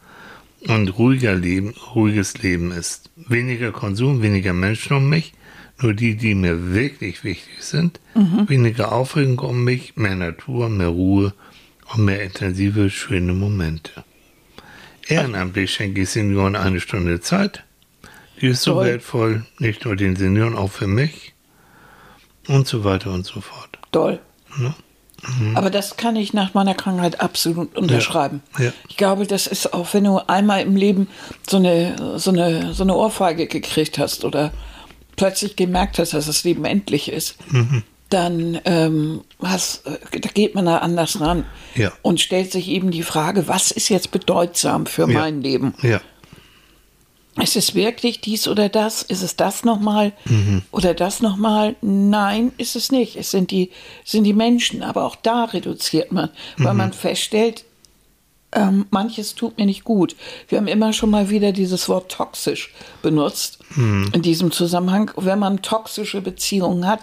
und 0.69 0.99
ruhiger 0.99 1.35
Leben, 1.35 1.75
ruhiges 1.95 2.43
Leben 2.43 2.71
ist. 2.73 3.11
Weniger 3.17 3.73
Konsum, 3.73 4.23
weniger 4.23 4.53
Menschen 4.53 4.97
um 4.97 5.09
mich, 5.09 5.33
nur 5.81 5.95
die, 5.95 6.17
die 6.17 6.35
mir 6.35 6.75
wirklich 6.75 7.25
wichtig 7.25 7.63
sind. 7.63 8.01
Mhm. 8.15 8.49
Weniger 8.49 8.93
Aufregung 8.93 9.39
um 9.39 9.65
mich, 9.65 9.97
mehr 9.97 10.17
Natur, 10.17 10.69
mehr 10.69 10.89
Ruhe 10.89 11.33
und 11.95 12.05
mehr 12.05 12.23
intensive, 12.23 12.91
schöne 12.91 13.33
Momente. 13.33 14.05
Ehrenamtlich 15.09 15.73
schenke 15.73 16.03
ich 16.03 16.11
Senioren 16.11 16.57
eine 16.57 16.81
Stunde 16.81 17.21
Zeit. 17.21 17.65
Die 18.41 18.49
ist 18.49 18.63
so 18.63 18.75
Toll. 18.75 18.87
wertvoll, 18.87 19.45
nicht 19.59 19.85
nur 19.85 19.97
den 19.97 20.17
Senioren, 20.17 20.57
auch 20.57 20.71
für 20.71 20.87
mich. 20.87 21.35
Und 22.49 22.67
so 22.67 22.85
weiter 22.85 23.13
und 23.13 23.27
so 23.27 23.41
fort. 23.41 23.79
Toll. 23.93 24.21
Ja? 24.59 24.75
Mhm. 25.39 25.57
Aber 25.57 25.71
das 25.71 25.97
kann 25.97 26.17
ich 26.17 26.33
nach 26.33 26.55
meiner 26.55 26.75
Krankheit 26.75 27.21
absolut 27.21 27.77
unterschreiben. 27.77 28.43
Ja. 28.59 28.67
Ja. 28.67 28.73
Ich 28.89 28.97
glaube, 28.97 29.27
das 29.27 29.47
ist 29.47 29.73
auch, 29.73 29.93
wenn 29.93 30.05
du 30.05 30.19
einmal 30.29 30.63
im 30.63 30.77
Leben 30.77 31.09
so 31.49 31.57
eine, 31.57 32.19
so, 32.19 32.31
eine, 32.31 32.73
so 32.75 32.83
eine 32.83 32.95
Ohrfeige 32.95 33.47
gekriegt 33.47 33.99
hast 33.99 34.25
oder 34.25 34.53
plötzlich 35.17 35.57
gemerkt 35.57 35.99
hast, 35.99 36.15
dass 36.15 36.27
das 36.27 36.45
Leben 36.45 36.65
endlich 36.65 37.11
ist, 37.11 37.37
mhm. 37.53 37.83
dann 38.09 38.59
ähm, 38.65 39.21
hast, 39.43 39.83
da 39.87 40.29
geht 40.33 40.55
man 40.55 40.67
da 40.67 40.79
anders 40.79 41.21
ran 41.21 41.45
ja. 41.75 41.93
und 42.03 42.21
stellt 42.21 42.51
sich 42.53 42.69
eben 42.69 42.91
die 42.91 43.03
Frage, 43.03 43.47
was 43.47 43.71
ist 43.71 43.89
jetzt 43.89 44.11
bedeutsam 44.13 44.87
für 44.87 45.07
mein 45.07 45.43
Leben? 45.43 45.75
Ja. 45.83 46.01
Ist 47.37 47.57
es 47.57 47.75
wirklich 47.75 48.21
dies 48.21 48.49
oder 48.49 48.69
das? 48.69 49.03
Ist 49.03 49.23
es 49.23 49.37
das 49.37 49.65
nochmal 49.65 50.13
mhm. 50.25 50.63
oder 50.73 50.95
das 50.95 51.21
nochmal? 51.21 51.77
Nein, 51.81 52.53
ist 52.59 52.75
es 52.75 52.91
nicht. 52.91 53.17
Es 53.17 53.31
sind 53.31 53.51
die, 53.51 53.71
sind 54.05 54.25
die 54.25 54.33
Menschen. 54.33 54.83
Aber 54.83 55.05
auch 55.05 55.17
da 55.17 55.45
reduziert 55.45 56.11
man, 56.11 56.31
weil 56.57 56.73
mhm. 56.73 56.79
man 56.79 56.93
feststellt, 56.93 57.65
ähm, 58.53 58.87
manches 58.91 59.37
tut 59.37 59.59
mir 59.59 59.67
nicht 59.67 59.85
gut. 59.85 60.17
Wir 60.49 60.59
haben 60.59 60.67
immer 60.67 60.93
schon 60.93 61.11
mal 61.11 61.31
wieder 61.31 61.53
dieses 61.53 61.89
Wort 61.89 62.11
toxisch 62.11 62.75
benutzt 63.01 63.61
mhm. 63.77 64.11
in 64.13 64.23
diesem 64.23 64.51
Zusammenhang. 64.51 65.13
Wenn 65.17 65.39
man 65.39 65.63
toxische 65.63 66.21
Beziehungen 66.21 66.87
hat, 66.87 67.01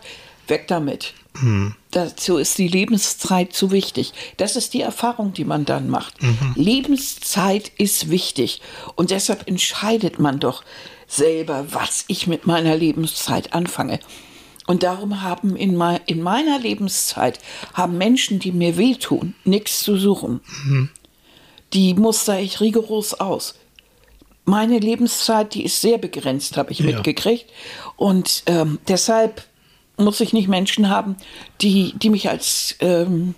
weg 0.49 0.67
damit. 0.67 1.13
Mhm. 1.41 1.75
Dazu 1.91 2.37
ist 2.37 2.57
die 2.57 2.67
Lebenszeit 2.67 3.53
zu 3.53 3.71
wichtig. 3.71 4.13
Das 4.37 4.55
ist 4.55 4.73
die 4.73 4.81
Erfahrung, 4.81 5.33
die 5.33 5.45
man 5.45 5.65
dann 5.65 5.89
macht. 5.89 6.21
Mhm. 6.21 6.53
Lebenszeit 6.55 7.71
ist 7.77 8.09
wichtig. 8.09 8.61
Und 8.95 9.11
deshalb 9.11 9.47
entscheidet 9.47 10.19
man 10.19 10.39
doch 10.39 10.63
selber, 11.07 11.67
was 11.71 12.05
ich 12.07 12.27
mit 12.27 12.45
meiner 12.45 12.75
Lebenszeit 12.75 13.53
anfange. 13.53 13.99
Und 14.67 14.83
darum 14.83 15.21
haben 15.21 15.55
in, 15.55 15.77
me 15.77 16.01
in 16.05 16.21
meiner 16.21 16.59
Lebenszeit 16.59 17.39
haben 17.73 17.97
Menschen, 17.97 18.39
die 18.39 18.51
mir 18.51 18.77
wehtun, 18.77 19.33
nichts 19.45 19.79
zu 19.79 19.97
suchen. 19.97 20.41
Mhm. 20.65 20.89
Die 21.73 21.93
muster 21.93 22.39
ich 22.39 22.59
rigoros 22.59 23.13
aus. 23.13 23.55
Meine 24.43 24.79
Lebenszeit, 24.79 25.53
die 25.53 25.63
ist 25.63 25.81
sehr 25.81 25.97
begrenzt, 25.97 26.57
habe 26.57 26.71
ich 26.71 26.79
ja. 26.79 26.85
mitgekriegt. 26.85 27.45
Und 27.95 28.43
ähm, 28.45 28.79
deshalb 28.87 29.43
muss 29.97 30.19
ich 30.19 30.33
nicht 30.33 30.47
Menschen 30.47 30.89
haben, 30.89 31.17
die, 31.61 31.93
die 31.97 32.09
mich 32.09 32.29
als 32.29 32.75
ähm, 32.79 33.35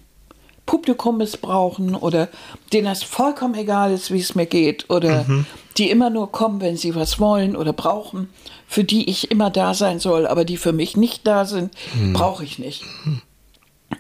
Publikum 0.65 1.17
missbrauchen 1.17 1.95
oder 1.95 2.30
denen 2.74 2.88
es 2.88 3.02
vollkommen 3.02 3.56
egal 3.56 3.91
ist, 3.91 4.12
wie 4.12 4.19
es 4.19 4.36
mir 4.36 4.45
geht 4.45 4.89
oder 4.89 5.24
mhm. 5.24 5.45
die 5.78 5.89
immer 5.89 6.10
nur 6.10 6.32
kommen, 6.32 6.62
wenn 6.62 6.78
sie 6.78 6.93
was 6.93 7.19
wollen 7.19 7.56
oder 7.56 7.74
brauchen, 7.74 8.30
für 8.67 8.84
die 8.84 9.10
ich 9.10 9.32
immer 9.32 9.50
da 9.50 9.74
sein 9.74 10.00
soll, 10.00 10.28
aber 10.28 10.45
die 10.45 10.58
für 10.58 10.74
mich 10.74 10.95
nicht 10.95 11.26
da 11.26 11.45
sind, 11.45 11.74
mhm. 11.95 12.13
brauche 12.13 12.43
ich 12.43 12.60
nicht. 12.60 12.84
Mhm. 13.04 13.22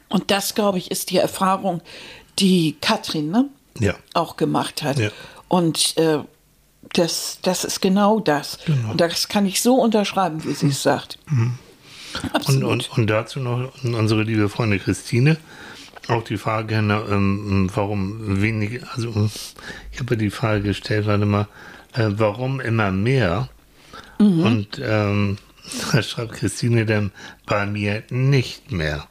Und 0.09 0.29
das, 0.29 0.53
glaube 0.53 0.77
ich, 0.77 0.91
ist 0.91 1.09
die 1.09 1.17
Erfahrung, 1.17 1.81
die 2.37 2.77
Katrin 2.81 3.31
ne, 3.31 3.45
ja. 3.79 3.95
auch 4.13 4.35
gemacht 4.35 4.83
hat. 4.83 4.99
Ja. 4.99 5.09
Und 5.47 5.97
äh, 5.97 6.19
das, 6.93 7.39
das 7.41 7.63
ist 7.63 7.81
genau 7.81 8.19
das. 8.19 8.59
Genau. 8.65 8.91
Und 8.91 9.01
das 9.01 9.27
kann 9.27 9.47
ich 9.47 9.61
so 9.61 9.75
unterschreiben, 9.75 10.43
wie 10.43 10.53
sie 10.53 10.67
es 10.67 10.83
sagt. 10.83 11.17
Mhm. 11.29 11.57
Und, 12.47 12.63
und, 12.63 12.97
und, 12.97 13.09
dazu 13.09 13.39
noch 13.39 13.71
unsere 13.83 14.23
liebe 14.23 14.49
Freundin 14.49 14.79
Christine. 14.79 15.37
Auch 16.07 16.23
die 16.23 16.37
Frage, 16.37 16.75
ähm, 16.75 17.69
warum 17.73 18.41
wenig, 18.41 18.81
also 18.93 19.29
ich 19.91 19.99
habe 19.99 20.17
die 20.17 20.31
Frage 20.31 20.63
gestellt, 20.63 21.05
warte 21.05 21.25
mal, 21.25 21.47
äh, 21.93 22.07
warum 22.09 22.59
immer 22.59 22.91
mehr? 22.91 23.49
Mhm. 24.19 24.39
Und 24.43 24.81
ähm, 24.83 25.37
da 25.91 26.01
schreibt 26.01 26.33
Christine 26.33 26.85
dann 26.85 27.11
bei 27.45 27.65
mir 27.65 28.03
nicht 28.09 28.71
mehr. 28.71 29.07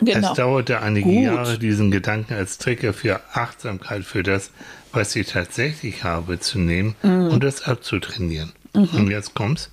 Genau. 0.00 0.30
Es 0.30 0.36
dauerte 0.36 0.80
einige 0.80 1.08
Gut. 1.08 1.24
Jahre, 1.24 1.58
diesen 1.58 1.90
Gedanken 1.90 2.34
als 2.34 2.58
Trigger 2.58 2.92
für 2.92 3.20
Achtsamkeit 3.32 4.04
für 4.04 4.22
das, 4.22 4.50
was 4.92 5.16
ich 5.16 5.26
tatsächlich 5.28 6.04
habe, 6.04 6.38
zu 6.38 6.58
nehmen 6.58 6.94
mhm. 7.02 7.28
und 7.28 7.42
das 7.42 7.62
abzutrainieren. 7.62 8.52
Mhm. 8.74 8.88
Und 8.92 9.10
jetzt 9.10 9.34
kommt's. 9.34 9.70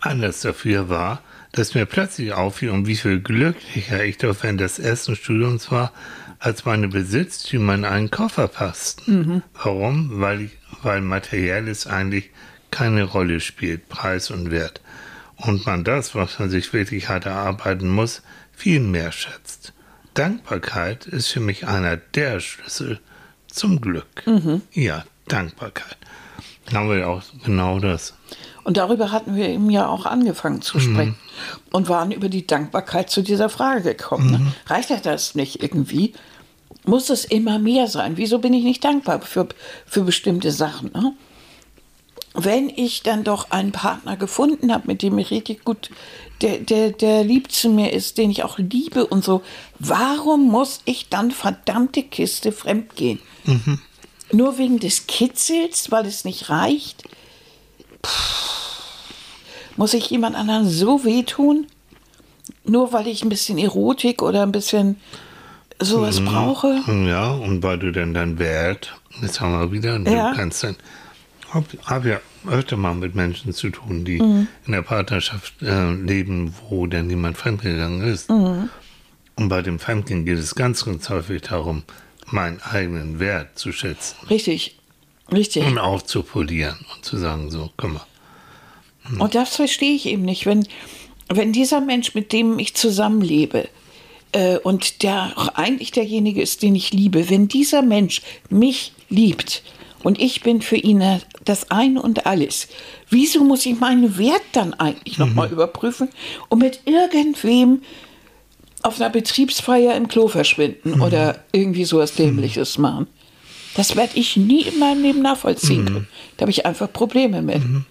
Anlass 0.00 0.40
dafür 0.40 0.88
war, 0.88 1.22
dass 1.52 1.74
mir 1.74 1.86
plötzlich 1.86 2.32
auffiel, 2.32 2.70
um 2.70 2.86
wie 2.86 2.96
viel 2.96 3.20
glücklicher 3.20 4.04
ich 4.04 4.18
doch 4.18 4.36
während 4.42 4.60
des 4.60 4.78
ersten 4.78 5.16
Studiums 5.16 5.70
war, 5.70 5.92
als 6.38 6.64
meine 6.64 6.88
Besitztümer 6.88 7.74
in 7.74 7.84
einen 7.84 8.10
Koffer 8.10 8.48
passten. 8.48 9.18
Mhm. 9.18 9.42
Warum? 9.62 10.20
Weil, 10.20 10.42
ich, 10.42 10.58
weil 10.82 11.00
Materielles 11.00 11.86
eigentlich 11.86 12.30
keine 12.70 13.04
Rolle 13.04 13.40
spielt, 13.40 13.88
Preis 13.88 14.30
und 14.30 14.50
Wert. 14.50 14.80
Und 15.36 15.66
man 15.66 15.84
das, 15.84 16.14
was 16.14 16.38
man 16.38 16.50
sich 16.50 16.72
wirklich 16.72 17.08
hart 17.08 17.26
erarbeiten 17.26 17.88
muss, 17.88 18.22
viel 18.52 18.80
mehr 18.80 19.12
schätzt. 19.12 19.72
Dankbarkeit 20.14 21.06
ist 21.06 21.28
für 21.28 21.40
mich 21.40 21.66
einer 21.66 21.96
der 21.96 22.40
Schlüssel 22.40 23.00
zum 23.46 23.80
Glück. 23.80 24.26
Mhm. 24.26 24.62
Ja, 24.72 25.04
Dankbarkeit. 25.28 25.96
Dann 26.66 26.74
haben 26.76 26.88
wir 26.90 26.98
ja 26.98 27.06
auch 27.06 27.22
genau 27.44 27.80
das. 27.80 28.14
Und 28.64 28.76
darüber 28.76 29.10
hatten 29.10 29.34
wir 29.36 29.48
eben 29.48 29.70
ja 29.70 29.88
auch 29.88 30.06
angefangen 30.06 30.62
zu 30.62 30.78
sprechen 30.80 31.16
mhm. 31.16 31.60
und 31.72 31.88
waren 31.88 32.10
über 32.12 32.28
die 32.28 32.46
Dankbarkeit 32.46 33.10
zu 33.10 33.22
dieser 33.22 33.48
Frage 33.48 33.82
gekommen. 33.82 34.30
Ne? 34.30 34.38
Mhm. 34.38 34.52
Reicht 34.66 35.06
das 35.06 35.34
nicht 35.34 35.62
irgendwie? 35.62 36.12
Muss 36.84 37.10
es 37.10 37.24
immer 37.24 37.58
mehr 37.58 37.86
sein? 37.86 38.16
Wieso 38.16 38.38
bin 38.38 38.54
ich 38.54 38.64
nicht 38.64 38.84
dankbar 38.84 39.20
für, 39.22 39.48
für 39.86 40.02
bestimmte 40.02 40.52
Sachen? 40.52 40.90
Ne? 40.92 41.14
Wenn 42.34 42.68
ich 42.68 43.02
dann 43.02 43.24
doch 43.24 43.50
einen 43.50 43.72
Partner 43.72 44.16
gefunden 44.16 44.72
habe, 44.72 44.86
mit 44.86 45.02
dem 45.02 45.18
ich 45.18 45.30
richtig 45.30 45.64
gut, 45.64 45.90
der, 46.42 46.58
der, 46.58 46.90
der 46.90 47.24
lieb 47.24 47.50
zu 47.50 47.68
mir 47.70 47.92
ist, 47.92 48.18
den 48.18 48.30
ich 48.30 48.44
auch 48.44 48.58
liebe 48.58 49.06
und 49.06 49.24
so, 49.24 49.42
warum 49.78 50.48
muss 50.48 50.80
ich 50.84 51.08
dann 51.08 51.32
verdammte 51.32 52.02
Kiste 52.02 52.52
fremdgehen? 52.52 53.20
Mhm. 53.44 53.80
Nur 54.32 54.58
wegen 54.58 54.78
des 54.78 55.06
Kitzels, 55.06 55.90
weil 55.90 56.06
es 56.06 56.24
nicht 56.24 56.50
reicht? 56.50 57.04
Muss 59.76 59.94
ich 59.94 60.10
jemand 60.10 60.36
anderen 60.36 60.68
so 60.68 61.04
wehtun? 61.04 61.66
Nur 62.64 62.92
weil 62.92 63.06
ich 63.06 63.22
ein 63.22 63.28
bisschen 63.28 63.58
Erotik 63.58 64.22
oder 64.22 64.42
ein 64.42 64.52
bisschen 64.52 64.96
sowas 65.80 66.20
mhm. 66.20 66.26
brauche? 66.26 66.80
Ja, 67.06 67.32
und 67.32 67.62
weil 67.62 67.78
du 67.78 67.90
dann 67.90 68.14
deinen 68.14 68.38
Wert, 68.38 68.94
jetzt 69.22 69.40
haben 69.40 69.52
wir 69.52 69.72
wieder, 69.72 69.98
du 69.98 70.10
ja. 70.10 70.34
kannst 70.34 70.62
dann, 70.62 70.76
hab, 71.50 71.64
hab 71.86 72.04
ja 72.04 72.20
öfter 72.48 72.76
mal 72.76 72.94
mit 72.94 73.14
Menschen 73.14 73.52
zu 73.52 73.70
tun, 73.70 74.04
die 74.04 74.20
mhm. 74.20 74.48
in 74.66 74.72
der 74.72 74.82
Partnerschaft 74.82 75.62
äh, 75.62 75.92
leben, 75.92 76.54
wo 76.68 76.86
dann 76.86 77.10
jemand 77.10 77.38
fremdgegangen 77.38 78.02
ist. 78.02 78.30
Mhm. 78.30 78.68
Und 79.36 79.48
bei 79.48 79.62
dem 79.62 79.78
Fremdgehen 79.78 80.26
geht 80.26 80.38
es 80.38 80.54
ganz, 80.54 80.84
ganz 80.84 81.08
häufig 81.08 81.42
darum, 81.42 81.82
meinen 82.26 82.60
eigenen 82.60 83.18
Wert 83.18 83.58
zu 83.58 83.72
schätzen. 83.72 84.16
Richtig, 84.28 84.78
richtig. 85.32 85.66
Und 85.66 85.78
aufzupolieren 85.78 86.78
und 86.94 87.04
zu 87.04 87.16
sagen, 87.18 87.50
so, 87.50 87.70
komm 87.76 87.94
mal. 87.94 88.06
Hm. 89.04 89.20
Und 89.20 89.34
das 89.34 89.56
verstehe 89.56 89.94
ich 89.94 90.06
eben 90.06 90.22
nicht. 90.22 90.46
Wenn, 90.46 90.66
wenn 91.28 91.52
dieser 91.52 91.80
Mensch, 91.80 92.14
mit 92.14 92.32
dem 92.32 92.58
ich 92.58 92.74
zusammenlebe, 92.74 93.68
äh, 94.32 94.58
und 94.58 95.02
der 95.02 95.32
auch 95.36 95.48
eigentlich 95.54 95.90
derjenige 95.90 96.42
ist, 96.42 96.62
den 96.62 96.74
ich 96.74 96.92
liebe, 96.92 97.30
wenn 97.30 97.48
dieser 97.48 97.82
Mensch 97.82 98.22
mich 98.48 98.92
liebt 99.08 99.62
und 100.02 100.20
ich 100.20 100.42
bin 100.42 100.62
für 100.62 100.76
ihn 100.76 101.02
das 101.44 101.70
Ein 101.70 101.98
und 101.98 102.26
Alles, 102.26 102.68
wieso 103.08 103.44
muss 103.44 103.66
ich 103.66 103.78
meinen 103.78 104.18
Wert 104.18 104.42
dann 104.52 104.74
eigentlich 104.74 105.18
mhm. 105.18 105.26
nochmal 105.26 105.50
überprüfen 105.50 106.08
und 106.48 106.60
mit 106.60 106.80
irgendwem 106.84 107.82
auf 108.82 109.00
einer 109.00 109.10
Betriebsfeier 109.10 109.94
im 109.94 110.08
Klo 110.08 110.28
verschwinden 110.28 110.96
mhm. 110.96 111.02
oder 111.02 111.44
irgendwie 111.52 111.84
sowas 111.84 112.14
Dämliches 112.14 112.78
mhm. 112.78 112.82
machen? 112.82 113.06
Das 113.74 113.96
werde 113.96 114.18
ich 114.18 114.36
nie 114.36 114.62
in 114.62 114.78
meinem 114.78 115.02
Leben 115.02 115.22
nachvollziehen 115.22 115.84
können. 115.84 115.98
Mhm. 116.00 116.06
Da 116.36 116.42
habe 116.42 116.50
ich 116.50 116.66
einfach 116.66 116.92
Probleme 116.92 117.42
mit. 117.42 117.64
Mhm. 117.64 117.84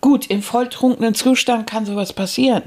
Gut, 0.00 0.26
im 0.26 0.42
volltrunkenen 0.42 1.14
Zustand 1.14 1.68
kann 1.68 1.86
sowas 1.86 2.12
passieren. 2.12 2.62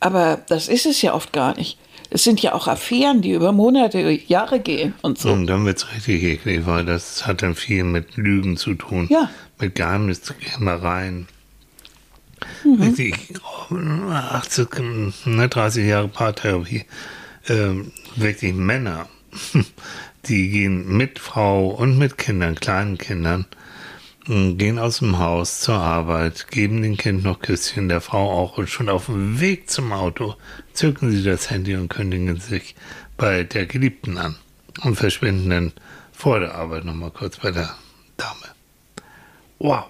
Aber 0.00 0.40
das 0.48 0.68
ist 0.68 0.86
es 0.86 1.02
ja 1.02 1.12
oft 1.14 1.32
gar 1.32 1.56
nicht. 1.56 1.76
Es 2.10 2.24
sind 2.24 2.40
ja 2.40 2.54
auch 2.54 2.68
Affären, 2.68 3.20
die 3.20 3.32
über 3.32 3.52
Monate, 3.52 3.98
Jahre 4.28 4.60
gehen 4.60 4.94
und 5.02 5.18
so. 5.18 5.32
Und 5.32 5.46
dann 5.46 5.66
wird 5.66 5.78
es 5.78 5.92
richtig 5.92 6.22
eklig, 6.22 6.66
weil 6.66 6.84
das 6.84 7.26
hat 7.26 7.42
dann 7.42 7.54
viel 7.54 7.84
mit 7.84 8.16
Lügen 8.16 8.56
zu 8.56 8.74
tun. 8.74 9.08
Ja. 9.10 9.28
Mit 9.58 9.74
Geheimniskrämereien. 9.74 11.26
Mhm. 12.64 12.80
Wirklich, 12.80 13.14
80, 13.70 14.68
30 15.50 15.86
Jahre 15.86 16.08
Paartherapie. 16.08 16.84
Ähm, 17.48 17.92
wirklich 18.16 18.54
Männer, 18.54 19.08
die 20.28 20.50
gehen 20.50 20.96
mit 20.96 21.18
Frau 21.18 21.68
und 21.68 21.98
mit 21.98 22.18
Kindern, 22.18 22.54
kleinen 22.54 22.98
Kindern, 22.98 23.46
gehen 24.26 24.78
aus 24.78 24.98
dem 24.98 25.18
Haus 25.18 25.60
zur 25.60 25.76
Arbeit, 25.76 26.48
geben 26.50 26.82
dem 26.82 26.96
Kind 26.96 27.24
noch 27.24 27.40
Küsschen, 27.40 27.88
der 27.88 28.00
Frau 28.00 28.30
auch 28.30 28.58
und 28.58 28.68
schon 28.68 28.88
auf 28.88 29.06
dem 29.06 29.40
Weg 29.40 29.70
zum 29.70 29.92
Auto 29.92 30.34
zücken 30.74 31.10
sie 31.10 31.22
das 31.22 31.50
Handy 31.50 31.74
und 31.74 31.88
kündigen 31.88 32.38
sich 32.38 32.74
bei 33.16 33.42
der 33.42 33.66
Geliebten 33.66 34.18
an 34.18 34.36
und 34.82 34.96
verschwinden 34.96 35.50
dann 35.50 35.72
vor 36.12 36.40
der 36.40 36.54
Arbeit 36.54 36.84
nochmal 36.84 37.10
kurz 37.10 37.38
bei 37.38 37.50
der 37.50 37.74
Dame. 38.16 38.54
Wow. 39.58 39.86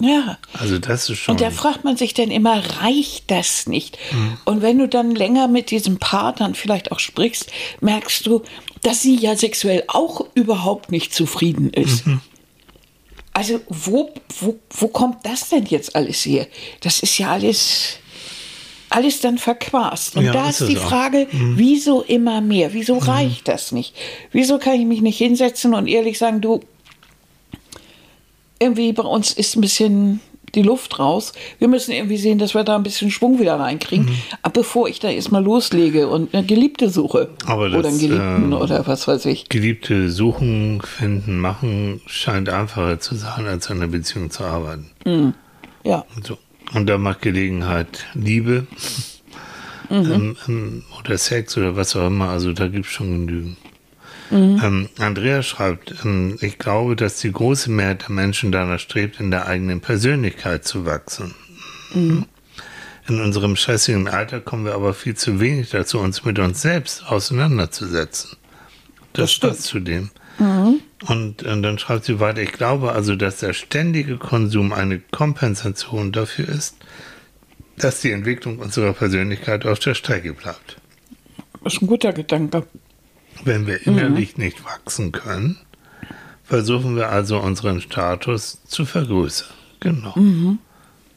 Ja. 0.00 0.38
Also 0.52 0.78
das 0.78 1.08
ist 1.08 1.18
schon. 1.18 1.32
Und 1.32 1.40
da 1.40 1.50
fragt 1.50 1.84
man 1.84 1.96
sich 1.96 2.14
dann 2.14 2.30
immer, 2.30 2.62
reicht 2.80 3.30
das 3.30 3.66
nicht? 3.66 3.98
Mhm. 4.12 4.38
Und 4.44 4.62
wenn 4.62 4.78
du 4.78 4.88
dann 4.88 5.14
länger 5.14 5.48
mit 5.48 5.70
diesem 5.70 5.98
Partner 5.98 6.52
vielleicht 6.54 6.92
auch 6.92 7.00
sprichst, 7.00 7.50
merkst 7.80 8.26
du, 8.26 8.42
dass 8.82 9.02
sie 9.02 9.16
ja 9.16 9.36
sexuell 9.36 9.84
auch 9.88 10.26
überhaupt 10.34 10.90
nicht 10.90 11.14
zufrieden 11.14 11.70
ist. 11.70 12.06
Mhm. 12.06 12.20
Also 13.32 13.60
wo, 13.68 14.10
wo, 14.40 14.58
wo 14.70 14.88
kommt 14.88 15.24
das 15.24 15.48
denn 15.48 15.64
jetzt 15.66 15.94
alles 15.94 16.24
her? 16.26 16.48
Das 16.80 17.00
ist 17.00 17.18
ja 17.18 17.30
alles, 17.30 17.98
alles 18.90 19.20
dann 19.20 19.38
verquast. 19.38 20.16
Und 20.16 20.24
ja, 20.24 20.32
da 20.32 20.48
ist, 20.48 20.60
ist 20.60 20.70
die 20.70 20.76
Frage, 20.76 21.28
mhm. 21.30 21.56
wieso 21.56 22.02
immer 22.02 22.40
mehr? 22.40 22.72
Wieso 22.72 22.96
mhm. 22.96 23.02
reicht 23.02 23.48
das 23.48 23.70
nicht? 23.70 23.94
Wieso 24.32 24.58
kann 24.58 24.74
ich 24.74 24.86
mich 24.86 25.02
nicht 25.02 25.18
hinsetzen 25.18 25.74
und 25.74 25.86
ehrlich 25.86 26.18
sagen, 26.18 26.40
du, 26.40 26.60
irgendwie 28.58 28.92
bei 28.92 29.04
uns 29.04 29.32
ist 29.32 29.56
ein 29.56 29.60
bisschen 29.60 30.20
die 30.54 30.62
Luft 30.62 30.98
raus. 30.98 31.32
Wir 31.58 31.68
müssen 31.68 31.92
irgendwie 31.92 32.16
sehen, 32.16 32.38
dass 32.38 32.54
wir 32.54 32.64
da 32.64 32.76
ein 32.76 32.82
bisschen 32.82 33.10
Schwung 33.10 33.38
wieder 33.38 33.58
reinkriegen. 33.58 34.06
Mhm. 34.06 34.52
Bevor 34.52 34.88
ich 34.88 35.00
da 35.00 35.08
erstmal 35.08 35.42
loslege 35.42 36.08
und 36.08 36.34
eine 36.34 36.46
Geliebte 36.46 36.90
suche. 36.90 37.30
Aber 37.46 37.68
das, 37.68 37.78
oder 37.78 37.88
einen 37.88 37.98
Geliebten 37.98 38.52
äh, 38.52 38.56
oder 38.56 38.86
was 38.86 39.08
weiß 39.08 39.26
ich. 39.26 39.48
Geliebte 39.48 40.10
suchen, 40.10 40.80
finden, 40.82 41.38
machen 41.38 42.00
scheint 42.06 42.48
einfacher 42.48 43.00
zu 43.00 43.14
sein, 43.14 43.46
als 43.46 43.70
an 43.70 43.80
der 43.80 43.88
Beziehung 43.88 44.30
zu 44.30 44.44
arbeiten. 44.44 44.90
Mhm. 45.04 45.34
Ja. 45.84 46.04
Und, 46.16 46.26
so. 46.26 46.38
und 46.74 46.86
da 46.86 46.98
macht 46.98 47.22
Gelegenheit 47.22 48.06
Liebe 48.14 48.66
mhm. 49.90 50.12
ähm, 50.12 50.36
ähm, 50.48 50.84
oder 50.98 51.18
Sex 51.18 51.56
oder 51.56 51.76
was 51.76 51.96
auch 51.96 52.06
immer. 52.06 52.30
Also 52.30 52.52
da 52.52 52.68
gibt 52.68 52.86
es 52.86 52.92
schon 52.92 53.26
genügend. 53.26 53.56
Mhm. 54.30 54.60
Ähm, 54.62 54.88
Andrea 54.98 55.42
schreibt, 55.42 55.94
ähm, 56.04 56.36
ich 56.40 56.58
glaube, 56.58 56.96
dass 56.96 57.20
die 57.20 57.32
große 57.32 57.70
Mehrheit 57.70 58.02
der 58.02 58.10
Menschen 58.10 58.52
danach 58.52 58.78
strebt, 58.78 59.20
in 59.20 59.30
der 59.30 59.46
eigenen 59.46 59.80
Persönlichkeit 59.80 60.64
zu 60.64 60.84
wachsen. 60.84 61.34
Mhm. 61.94 62.26
In 63.08 63.20
unserem 63.20 63.56
stressigen 63.56 64.08
Alter 64.08 64.40
kommen 64.40 64.66
wir 64.66 64.74
aber 64.74 64.92
viel 64.92 65.14
zu 65.14 65.40
wenig 65.40 65.70
dazu, 65.70 65.98
uns 65.98 66.24
mit 66.24 66.38
uns 66.38 66.60
selbst 66.60 67.06
auseinanderzusetzen. 67.06 68.36
Das, 69.14 69.38
das 69.38 69.50
passt 69.50 69.62
zu 69.64 69.80
dem. 69.80 70.10
Mhm. 70.38 70.80
Und, 71.08 71.42
und 71.42 71.62
dann 71.62 71.78
schreibt 71.78 72.04
sie 72.04 72.20
weiter, 72.20 72.42
ich 72.42 72.52
glaube 72.52 72.92
also, 72.92 73.16
dass 73.16 73.38
der 73.38 73.54
ständige 73.54 74.18
Konsum 74.18 74.72
eine 74.72 74.98
Kompensation 74.98 76.12
dafür 76.12 76.48
ist, 76.48 76.76
dass 77.76 78.00
die 78.00 78.10
Entwicklung 78.10 78.58
unserer 78.58 78.92
Persönlichkeit 78.92 79.64
auf 79.64 79.78
der 79.78 79.94
Strecke 79.94 80.34
bleibt. 80.34 80.76
Das 81.64 81.74
ist 81.74 81.82
ein 81.82 81.86
guter 81.86 82.12
Gedanke. 82.12 82.64
Wenn 83.44 83.66
wir 83.66 83.86
innerlich 83.86 84.36
mhm. 84.36 84.44
nicht 84.44 84.64
wachsen 84.64 85.12
können, 85.12 85.58
versuchen 86.44 86.96
wir 86.96 87.10
also 87.10 87.38
unseren 87.38 87.80
Status 87.80 88.62
zu 88.66 88.84
vergrößern. 88.84 89.48
Genau. 89.80 90.12
Mhm. 90.16 90.58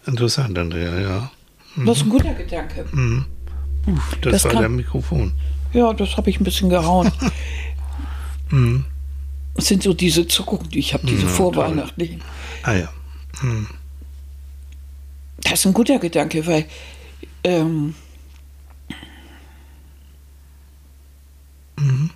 Interessant, 0.06 0.58
Andrea, 0.58 1.00
ja. 1.00 1.32
Mhm. 1.76 1.86
Das 1.86 1.98
ist 1.98 2.04
ein 2.04 2.10
guter 2.10 2.34
Gedanke. 2.34 2.86
Mhm. 2.92 3.26
Uff, 3.88 4.18
das, 4.22 4.32
das, 4.34 4.44
war 4.46 4.52
kann, 4.52 4.62
der 4.62 4.70
Mikrofon. 4.70 5.34
Ja, 5.74 5.94
das 5.94 6.18
habe 6.18 6.30
ich 6.30 6.40
ein 6.40 6.44
bisschen 6.44 6.70
gehauen. 6.70 7.12
mhm. 8.50 8.86
Das 9.56 9.68
sind 9.68 9.84
so 9.84 9.94
diese 9.94 10.28
Zuckungen, 10.28 10.70
die 10.70 10.80
ich 10.80 10.94
habe, 10.94 11.06
diese 11.06 11.24
ja, 11.24 11.30
vorweihnachtlichen. 11.30 12.22
Ah 12.64 12.74
ja. 12.74 12.90
Mhm. 13.42 13.68
Das 15.44 15.54
ist 15.54 15.66
ein 15.66 15.74
guter 15.74 16.00
Gedanke, 16.00 16.46
weil 16.46 16.66
ähm, 17.44 17.96
Mhm. 21.82 22.10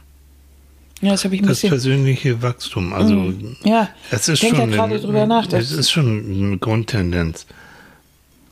Ja, 1.02 1.12
das 1.12 1.26
habe 1.26 1.36
ich 1.36 1.42
ein 1.42 1.48
das 1.48 1.58
bisschen. 1.58 1.70
persönliche 1.70 2.42
Wachstum. 2.42 2.94
Also, 2.94 3.14
mhm. 3.14 3.58
ja, 3.64 3.90
es 4.12 4.28
ist 4.30 4.40
schon. 4.40 4.56
Ja 4.56 4.66
gerade 4.66 5.00
drüber 5.00 5.26
nach. 5.26 5.52
Es 5.52 5.72
ist 5.72 5.92
schon 5.92 6.26
eine 6.26 6.58
Grundtendenz 6.58 7.46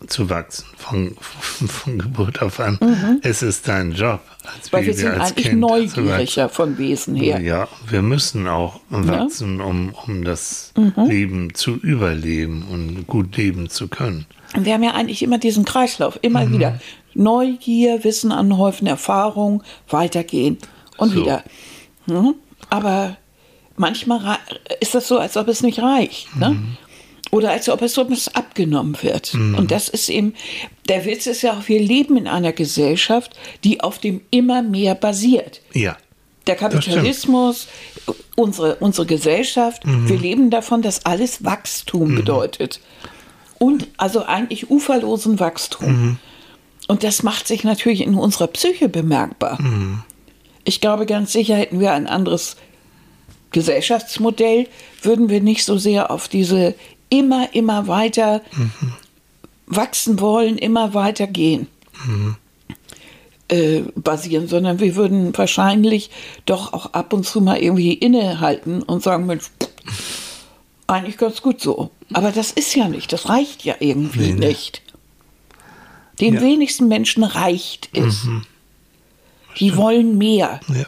zu 0.08 0.30
wachsen 0.30 0.66
von, 0.78 1.16
von, 1.20 1.68
von 1.70 2.00
Geburt 2.00 2.42
auf 2.42 2.60
an. 2.60 2.78
Mhm. 2.82 3.20
Es 3.22 3.42
ist 3.42 3.68
dein 3.68 3.94
Job 3.94 4.20
als 4.44 4.74
Weil 4.74 4.86
wir 4.86 4.94
sind 4.94 5.12
als 5.12 5.32
eigentlich 5.32 5.50
kind, 5.50 5.62
neugieriger 5.62 6.50
von 6.50 6.78
Wesen 6.78 7.16
her. 7.16 7.40
Ja, 7.40 7.68
wir 7.88 8.02
müssen 8.02 8.48
auch 8.48 8.82
wachsen, 8.90 9.60
ja. 9.60 9.66
um, 9.66 9.94
um 10.06 10.24
das 10.24 10.74
mhm. 10.76 10.94
Leben 11.08 11.54
zu 11.54 11.76
überleben 11.76 12.66
und 12.70 13.08
gut 13.08 13.38
leben 13.38 13.70
zu 13.70 13.88
können. 13.88 14.26
Und 14.56 14.66
wir 14.66 14.74
haben 14.74 14.84
ja 14.84 14.92
eigentlich 14.92 15.24
immer 15.24 15.38
diesen 15.38 15.66
Kreislauf, 15.66 16.20
immer 16.22 16.46
mhm. 16.46 16.54
wieder. 16.54 16.80
Neugier, 17.16 18.04
Wissen 18.04 18.32
anhäufen, 18.32 18.88
Erfahrung, 18.88 19.64
weitergehen 19.88 20.58
und 21.04 21.10
so. 21.12 21.22
wieder. 21.22 21.44
Hm? 22.08 22.36
Aber 22.70 23.18
manchmal 23.76 24.38
ist 24.80 24.96
das 24.96 25.08
so, 25.08 25.18
als 25.18 25.38
ob 25.38 25.48
es 25.48 25.62
nicht 25.62 25.80
reicht. 25.80 26.36
Ne? 26.36 26.50
Mhm. 26.50 26.78
Oder 27.32 27.52
als 27.52 27.68
ob 27.70 27.82
es 27.82 27.94
so 27.94 28.02
etwas 28.02 28.34
abgenommen 28.36 28.96
wird. 29.02 29.34
Mhm. 29.34 29.56
Und 29.56 29.72
das 29.72 29.90
ist 29.90 30.10
eben, 30.10 30.36
der 30.88 31.06
Witz 31.06 31.26
ist 31.26 31.42
ja 31.42 31.54
auch, 31.54 31.68
wir 31.68 31.80
leben 31.80 32.18
in 32.18 32.28
einer 32.28 32.52
Gesellschaft, 32.52 33.32
die 33.64 33.82
auf 33.82 33.98
dem 33.98 34.22
immer 34.30 34.62
mehr 34.62 34.94
basiert. 34.94 35.62
Ja. 35.74 35.98
Der 36.46 36.56
Kapitalismus 36.56 37.68
unsere, 38.36 38.76
unsere 38.76 39.08
Gesellschaft, 39.08 39.86
mhm. 39.86 40.10
wir 40.10 40.18
leben 40.18 40.50
davon, 40.50 40.82
dass 40.82 41.06
alles 41.06 41.44
Wachstum 41.44 42.12
mhm. 42.12 42.16
bedeutet. 42.16 42.80
Und 43.60 43.88
also 43.98 44.24
eigentlich 44.24 44.70
uferlosen 44.70 45.40
Wachstum. 45.40 45.88
Mhm. 45.88 46.18
Und 46.88 47.04
das 47.04 47.24
macht 47.24 47.48
sich 47.48 47.64
natürlich 47.64 48.02
in 48.02 48.16
unserer 48.16 48.48
Psyche 48.48 48.90
bemerkbar. 48.90 49.62
Mhm. 49.62 50.04
Ich 50.64 50.82
glaube, 50.82 51.06
ganz 51.06 51.32
sicher 51.34 51.56
hätten 51.56 51.80
wir 51.80 51.92
ein 51.92 52.08
anderes 52.08 52.58
Gesellschaftsmodell, 53.52 54.68
würden 55.02 55.30
wir 55.30 55.42
nicht 55.42 55.64
so 55.66 55.78
sehr 55.78 56.12
auf 56.12 56.28
diese 56.28 56.76
immer, 57.10 57.54
immer 57.54 57.88
weiter 57.88 58.42
mhm. 58.56 58.72
wachsen 59.68 60.20
wollen, 60.20 60.58
immer 60.58 60.94
weiter 60.94 61.28
gehen. 61.28 61.68
Mhm. 62.06 62.36
Äh, 63.50 63.82
basieren, 63.96 64.48
sondern 64.48 64.80
wir 64.80 64.96
würden 64.96 65.38
wahrscheinlich 65.38 66.10
doch 66.46 66.74
auch 66.74 66.94
ab 66.94 67.14
und 67.14 67.26
zu 67.26 67.42
mal 67.42 67.58
irgendwie 67.58 67.94
innehalten 67.94 68.82
und 68.82 69.04
sagen, 69.04 69.26
Mensch, 69.26 69.52
eigentlich 70.88 71.18
ganz 71.18 71.42
gut 71.42 71.62
so. 71.62 71.92
Aber 72.14 72.32
das 72.32 72.52
ist 72.52 72.74
ja 72.76 72.88
nicht, 72.88 73.12
das 73.12 73.30
reicht 73.30 73.64
ja 73.66 73.76
irgendwie 73.80 74.32
nee, 74.34 74.48
nicht. 74.48 74.82
Den 76.20 76.36
ja. 76.36 76.42
wenigsten 76.42 76.88
Menschen 76.88 77.24
reicht 77.24 77.90
es. 77.94 78.24
Mhm. 78.24 78.44
Die 79.60 79.76
wollen 79.78 80.18
mehr. 80.18 80.60
Ja. 80.68 80.86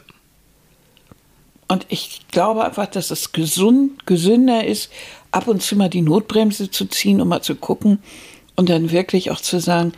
Und 1.68 1.86
ich 1.90 2.22
glaube 2.32 2.64
einfach, 2.64 2.86
dass 2.88 3.12
es 3.12 3.32
gesund, 3.32 4.06
gesünder 4.06 4.66
ist, 4.66 4.92
ab 5.32 5.48
und 5.48 5.62
zu 5.62 5.76
mal 5.76 5.90
die 5.90 6.02
Notbremse 6.02 6.70
zu 6.70 6.86
ziehen, 6.86 7.22
um 7.22 7.28
mal 7.28 7.42
zu 7.42 7.56
gucken 7.56 8.00
und 8.56 8.70
dann 8.70 8.92
wirklich 8.92 9.32
auch 9.32 9.42
zu 9.42 9.60
sagen, 9.60 9.94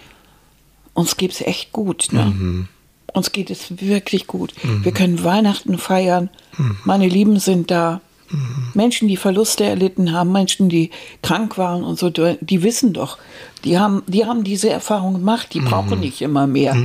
uns 0.94 1.18
geht 1.18 1.32
es 1.32 1.42
echt 1.42 1.72
gut. 1.74 2.08
Ne? 2.12 2.26
Mhm. 2.26 2.68
Uns 3.14 3.32
geht 3.32 3.50
es 3.50 3.82
wirklich 3.82 4.28
gut. 4.28 4.54
Mhm. 4.64 4.86
Wir 4.86 4.92
können 4.94 5.24
Weihnachten 5.24 5.78
feiern. 5.78 6.30
Mhm. 6.58 6.78
Meine 6.86 7.08
Lieben 7.08 7.40
sind 7.40 7.70
da. 7.70 8.02
Mhm. 8.30 8.72
Menschen, 8.74 9.08
die 9.08 9.18
Verluste 9.18 9.64
erlitten 9.64 10.12
haben, 10.12 10.32
Menschen, 10.32 10.70
die 10.70 10.92
krank 11.22 11.58
waren 11.58 11.84
und 11.84 11.98
so, 11.98 12.10
die 12.10 12.64
wissen 12.64 12.92
doch, 12.92 13.18
die 13.64 13.80
haben, 13.80 14.04
die 14.08 14.26
haben 14.26 14.44
diese 14.44 14.70
Erfahrung 14.70 15.14
gemacht, 15.14 15.54
die 15.54 15.62
brauchen 15.62 15.96
mhm. 15.96 16.00
nicht 16.02 16.22
immer 16.22 16.46
mehr. 16.46 16.76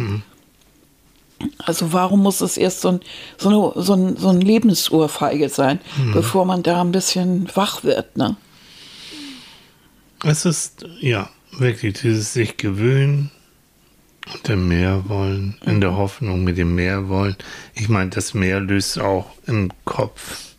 Mhm. 1.43 1.51
Also 1.59 1.93
warum 1.93 2.23
muss 2.23 2.41
es 2.41 2.57
erst 2.57 2.81
so 2.81 2.89
ein, 2.89 3.01
so 3.39 3.49
eine, 3.49 3.83
so 3.83 3.95
ein, 3.95 4.17
so 4.17 4.29
ein 4.29 4.41
Lebensurfeige 4.41 5.49
sein, 5.49 5.81
bevor 6.13 6.45
man 6.45 6.63
da 6.63 6.81
ein 6.81 6.93
bisschen 6.93 7.49
wach 7.55 7.85
wird, 7.85 8.17
ne? 8.17 8.37
Es 10.25 10.45
ist, 10.45 10.87
ja, 11.01 11.29
wirklich 11.59 12.01
dieses 12.01 12.33
sich 12.33 12.57
gewöhnen, 12.57 13.31
und 14.33 14.49
dem 14.49 14.69
Meer 14.69 15.09
wollen, 15.09 15.57
in 15.67 15.81
der 15.81 15.97
Hoffnung 15.97 16.45
mit 16.45 16.57
dem 16.57 16.75
Meer 16.75 17.09
wollen. 17.09 17.37
Ich 17.75 17.89
meine, 17.89 18.11
das 18.11 18.35
Meer 18.35 18.61
löst 18.61 19.01
auch 19.01 19.27
im 19.47 19.71
Kopf 19.85 20.55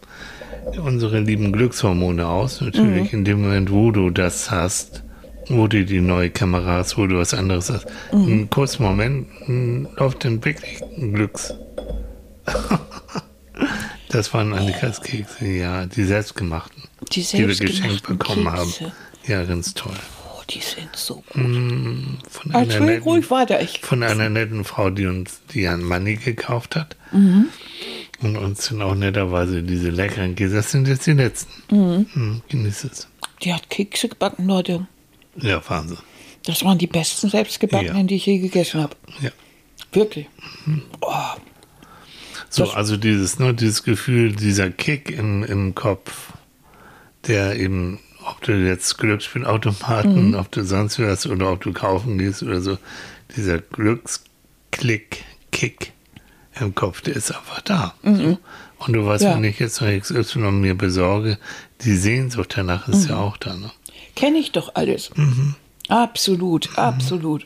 unsere 0.82 1.20
lieben 1.20 1.52
Glückshormone 1.52 2.26
aus. 2.28 2.62
Natürlich 2.62 3.12
mhm. 3.12 3.20
in 3.20 3.26
dem 3.26 3.42
Moment, 3.42 3.72
wo 3.72 3.92
du 3.92 4.10
das 4.10 4.52
hast, 4.52 5.04
wo 5.50 5.68
du 5.68 5.86
die 5.86 6.02
neue 6.02 6.30
Kamera 6.30 6.78
hast, 6.78 6.98
wo 6.98 7.08
du 7.08 7.18
was 7.18 7.34
anderes 7.34 7.70
hast. 7.70 7.86
Mhm. 8.12 8.24
Einen 8.24 8.50
kurzen 8.50 8.84
Moment 8.84 9.28
läuft 9.98 10.26
dann 10.26 10.44
wirklich 10.44 10.82
ein 10.98 11.14
Glücks. 11.14 11.54
das 14.10 14.34
waren 14.34 14.54
Annikas 14.54 15.02
Kekse, 15.02 15.48
ja, 15.48 15.86
die 15.86 16.04
selbstgemachten, 16.04 16.84
die, 17.12 17.22
selbstgemachten 17.22 17.40
die 17.40 17.48
wir 17.48 17.68
geschenkt 17.68 18.08
bekommen 18.08 18.46
Kekse. 18.46 18.86
haben. 18.86 18.92
Ja, 19.26 19.44
ganz 19.44 19.74
toll 19.74 19.94
die 20.50 20.60
sind 20.60 20.96
so 20.96 21.16
gut. 21.16 21.36
Mm, 21.36 22.18
von 22.30 22.54
einer, 22.54 22.80
netten, 22.80 23.04
ruhig 23.04 23.30
weiter. 23.32 23.62
Ich 23.62 23.82
von 23.82 24.04
einer 24.04 24.30
netten 24.30 24.64
Frau, 24.64 24.90
die 24.90 25.06
uns 25.06 25.42
die 25.54 25.68
ein 25.68 25.84
Money 25.84 26.16
gekauft 26.16 26.76
hat. 26.76 26.96
Mhm. 27.12 27.48
Und 28.22 28.38
uns 28.38 28.66
sind 28.66 28.82
auch 28.82 28.96
netterweise 28.96 29.64
diese 29.64 29.90
leckeren 29.90 30.36
Käse. 30.36 30.56
Das 30.56 30.72
sind 30.72 30.88
jetzt 30.88 31.06
die 31.08 31.14
letzten. 31.14 31.76
Mhm. 31.76 32.06
Mhm, 32.14 32.42
genieß 32.50 32.84
es. 32.86 33.08
Die 33.42 33.54
hat 33.54 33.70
Kekse 33.70 34.10
gebacken, 34.10 34.46
Leute. 34.46 34.88
Ja, 35.36 35.62
Wahnsinn. 35.68 35.98
Das 36.46 36.64
waren 36.64 36.78
die 36.78 36.88
besten 36.88 37.30
selbstgebackenen, 37.30 37.98
ja. 37.98 38.04
die 38.04 38.16
ich 38.16 38.26
je 38.26 38.40
gegessen 38.40 38.82
habe. 38.82 38.96
Ja. 39.22 39.32
Wirklich. 39.92 40.28
Mhm. 40.66 40.84
Oh. 41.02 41.12
So, 42.50 42.70
also 42.72 42.98
dieses, 42.98 43.40
ne, 43.40 43.54
dieses 43.54 43.84
Gefühl, 43.84 44.34
dieser 44.34 44.70
Kick 44.70 45.10
im, 45.10 45.44
im 45.44 45.74
Kopf, 45.74 46.34
der 47.26 47.56
eben 47.56 48.00
ob 48.26 48.42
du 48.42 48.54
jetzt 48.54 48.98
Glücksspielautomaten, 48.98 50.30
mhm. 50.30 50.36
ob 50.36 50.52
du 50.52 50.64
sonst 50.64 51.00
was 51.00 51.28
oder 51.28 51.52
ob 51.52 51.62
du 51.62 51.74
kaufen 51.74 52.18
gehst 52.18 52.44
oder 52.44 52.62
so, 52.62 52.78
dieser 53.36 53.60
Glücksklick, 53.60 55.24
Kick 55.52 55.94
im 56.60 56.76
Kopf, 56.76 57.02
der 57.02 57.16
ist 57.16 57.32
einfach 57.32 57.62
da. 57.62 57.96
Mhm. 58.04 58.38
Und 58.78 58.94
du 58.94 59.06
weißt, 59.06 59.24
ja. 59.24 59.36
wenn 59.36 59.44
ich 59.44 59.60
jetzt 59.60 59.82
noch 59.82 59.88
XY 59.88 60.52
mir 60.52 60.76
besorge, 60.76 61.38
die 61.82 61.96
Sehnsucht 61.96 62.54
danach 62.56 62.88
ist 62.88 63.06
mhm. 63.06 63.10
ja 63.10 63.18
auch 63.18 63.38
da. 63.38 63.56
Ne? 63.56 63.72
Kenne 64.16 64.38
ich 64.38 64.52
doch 64.52 64.76
alles. 64.76 65.10
Mhm. 65.16 65.56
Absolut, 65.88 66.70
mhm. 66.72 66.78
absolut. 66.78 67.46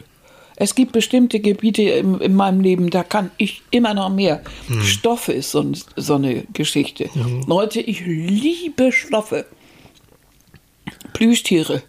Es 0.55 0.73
gibt 0.73 0.91
bestimmte 0.91 1.39
Gebiete 1.39 1.83
in, 1.83 2.19
in, 2.19 2.33
meinem 2.33 2.61
Leben, 2.61 2.89
da 2.89 3.03
kann 3.03 3.29
ich 3.37 3.61
immer 3.69 3.93
noch 3.93 4.09
mehr. 4.09 4.41
Mhm. 4.67 4.81
Stoffe 4.81 5.31
ist 5.31 5.51
so, 5.51 5.71
so 5.95 6.15
eine 6.15 6.45
Geschichte. 6.53 7.09
Leute, 7.45 7.79
ich 7.79 8.01
liebe 8.05 8.91
Stoffe. 8.91 9.45
Plüschtiere. 11.13 11.83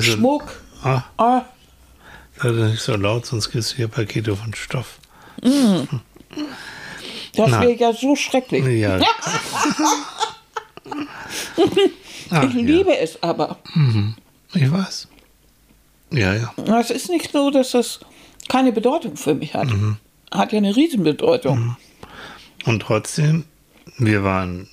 Schmuck. 0.00 0.60
So, 0.82 0.88
ah. 0.88 1.04
ah. 1.16 1.42
Sag 2.36 2.56
das 2.56 2.70
nicht 2.72 2.82
so 2.82 2.96
laut, 2.96 3.24
sonst 3.24 3.50
kriegst 3.50 3.72
du 3.72 3.76
hier 3.76 3.88
Pakete 3.88 4.36
von 4.36 4.52
Stoff. 4.54 4.98
Mm. 5.42 5.84
Das 7.36 7.50
wäre 7.52 7.74
ja 7.74 7.92
so 7.92 8.16
schrecklich. 8.16 8.66
Ja. 8.66 9.00
Ach, 12.30 12.42
ich 12.44 12.54
liebe 12.54 12.90
ja. 12.90 12.96
es 12.96 13.22
aber. 13.22 13.58
Mhm. 13.74 14.14
Ich 14.54 14.70
weiß. 14.70 15.08
Ja, 16.10 16.34
ja. 16.34 16.54
Es 16.80 16.90
ist 16.90 17.10
nicht 17.10 17.32
so, 17.32 17.50
dass 17.50 17.72
das 17.72 18.00
keine 18.48 18.72
Bedeutung 18.72 19.16
für 19.16 19.34
mich 19.34 19.54
hat. 19.54 19.68
Mhm. 19.68 19.96
Hat 20.30 20.52
ja 20.52 20.58
eine 20.58 20.74
Riesenbedeutung. 20.74 21.58
Mhm. 21.58 21.76
Und 22.66 22.82
trotzdem, 22.82 23.44
wir 23.98 24.24
waren 24.24 24.68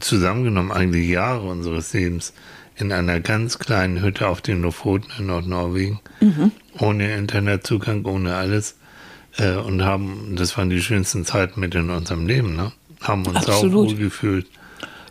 zusammengenommen 0.00 0.70
eigentlich 0.70 1.08
Jahre 1.08 1.48
unseres 1.48 1.92
Lebens 1.92 2.32
in 2.76 2.92
einer 2.92 3.20
ganz 3.20 3.58
kleinen 3.58 4.00
Hütte 4.00 4.28
auf 4.28 4.40
den 4.40 4.62
Lofoten 4.62 5.10
in 5.18 5.26
Nordnorwegen, 5.26 6.00
mhm. 6.20 6.52
ohne 6.78 7.14
Internetzugang, 7.14 8.04
ohne 8.04 8.34
alles. 8.36 8.76
Äh, 9.36 9.56
und 9.56 9.82
haben, 9.82 10.34
das 10.36 10.56
waren 10.56 10.70
die 10.70 10.80
schönsten 10.80 11.24
Zeiten 11.24 11.60
mit 11.60 11.74
in 11.74 11.90
unserem 11.90 12.26
Leben, 12.26 12.56
ne? 12.56 12.72
Haben 13.00 13.26
uns 13.26 13.48
Absolut. 13.48 13.88
auch 13.88 13.92
wohl 13.92 13.96
gefühlt. 13.96 14.46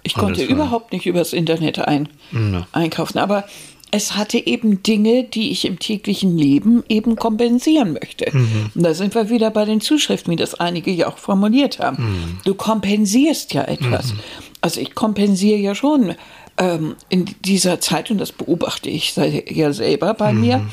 Ich 0.09 0.15
und 0.15 0.23
konnte 0.23 0.43
überhaupt 0.43 0.91
nicht 0.91 1.05
übers 1.05 1.33
Internet 1.33 1.77
ein, 1.77 2.09
ja. 2.31 2.67
einkaufen, 2.71 3.19
aber 3.19 3.45
es 3.91 4.15
hatte 4.15 4.43
eben 4.43 4.81
Dinge, 4.81 5.23
die 5.23 5.51
ich 5.51 5.65
im 5.65 5.77
täglichen 5.77 6.35
Leben 6.35 6.83
eben 6.89 7.15
kompensieren 7.15 7.93
möchte. 7.93 8.35
Mhm. 8.35 8.71
Und 8.73 8.83
da 8.83 8.95
sind 8.95 9.13
wir 9.13 9.29
wieder 9.29 9.51
bei 9.51 9.65
den 9.65 9.81
Zuschriften, 9.81 10.31
wie 10.31 10.35
das 10.35 10.55
einige 10.55 10.89
ja 10.89 11.07
auch 11.07 11.19
formuliert 11.19 11.77
haben. 11.77 12.03
Mhm. 12.03 12.39
Du 12.43 12.55
kompensierst 12.55 13.53
ja 13.53 13.63
etwas. 13.65 14.13
Mhm. 14.13 14.19
Also 14.61 14.81
ich 14.81 14.95
kompensiere 14.95 15.59
ja 15.59 15.75
schon 15.75 16.15
ähm, 16.57 16.95
in 17.09 17.25
dieser 17.45 17.79
Zeit, 17.79 18.09
und 18.09 18.17
das 18.17 18.31
beobachte 18.31 18.89
ich 18.89 19.15
ja 19.15 19.73
selber 19.73 20.15
bei 20.15 20.33
mhm. 20.33 20.41
mir, 20.41 20.65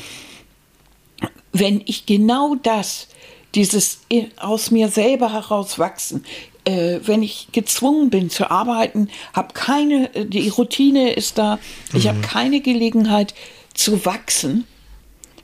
wenn 1.53 1.81
ich 1.85 2.07
genau 2.07 2.55
das, 2.55 3.07
dieses 3.53 3.99
aus 4.37 4.71
mir 4.71 4.89
selber 4.89 5.31
herauswachsen, 5.31 6.23
äh, 6.67 6.99
wenn 7.07 7.23
ich 7.23 7.47
gezwungen 7.53 8.09
bin 8.09 8.29
zu 8.29 8.51
arbeiten, 8.51 9.09
habe 9.33 9.53
keine, 9.53 10.13
äh, 10.13 10.25
die 10.25 10.49
Routine 10.49 11.13
ist 11.13 11.37
da, 11.37 11.59
ich 11.93 12.03
mhm. 12.03 12.09
habe 12.09 12.21
keine 12.21 12.59
Gelegenheit 12.59 13.33
zu 13.73 14.05
wachsen, 14.05 14.65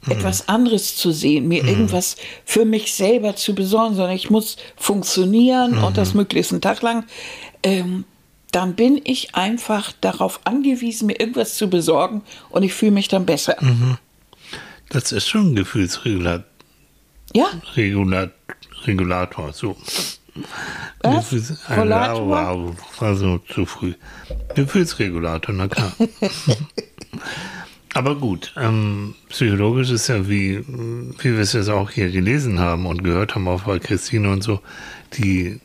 mhm. 0.05 0.11
etwas 0.11 0.49
anderes 0.49 0.97
zu 0.97 1.11
sehen, 1.11 1.47
mir 1.47 1.63
mhm. 1.63 1.69
irgendwas 1.69 2.17
für 2.43 2.65
mich 2.65 2.93
selber 2.93 3.37
zu 3.37 3.55
besorgen, 3.55 3.95
sondern 3.95 4.15
ich 4.15 4.29
muss 4.29 4.57
funktionieren 4.75 5.77
und 5.77 5.97
das 5.97 6.13
mhm. 6.13 6.21
möglichst 6.21 6.51
einen 6.51 6.61
Tag 6.61 6.81
lang. 6.81 7.05
Ähm, 7.63 8.03
dann 8.51 8.75
bin 8.75 9.01
ich 9.03 9.33
einfach 9.33 9.93
darauf 10.01 10.41
angewiesen, 10.43 11.07
mir 11.07 11.19
irgendwas 11.19 11.55
zu 11.55 11.69
besorgen 11.69 12.21
und 12.49 12.63
ich 12.63 12.73
fühle 12.73 12.91
mich 12.91 13.07
dann 13.07 13.25
besser. 13.25 13.55
Mhm. 13.61 13.97
Das 14.89 15.11
ist 15.13 15.27
schon 15.27 15.53
ein 15.53 15.55
Gefühlsregulator. 15.55 16.45
Ja. 17.33 17.47
Regulat, 17.75 18.31
Regulator, 18.85 19.53
so. 19.53 19.75
Was? 21.01 21.69
Ein 21.69 21.89
wow, 21.89 22.75
also 22.99 23.37
zu 23.39 23.65
früh. 23.65 23.93
Gefühlsregulator, 24.55 25.53
na 25.53 25.67
klar. 25.67 25.93
Aber 27.93 28.15
gut, 28.15 28.53
ähm, 28.57 29.13
psychologisch 29.29 29.91
ist 29.91 30.07
ja, 30.07 30.27
wie, 30.27 30.65
wie 30.67 31.23
wir 31.33 31.39
es 31.39 31.53
jetzt 31.53 31.69
auch 31.69 31.91
hier 31.91 32.09
gelesen 32.09 32.59
haben 32.59 32.87
und 32.87 33.03
gehört 33.03 33.35
haben, 33.35 33.47
auch 33.47 33.63
bei 33.63 33.77
Christine 33.77 34.31
und 34.31 34.43
so, 34.43 34.61
die 35.13 35.59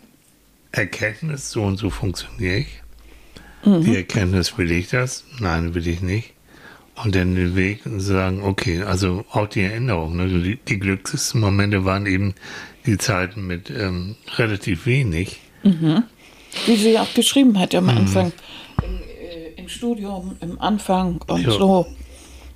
Erkenntnis, 0.72 1.50
so 1.50 1.62
und 1.62 1.78
so 1.78 1.88
funktioniere 1.88 2.58
ich. 2.58 2.82
Mhm. 3.64 3.82
Die 3.82 3.96
Erkenntnis, 3.96 4.58
will 4.58 4.70
ich 4.70 4.88
das? 4.88 5.24
Nein, 5.40 5.74
will 5.74 5.86
ich 5.86 6.02
nicht. 6.02 6.34
Und 7.02 7.14
dann 7.14 7.34
den 7.34 7.56
Weg 7.56 7.80
sagen, 7.96 8.42
okay, 8.42 8.82
also 8.82 9.24
auch 9.30 9.46
die 9.46 9.62
Erinnerung, 9.62 10.16
ne? 10.16 10.28
die, 10.28 10.56
die 10.56 10.78
glücklichsten 10.78 11.40
Momente 11.40 11.84
waren 11.84 12.06
eben 12.06 12.34
die 12.88 12.98
Zeiten 12.98 13.46
mit 13.46 13.70
ähm, 13.70 14.16
relativ 14.36 14.86
wenig. 14.86 15.40
Mhm. 15.62 16.04
wie 16.66 16.76
sie 16.76 16.98
auch 16.98 17.12
geschrieben 17.14 17.58
hat 17.58 17.74
am 17.74 17.84
mhm. 17.84 17.90
Anfang, 17.90 18.32
im, 18.82 19.00
äh, 19.00 19.60
im, 19.60 19.68
Studium, 19.68 20.36
im 20.40 20.58
Anfang 20.60 21.20
und 21.26 21.42
ja. 21.42 21.50
so, 21.50 21.86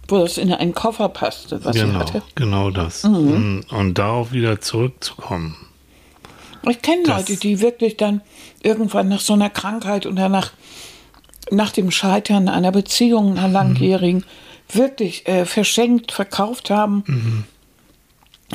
wo 0.09 0.19
das 0.19 0.39
in 0.39 0.53
einen 0.53 0.73
Koffer 0.73 1.09
passte, 1.09 1.65
was 1.65 1.77
genau, 1.77 1.93
sie 1.93 1.99
hatte. 1.99 2.23
Genau 2.37 2.71
das. 2.71 3.03
Mhm. 3.03 3.15
Und, 3.15 3.73
und 3.73 3.99
darauf 3.99 4.33
wieder 4.33 4.61
zurückzukommen. 4.61 5.57
Ich 6.69 6.81
kenne 6.81 7.03
Leute, 7.07 7.37
die 7.37 7.61
wirklich 7.61 7.97
dann 7.97 8.23
irgendwann 8.63 9.09
nach 9.09 9.21
so 9.21 9.33
einer 9.33 9.51
Krankheit 9.51 10.07
oder 10.07 10.29
nach, 10.29 10.53
nach 11.51 11.73
dem 11.73 11.91
Scheitern 11.91 12.49
einer 12.49 12.71
Beziehung, 12.71 13.37
einer 13.37 13.49
langjährigen, 13.49 14.21
mhm. 14.21 14.79
wirklich 14.79 15.27
äh, 15.27 15.45
verschenkt, 15.45 16.13
verkauft 16.13 16.71
haben. 16.71 17.03
Mhm 17.07 17.45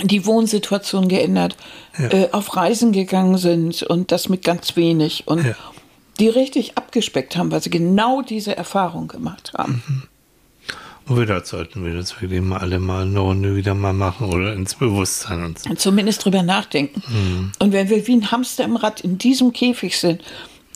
die 0.04 0.26
Wohnsituation 0.26 1.08
geändert, 1.08 1.56
ja. 1.98 2.12
äh, 2.12 2.30
auf 2.32 2.56
Reisen 2.56 2.92
gegangen 2.92 3.38
sind 3.38 3.84
und 3.84 4.12
das 4.12 4.30
mit 4.30 4.44
ganz 4.44 4.76
wenig 4.76 5.28
und 5.28 5.46
ja. 5.46 5.56
die 6.20 6.30
richtig 6.30 6.78
abgespeckt 6.78 7.36
haben, 7.36 7.52
weil 7.52 7.62
sie 7.62 7.70
genau 7.70 8.22
diese 8.22 8.56
Erfahrung 8.56 9.08
gemacht 9.08 9.54
haben. 9.58 9.84
Mhm. 9.88 10.04
Und 11.08 11.22
wieder 11.22 11.44
sollten 11.46 11.86
wir 11.86 11.94
das 11.94 12.22
wirklich 12.22 12.42
mal 12.42 12.58
alle 12.58 12.80
mal 12.80 13.04
eine 13.04 13.20
Runde 13.20 13.56
wieder 13.56 13.74
mal 13.74 13.94
machen 13.94 14.28
oder 14.28 14.54
ins 14.54 14.76
Bewusstsein 14.76 15.44
uns. 15.44 15.66
Und 15.66 15.80
zumindest 15.80 16.26
drüber 16.26 16.44
nachdenken. 16.44 17.02
Mhm. 17.08 17.52
Und 17.60 17.72
wenn 17.72 17.90
wir 17.90 18.06
wie 18.08 18.16
ein 18.16 18.30
Hamster 18.30 18.66
im 18.66 18.76
Rad 18.76 19.02
in 19.02 19.18
diesem 19.18 19.54
Käfig 19.54 19.98
sind, 19.98 20.22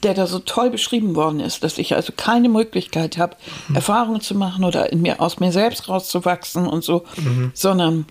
der 0.03 0.13
da 0.13 0.27
so 0.27 0.39
toll 0.39 0.69
beschrieben 0.69 1.15
worden 1.15 1.41
ist, 1.41 1.63
dass 1.63 1.77
ich 1.77 1.95
also 1.95 2.13
keine 2.15 2.49
Möglichkeit 2.49 3.17
habe, 3.17 3.35
mhm. 3.67 3.75
Erfahrungen 3.75 4.21
zu 4.21 4.35
machen 4.35 4.63
oder 4.63 4.91
in 4.91 5.01
mir, 5.01 5.19
aus 5.19 5.39
mir 5.39 5.51
selbst 5.51 5.89
rauszuwachsen 5.89 6.65
und 6.65 6.83
so, 6.83 7.03
mhm. 7.17 7.51
sondern 7.53 8.05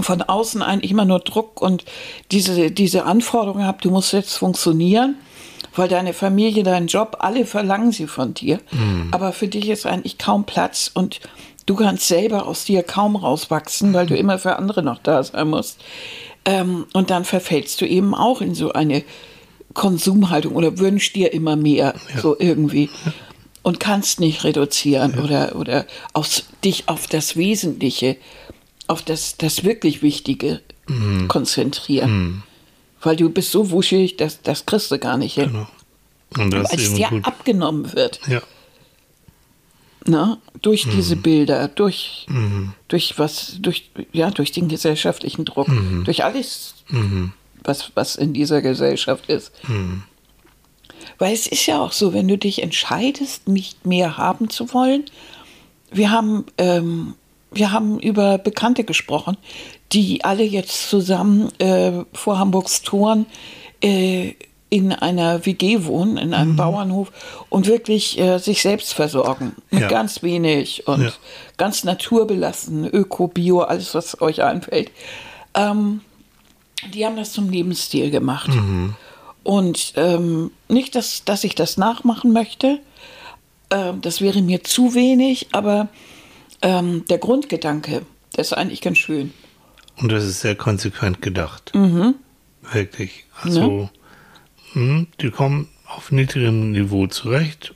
von 0.00 0.22
außen 0.22 0.62
eigentlich 0.62 0.90
immer 0.90 1.04
nur 1.04 1.20
Druck 1.20 1.60
und 1.60 1.84
diese, 2.30 2.70
diese 2.70 3.04
Anforderungen 3.04 3.66
habe, 3.66 3.78
du 3.82 3.90
musst 3.90 4.12
jetzt 4.12 4.36
funktionieren, 4.36 5.16
weil 5.74 5.88
deine 5.88 6.12
Familie, 6.12 6.62
dein 6.62 6.86
Job, 6.86 7.16
alle 7.20 7.46
verlangen 7.46 7.92
sie 7.92 8.06
von 8.06 8.34
dir. 8.34 8.60
Mhm. 8.70 9.08
Aber 9.10 9.32
für 9.32 9.48
dich 9.48 9.68
ist 9.68 9.86
eigentlich 9.86 10.18
kaum 10.18 10.44
Platz 10.44 10.90
und 10.92 11.20
du 11.66 11.74
kannst 11.74 12.08
selber 12.08 12.46
aus 12.46 12.64
dir 12.64 12.82
kaum 12.82 13.16
rauswachsen, 13.16 13.92
weil 13.94 14.06
du 14.06 14.16
immer 14.16 14.38
für 14.38 14.56
andere 14.56 14.82
noch 14.82 14.98
da 14.98 15.22
sein 15.22 15.48
musst. 15.48 15.80
Ähm, 16.44 16.86
und 16.92 17.10
dann 17.10 17.24
verfällst 17.24 17.80
du 17.80 17.86
eben 17.86 18.14
auch 18.14 18.40
in 18.40 18.54
so 18.54 18.72
eine 18.72 19.04
Konsumhaltung 19.74 20.54
oder 20.54 20.78
wünschst 20.78 21.14
dir 21.14 21.32
immer 21.32 21.56
mehr, 21.56 21.94
ja. 22.14 22.20
so 22.20 22.36
irgendwie. 22.38 22.90
Und 23.62 23.78
kannst 23.78 24.18
nicht 24.18 24.42
reduzieren 24.42 25.14
ja. 25.16 25.22
oder, 25.22 25.56
oder 25.56 25.86
auf, 26.12 26.42
dich 26.64 26.88
auf 26.88 27.06
das 27.06 27.36
Wesentliche 27.36 28.16
auf 28.88 29.02
das, 29.02 29.36
das 29.36 29.64
wirklich 29.64 30.02
Wichtige 30.02 30.60
mm. 30.88 31.26
konzentrieren. 31.28 32.10
Mm. 32.10 32.42
Weil 33.00 33.16
du 33.16 33.30
bist 33.30 33.50
so 33.50 33.70
wuschig, 33.70 34.16
das, 34.16 34.42
das 34.42 34.66
kriegst 34.66 34.90
du 34.90 34.98
gar 34.98 35.16
nicht 35.16 35.34
hin. 35.34 35.50
Genau. 35.50 35.66
Und 36.38 36.50
das 36.52 36.72
Weil 36.72 36.80
es 36.80 36.94
dir 36.94 37.08
gut. 37.08 37.24
abgenommen 37.24 37.92
wird. 37.92 38.20
Ja. 38.26 38.42
Na, 40.06 40.38
durch 40.62 40.86
mm. 40.86 40.90
diese 40.90 41.16
Bilder, 41.16 41.68
durch, 41.68 42.26
mhm. 42.28 42.72
durch 42.88 43.18
was, 43.18 43.56
durch, 43.60 43.90
ja, 44.12 44.30
durch 44.30 44.50
den 44.50 44.68
gesellschaftlichen 44.68 45.44
Druck, 45.44 45.68
mhm. 45.68 46.04
durch 46.04 46.24
alles, 46.24 46.74
mhm. 46.88 47.32
was, 47.62 47.92
was 47.94 48.16
in 48.16 48.32
dieser 48.32 48.62
Gesellschaft 48.62 49.28
ist. 49.28 49.52
Weil 51.18 51.34
es 51.34 51.46
ist 51.46 51.66
ja 51.66 51.80
auch 51.80 51.92
so, 51.92 52.12
wenn 52.12 52.26
du 52.26 52.36
dich 52.36 52.62
entscheidest, 52.62 53.46
nicht 53.46 53.86
mehr 53.86 54.16
haben 54.16 54.50
zu 54.50 54.72
wollen, 54.74 55.04
wir 55.92 56.10
haben 56.10 56.46
ähm, 56.58 57.14
wir 57.52 57.72
haben 57.72 57.98
über 57.98 58.38
Bekannte 58.38 58.84
gesprochen, 58.84 59.36
die 59.92 60.24
alle 60.24 60.42
jetzt 60.42 60.88
zusammen 60.88 61.50
äh, 61.58 62.04
vor 62.12 62.38
Hamburgs 62.38 62.82
Toren 62.82 63.26
äh, 63.82 64.34
in 64.70 64.90
einer 64.90 65.44
WG 65.44 65.84
wohnen, 65.84 66.16
in 66.16 66.32
einem 66.32 66.52
mhm. 66.52 66.56
Bauernhof 66.56 67.12
und 67.50 67.66
wirklich 67.66 68.18
äh, 68.18 68.38
sich 68.38 68.62
selbst 68.62 68.94
versorgen. 68.94 69.54
Mit 69.70 69.82
ja. 69.82 69.88
ganz 69.88 70.22
wenig 70.22 70.86
und 70.86 71.02
ja. 71.02 71.12
ganz 71.58 71.84
naturbelassen, 71.84 72.86
Öko, 72.86 73.28
Bio, 73.28 73.60
alles, 73.60 73.94
was 73.94 74.22
euch 74.22 74.42
einfällt. 74.42 74.90
Ähm, 75.52 76.00
die 76.94 77.04
haben 77.04 77.16
das 77.16 77.32
zum 77.32 77.50
Lebensstil 77.50 78.10
gemacht. 78.10 78.48
Mhm. 78.48 78.94
Und 79.42 79.92
ähm, 79.96 80.52
nicht, 80.68 80.94
dass, 80.94 81.24
dass 81.24 81.44
ich 81.44 81.54
das 81.54 81.76
nachmachen 81.76 82.32
möchte, 82.32 82.80
äh, 83.68 83.92
das 84.00 84.22
wäre 84.22 84.40
mir 84.40 84.64
zu 84.64 84.94
wenig, 84.94 85.48
aber 85.52 85.88
ähm, 86.62 87.04
der 87.10 87.18
Grundgedanke, 87.18 88.02
der 88.36 88.40
ist 88.40 88.52
eigentlich 88.52 88.80
ganz 88.80 88.98
schön. 88.98 89.32
Und 89.96 90.10
das 90.10 90.24
ist 90.24 90.40
sehr 90.40 90.54
konsequent 90.54 91.20
gedacht. 91.20 91.72
Mhm. 91.74 92.14
Wirklich. 92.72 93.24
Also, 93.42 93.90
ne? 94.74 94.80
mh, 94.80 95.06
die 95.20 95.30
kommen 95.30 95.68
auf 95.86 96.10
niedrigem 96.12 96.72
Niveau 96.72 97.06
zurecht. 97.06 97.74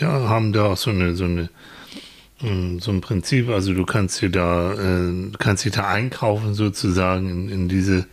Ja, 0.00 0.28
haben 0.28 0.52
da 0.52 0.66
auch 0.66 0.76
so 0.76 0.90
eine, 0.90 1.14
so 1.16 1.24
eine, 1.24 1.50
hm, 2.38 2.80
so 2.80 2.92
ein 2.92 3.00
Prinzip. 3.00 3.48
Also 3.48 3.74
du 3.74 3.84
kannst 3.84 4.20
dir 4.20 4.30
da, 4.30 4.74
äh, 4.74 5.32
kannst 5.38 5.64
dich 5.64 5.72
da 5.72 5.88
einkaufen 5.88 6.54
sozusagen 6.54 7.28
in, 7.28 7.48
in 7.48 7.68
diese, 7.68 8.06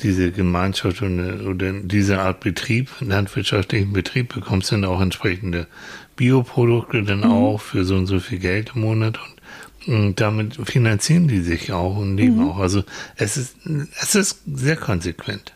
diese 0.00 0.30
Gemeinschaft 0.30 1.02
oder, 1.02 1.46
oder 1.48 1.72
diese 1.72 2.20
Art 2.20 2.40
Betrieb, 2.40 2.90
landwirtschaftlichen 3.00 3.92
Betrieb, 3.92 4.34
bekommst 4.34 4.70
du 4.70 4.76
dann 4.76 4.84
auch 4.84 5.00
entsprechende 5.00 5.66
Bioprodukte 6.18 7.04
dann 7.04 7.20
mhm. 7.20 7.30
auch 7.30 7.60
für 7.60 7.84
so 7.84 7.94
und 7.94 8.06
so 8.06 8.18
viel 8.18 8.38
Geld 8.38 8.72
im 8.74 8.82
Monat 8.82 9.18
und, 9.86 9.94
und 9.94 10.20
damit 10.20 10.56
finanzieren 10.68 11.28
die 11.28 11.40
sich 11.40 11.72
auch 11.72 11.96
und 11.96 12.16
leben 12.18 12.42
mhm. 12.42 12.50
auch. 12.50 12.58
Also 12.58 12.82
es 13.16 13.38
ist, 13.38 13.56
es 14.02 14.14
ist 14.14 14.42
sehr 14.52 14.76
konsequent. 14.76 15.54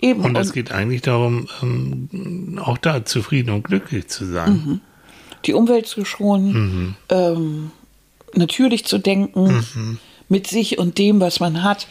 Eben. 0.00 0.24
Und 0.24 0.36
es 0.36 0.52
geht 0.52 0.72
eigentlich 0.72 1.02
darum, 1.02 1.46
ähm, 1.62 2.58
auch 2.60 2.76
da 2.76 3.04
zufrieden 3.04 3.50
und 3.50 3.62
glücklich 3.62 4.08
zu 4.08 4.26
sein. 4.26 4.52
Mhm. 4.52 4.80
Die 5.46 5.54
Umwelt 5.54 5.86
zu 5.86 6.04
schonen, 6.04 6.52
mhm. 6.52 6.94
ähm, 7.08 7.70
natürlich 8.34 8.84
zu 8.84 8.98
denken, 8.98 9.64
mhm. 9.74 9.98
mit 10.28 10.48
sich 10.48 10.78
und 10.78 10.98
dem, 10.98 11.20
was 11.20 11.38
man 11.38 11.62
hat, 11.62 11.86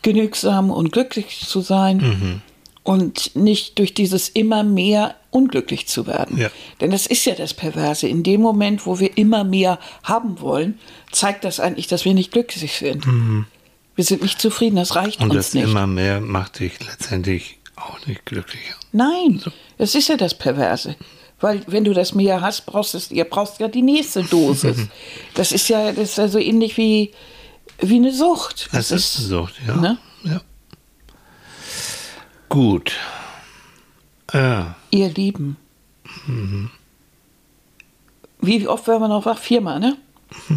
genügsam 0.00 0.70
und 0.70 0.92
glücklich 0.92 1.40
zu 1.46 1.60
sein. 1.60 2.40
Und 2.84 3.36
nicht 3.36 3.78
durch 3.78 3.94
dieses 3.94 4.28
immer 4.28 4.64
mehr 4.64 5.14
unglücklich 5.30 5.86
zu 5.86 6.06
werden. 6.06 6.36
Ja. 6.36 6.50
Denn 6.80 6.90
das 6.90 7.06
ist 7.06 7.24
ja 7.24 7.34
das 7.34 7.54
Perverse. 7.54 8.08
In 8.08 8.22
dem 8.22 8.40
Moment, 8.40 8.86
wo 8.86 8.98
wir 8.98 9.16
immer 9.16 9.44
mehr 9.44 9.78
haben 10.02 10.40
wollen, 10.40 10.78
zeigt 11.10 11.44
das 11.44 11.60
eigentlich, 11.60 11.86
dass 11.86 12.04
wir 12.04 12.12
nicht 12.12 12.32
glücklich 12.32 12.72
sind. 12.72 13.06
Mhm. 13.06 13.46
Wir 13.94 14.04
sind 14.04 14.22
nicht 14.22 14.40
zufrieden, 14.40 14.76
das 14.76 14.96
reicht 14.96 15.20
und 15.20 15.30
uns 15.30 15.54
nicht. 15.54 15.64
Und 15.64 15.74
das 15.74 15.80
immer 15.80 15.86
mehr 15.86 16.20
macht 16.20 16.58
dich 16.58 16.72
letztendlich 16.80 17.58
auch 17.76 18.04
nicht 18.06 18.24
glücklicher. 18.24 18.74
Nein, 18.92 19.40
so. 19.42 19.50
das 19.78 19.94
ist 19.94 20.08
ja 20.08 20.16
das 20.16 20.34
Perverse. 20.34 20.96
Weil 21.40 21.62
wenn 21.66 21.84
du 21.84 21.92
das 21.92 22.14
mehr 22.14 22.40
hast, 22.40 22.66
brauchst 22.66 22.94
du, 22.94 23.14
ihr 23.14 23.24
brauchst 23.24 23.58
ja 23.58 23.68
die 23.68 23.82
nächste 23.82 24.22
Dosis. 24.22 24.88
das 25.34 25.50
ist 25.52 25.68
ja, 25.68 25.92
das 25.92 26.10
ist 26.10 26.18
ja 26.18 26.28
so 26.28 26.38
ähnlich 26.38 26.76
wie, 26.76 27.10
wie 27.80 27.96
eine 27.96 28.12
Sucht. 28.12 28.68
Das, 28.72 28.88
das 28.88 29.00
ist 29.00 29.18
eine 29.18 29.26
Sucht, 29.28 29.54
ja. 29.66 29.76
Ne? 29.76 29.98
Gut. 32.52 32.92
Ja. 34.30 34.74
Ihr 34.90 35.08
Lieben. 35.08 35.56
Mhm. 36.26 36.68
Wie 38.42 38.68
oft 38.68 38.86
werden 38.86 39.00
wir 39.00 39.08
noch 39.08 39.24
wach? 39.24 39.38
Viermal, 39.38 39.80
ne? 39.80 39.96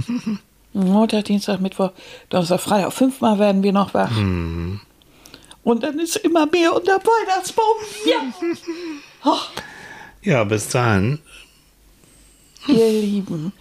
Montag, 0.74 1.24
Dienstag, 1.24 1.62
Mittwoch, 1.62 1.92
Donnerstag, 2.28 2.60
Freitag. 2.60 2.92
Fünfmal 2.92 3.40
werden 3.40 3.64
wir 3.64 3.72
noch 3.72 3.94
wach. 3.94 4.12
Mhm. 4.12 4.82
Und 5.64 5.84
dann 5.84 5.98
ist 6.00 6.18
immer 6.18 6.46
mehr 6.48 6.76
unter 6.76 6.98
Weihnachtsbaum. 6.98 7.78
Ja. 8.06 8.34
Oh. 9.24 9.40
Ja, 10.22 10.44
bis 10.44 10.68
dahin. 10.68 11.20
Ihr 12.68 12.90
Lieben. 12.90 13.54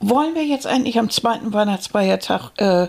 Wollen 0.00 0.34
wir 0.34 0.44
jetzt 0.44 0.66
eigentlich 0.66 0.98
am 0.98 1.08
zweiten 1.08 1.52
Weihnachtsfeiertag 1.52 2.50
äh, 2.56 2.88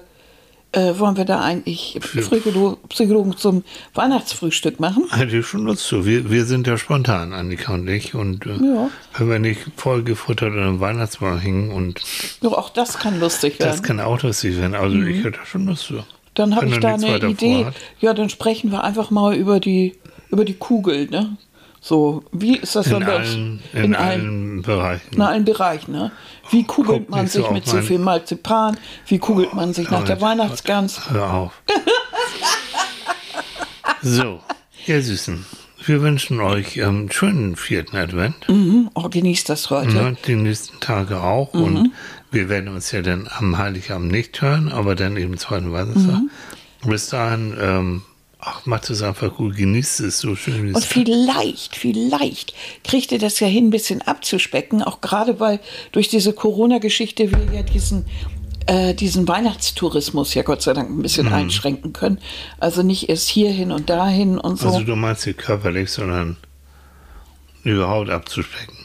äh, 0.73 0.97
wollen 0.97 1.17
wir 1.17 1.25
da 1.25 1.41
eigentlich 1.41 1.99
Psychologen 2.01 3.35
zum 3.37 3.63
Weihnachtsfrühstück 3.93 4.79
machen? 4.79 5.05
Hätte 5.11 5.37
ich 5.37 5.45
schon 5.45 5.65
Lust 5.65 5.85
zu. 5.85 6.05
Wir, 6.05 6.29
wir 6.29 6.45
sind 6.45 6.67
ja 6.67 6.77
spontan, 6.77 7.33
Annika 7.33 7.73
und 7.73 7.87
ich. 7.87 8.15
Und 8.15 8.45
äh, 8.45 8.51
ja. 8.51 8.89
wenn 9.17 9.29
wir 9.29 9.39
nicht 9.39 9.61
vollgefuttert 9.75 10.53
an 10.53 10.59
einem 10.59 10.79
Weihnachtsbaum 10.79 11.39
hängen 11.39 11.71
und. 11.71 12.01
Ja, 12.41 12.49
auch 12.49 12.69
das 12.69 12.97
kann 12.97 13.19
lustig 13.19 13.59
werden. 13.59 13.71
Das 13.71 13.83
kann 13.83 13.99
auch 13.99 14.21
lustig 14.21 14.57
werden. 14.57 14.75
Also 14.75 14.95
mhm. 14.95 15.07
ich 15.07 15.23
hätte 15.23 15.39
schon 15.45 15.65
Lust 15.65 15.85
zu. 15.85 16.03
Dann 16.33 16.55
habe 16.55 16.67
ich 16.67 16.79
da 16.79 16.93
eine 16.93 17.17
Idee. 17.17 17.67
Ja, 17.99 18.13
dann 18.13 18.29
sprechen 18.29 18.71
wir 18.71 18.83
einfach 18.83 19.11
mal 19.11 19.35
über 19.35 19.59
die, 19.59 19.97
über 20.29 20.45
die 20.45 20.53
Kugel, 20.53 21.07
ne? 21.09 21.35
So, 21.83 22.23
wie 22.31 22.57
ist 22.57 22.75
das 22.75 22.87
in 22.87 23.03
allen, 23.03 23.59
in, 23.73 23.83
in, 23.83 23.95
allen, 23.95 24.61
Bereichen? 24.61 25.15
In 25.15 25.21
allen 25.21 25.45
Bereichen, 25.45 25.91
ne? 25.91 26.11
Wie 26.51 26.63
kugelt 26.63 27.09
man 27.09 27.25
sich 27.25 27.49
mit 27.49 27.65
so 27.65 27.81
viel 27.81 27.97
Marzipan? 27.97 28.77
Wie 29.07 29.17
kugelt 29.17 29.55
man 29.55 29.73
sich 29.73 29.89
nach 29.89 30.03
der 30.03 30.21
Weihnachtsgans? 30.21 31.09
Hör 31.09 31.33
auf. 31.33 31.63
so, 34.03 34.41
ihr 34.85 35.01
Süßen. 35.01 35.43
Wir 35.83 36.03
wünschen 36.03 36.39
euch 36.39 36.83
einen 36.83 37.05
ähm, 37.05 37.11
schönen 37.11 37.55
vierten 37.55 37.97
Advent. 37.97 38.47
Mhm, 38.47 38.91
oh, 38.93 39.09
genießt 39.09 39.49
das 39.49 39.71
heute. 39.71 39.95
Ja, 39.95 40.11
die 40.11 40.35
nächsten 40.35 40.79
Tage 40.79 41.21
auch. 41.21 41.55
Mhm. 41.55 41.63
Und 41.63 41.91
wir 42.29 42.49
werden 42.49 42.69
uns 42.69 42.91
ja 42.91 43.01
dann 43.01 43.27
am 43.35 43.57
Heiligabend 43.57 44.11
nicht 44.11 44.39
hören, 44.39 44.71
aber 44.71 44.93
dann 44.93 45.17
eben 45.17 45.39
zweiten 45.39 45.73
Weihnachtstag. 45.73 46.13
Mhm. 46.13 46.29
Bis 46.87 47.09
dahin 47.09 47.57
ähm, 47.59 48.01
Ach, 48.43 48.65
macht 48.65 48.89
es 48.89 49.03
einfach 49.03 49.35
gut, 49.35 49.55
genießt 49.55 49.99
es 49.99 50.19
so 50.19 50.35
schön. 50.35 50.73
Und 50.73 50.83
vielleicht, 50.83 51.75
vielleicht 51.75 52.55
kriegt 52.83 53.11
ihr 53.11 53.19
das 53.19 53.39
ja 53.39 53.45
hin, 53.45 53.67
ein 53.67 53.69
bisschen 53.69 54.01
abzuspecken, 54.01 54.81
auch 54.81 54.99
gerade 54.99 55.39
weil 55.39 55.59
durch 55.91 56.09
diese 56.09 56.33
Corona-Geschichte 56.33 57.31
wir 57.31 57.53
ja 57.53 57.61
diesen 57.61 58.05
äh, 58.65 58.93
diesen 58.95 59.27
Weihnachtstourismus 59.27 60.33
ja 60.33 60.41
Gott 60.41 60.63
sei 60.63 60.73
Dank 60.73 60.89
ein 60.89 61.01
bisschen 61.01 61.27
mhm. 61.27 61.33
einschränken 61.33 61.93
können. 61.93 62.19
Also 62.59 62.81
nicht 62.81 63.09
erst 63.09 63.29
hierhin 63.29 63.71
und 63.71 63.89
dahin 63.89 64.39
und 64.39 64.57
so. 64.59 64.67
Also 64.67 64.83
du 64.83 64.95
meinst 64.95 65.27
nicht 65.27 65.39
körperlich, 65.39 65.91
sondern 65.91 66.37
überhaupt 67.63 68.09
abzuspecken. 68.09 68.77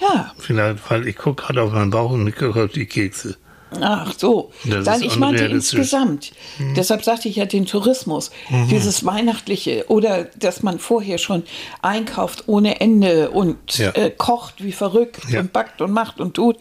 Ja. 0.00 0.32
Vielleicht, 0.38 0.90
weil 0.90 1.08
ich 1.08 1.16
gucke 1.16 1.44
gerade 1.44 1.62
auf 1.62 1.72
meinen 1.72 1.90
Bauch 1.90 2.10
und 2.10 2.26
ich 2.26 2.36
gucke 2.36 2.64
auf 2.64 2.72
die 2.72 2.86
Kekse. 2.86 3.36
Ach 3.82 4.12
so, 4.16 4.50
dann 4.64 5.02
ich 5.02 5.16
meinte 5.16 5.44
insgesamt. 5.44 6.32
Mhm. 6.58 6.74
Deshalb 6.74 7.04
sagte 7.04 7.28
ich 7.28 7.36
ja 7.36 7.46
den 7.46 7.66
Tourismus, 7.66 8.30
mhm. 8.48 8.68
dieses 8.68 9.04
Weihnachtliche 9.04 9.86
oder 9.88 10.24
dass 10.36 10.62
man 10.62 10.78
vorher 10.78 11.18
schon 11.18 11.44
einkauft 11.82 12.44
ohne 12.46 12.80
Ende 12.80 13.30
und 13.30 13.78
ja. 13.78 13.90
äh, 13.90 14.10
kocht 14.10 14.62
wie 14.64 14.72
verrückt 14.72 15.22
ja. 15.28 15.40
und 15.40 15.52
backt 15.52 15.80
und 15.80 15.92
macht 15.92 16.20
und 16.20 16.34
tut 16.34 16.56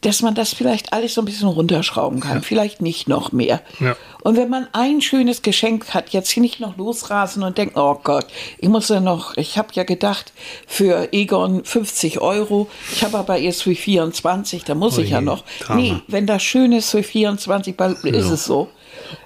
dass 0.00 0.22
man 0.22 0.34
das 0.34 0.52
vielleicht 0.52 0.92
alles 0.92 1.14
so 1.14 1.22
ein 1.22 1.24
bisschen 1.24 1.48
runterschrauben 1.48 2.20
kann. 2.20 2.36
Ja. 2.36 2.40
Vielleicht 2.42 2.82
nicht 2.82 3.08
noch 3.08 3.32
mehr. 3.32 3.60
Ja. 3.80 3.96
Und 4.22 4.36
wenn 4.36 4.48
man 4.48 4.68
ein 4.72 5.00
schönes 5.00 5.42
Geschenk 5.42 5.94
hat, 5.94 6.10
jetzt 6.10 6.30
hier 6.30 6.42
nicht 6.42 6.60
noch 6.60 6.76
losrasen 6.76 7.42
und 7.42 7.58
denken, 7.58 7.78
oh 7.78 7.98
Gott, 8.02 8.26
ich 8.58 8.68
muss 8.68 8.88
ja 8.88 9.00
noch, 9.00 9.36
ich 9.36 9.58
habe 9.58 9.68
ja 9.72 9.84
gedacht, 9.84 10.32
für 10.66 11.12
Egon 11.12 11.64
50 11.64 12.20
Euro, 12.20 12.68
ich 12.92 13.04
habe 13.04 13.18
aber 13.18 13.38
erst 13.38 13.62
für 13.62 13.74
24, 13.74 14.64
da 14.64 14.74
muss 14.74 14.98
oh 14.98 15.02
ich 15.02 15.10
ja 15.10 15.20
noch. 15.20 15.44
Drama. 15.60 15.80
Nee, 15.80 15.96
wenn 16.08 16.26
das 16.26 16.42
schön 16.42 16.72
ist 16.72 16.90
für 16.90 17.02
24, 17.02 17.74
ist 18.04 18.30
es 18.30 18.44
so. 18.44 18.68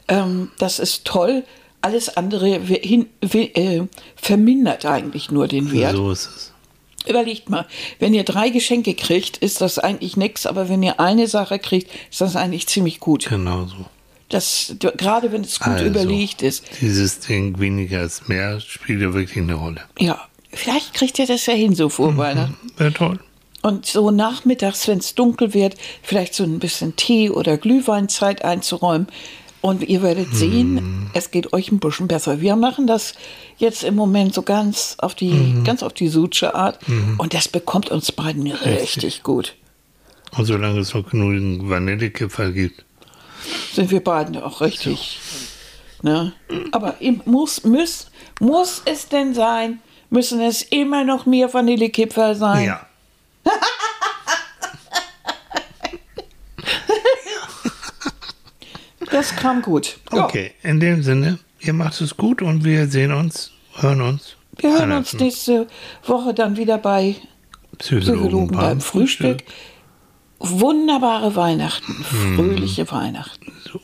Ähm, 0.09 0.51
das 0.59 0.79
ist 0.79 1.05
toll. 1.05 1.45
Alles 1.83 2.15
andere 2.17 2.61
hin, 2.61 3.07
äh, 3.33 3.83
vermindert 4.17 4.85
eigentlich 4.85 5.31
nur 5.31 5.49
den 5.49 5.73
Wert. 5.73 5.97
So 5.97 6.11
ist 6.11 6.27
es. 6.27 6.50
Überlegt 7.09 7.49
mal, 7.49 7.67
wenn 7.99 8.13
ihr 8.13 8.25
drei 8.25 8.51
Geschenke 8.51 8.95
kriegt, 8.95 9.39
ist 9.39 9.61
das 9.61 9.79
eigentlich 9.79 10.17
nichts, 10.17 10.47
aber 10.47 10.69
wenn 10.69 10.83
ihr 10.83 11.01
eine 11.01 11.29
Sache 11.29 11.59
kriegt, 11.59 11.91
ist 12.11 12.21
das 12.21 12.37
eigentlich 12.37 12.67
ziemlich 12.67 13.01
gut. 13.01 13.27
Genau 13.27 13.65
so. 13.65 13.87
Das, 14.29 14.77
gerade 14.79 15.33
wenn 15.33 15.43
es 15.43 15.59
gut 15.59 15.73
also, 15.73 15.87
überlegt 15.87 16.43
ist. 16.43 16.65
Dieses 16.81 17.19
Ding 17.19 17.59
weniger 17.59 18.01
als 18.01 18.29
mehr 18.29 18.61
spielt 18.61 19.01
ja 19.01 19.13
wirklich 19.13 19.39
eine 19.39 19.55
Rolle. 19.55 19.81
Ja, 19.99 20.21
vielleicht 20.53 20.95
kriegt 20.95 21.19
ihr 21.19 21.27
das 21.27 21.47
ja 21.47 21.55
hin 21.55 21.75
so 21.75 21.89
vor 21.89 22.13
mhm, 22.13 22.19
Weihnachten. 22.19 22.71
Wäre 22.77 22.93
toll. 22.93 23.19
Und 23.63 23.87
so 23.87 24.11
nachmittags, 24.11 24.89
wenn 24.89 24.99
es 24.99 25.15
dunkel 25.15 25.53
wird, 25.53 25.75
vielleicht 26.03 26.35
so 26.35 26.45
ein 26.45 26.61
bisschen 26.61 26.97
Tee 26.97 27.29
oder 27.29 27.59
Glühweinzeit 27.59 28.43
einzuräumen, 28.45 29.09
und 29.61 29.83
ihr 29.83 30.03
werdet 30.03 30.35
sehen, 30.35 30.75
mm. 30.75 31.11
es 31.13 31.31
geht 31.31 31.53
euch 31.53 31.71
ein 31.71 31.81
bisschen 31.81 32.09
besser. 32.09 32.41
Wir 32.41 32.57
machen 32.57 32.87
das 32.87 33.15
jetzt 33.59 33.85
im 33.85 33.95
Moment 33.95 34.35
so 34.35 34.43
ganz 34.43 34.97
auf 34.99 35.15
die, 35.15 35.33
mm. 35.33 35.65
ganz 35.65 35.83
auf 35.83 35.93
die 35.93 36.09
Suche 36.09 36.55
Art. 36.55 36.87
Mm. 36.89 37.19
Und 37.19 37.35
das 37.35 37.49
bekommt 37.49 37.91
uns 37.91 38.11
beiden 38.13 38.47
richtig, 38.47 38.81
richtig 38.81 39.23
gut. 39.23 39.55
Und 40.37 40.45
solange 40.45 40.81
es 40.81 40.95
noch 40.95 41.09
genug 41.09 41.69
Vanillekipferl 41.69 42.53
gibt. 42.53 42.85
Sind 43.73 43.91
wir 43.91 44.03
beiden 44.03 44.37
auch 44.39 44.61
richtig. 44.61 45.19
Ne? 46.03 46.33
Aber 46.73 46.97
muss, 47.27 47.65
muss, 47.65 48.07
muss 48.39 48.83
es 48.85 49.09
denn 49.09 49.35
sein? 49.35 49.81
Müssen 50.09 50.41
es 50.41 50.63
immer 50.63 51.05
noch 51.05 51.27
mehr 51.27 51.53
Vanillekipferl 51.53 52.35
sein? 52.35 52.67
Ja. 52.67 52.87
Das 59.11 59.35
kam 59.37 59.63
gut. 59.63 59.99
Ja. 60.13 60.25
Okay, 60.25 60.53
in 60.63 60.81
dem 60.81 61.03
Sinne, 61.03 61.39
ihr 61.61 61.73
macht 61.73 62.01
es 62.01 62.17
gut 62.17 62.43
und 62.43 62.65
wir 62.65 62.87
sehen 62.87 63.13
uns, 63.13 63.53
hören 63.75 64.01
uns. 64.01 64.37
Wir 64.57 64.79
hören 64.79 64.93
uns 64.93 65.15
nächste 65.15 65.67
Woche 66.07 66.35
dann 66.35 66.57
wieder 66.57 66.79
bei 66.79 67.17
Psychologen, 67.79 68.21
Psychologen 68.21 68.57
beim 68.57 68.81
Frühstück. 68.81 69.43
Frühstück. 69.43 70.61
Wunderbare 70.61 71.37
Weihnachten, 71.37 72.05
hm. 72.11 72.37
fröhliche 72.37 72.83
hm. 72.83 72.91
Weihnachten. 72.91 73.53
So. 73.71 73.81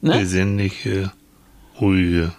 Ne? 0.00 0.18
Besinnliche, 0.18 1.12
ruhige, 1.80 2.32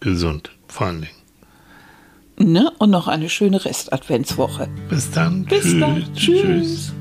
gesund, 0.00 0.52
vor 0.68 0.86
allen 0.86 1.00
Dingen. 1.02 2.52
Ne? 2.52 2.72
Und 2.78 2.90
noch 2.90 3.08
eine 3.08 3.28
schöne 3.28 3.64
Rest-Adventswoche. 3.64 4.68
Bis 4.88 5.10
dann. 5.10 5.44
Bis 5.44 5.62
tschüss. 5.62 5.80
dann. 5.80 6.14
Tschüss. 6.14 6.42
tschüss. 6.42 6.92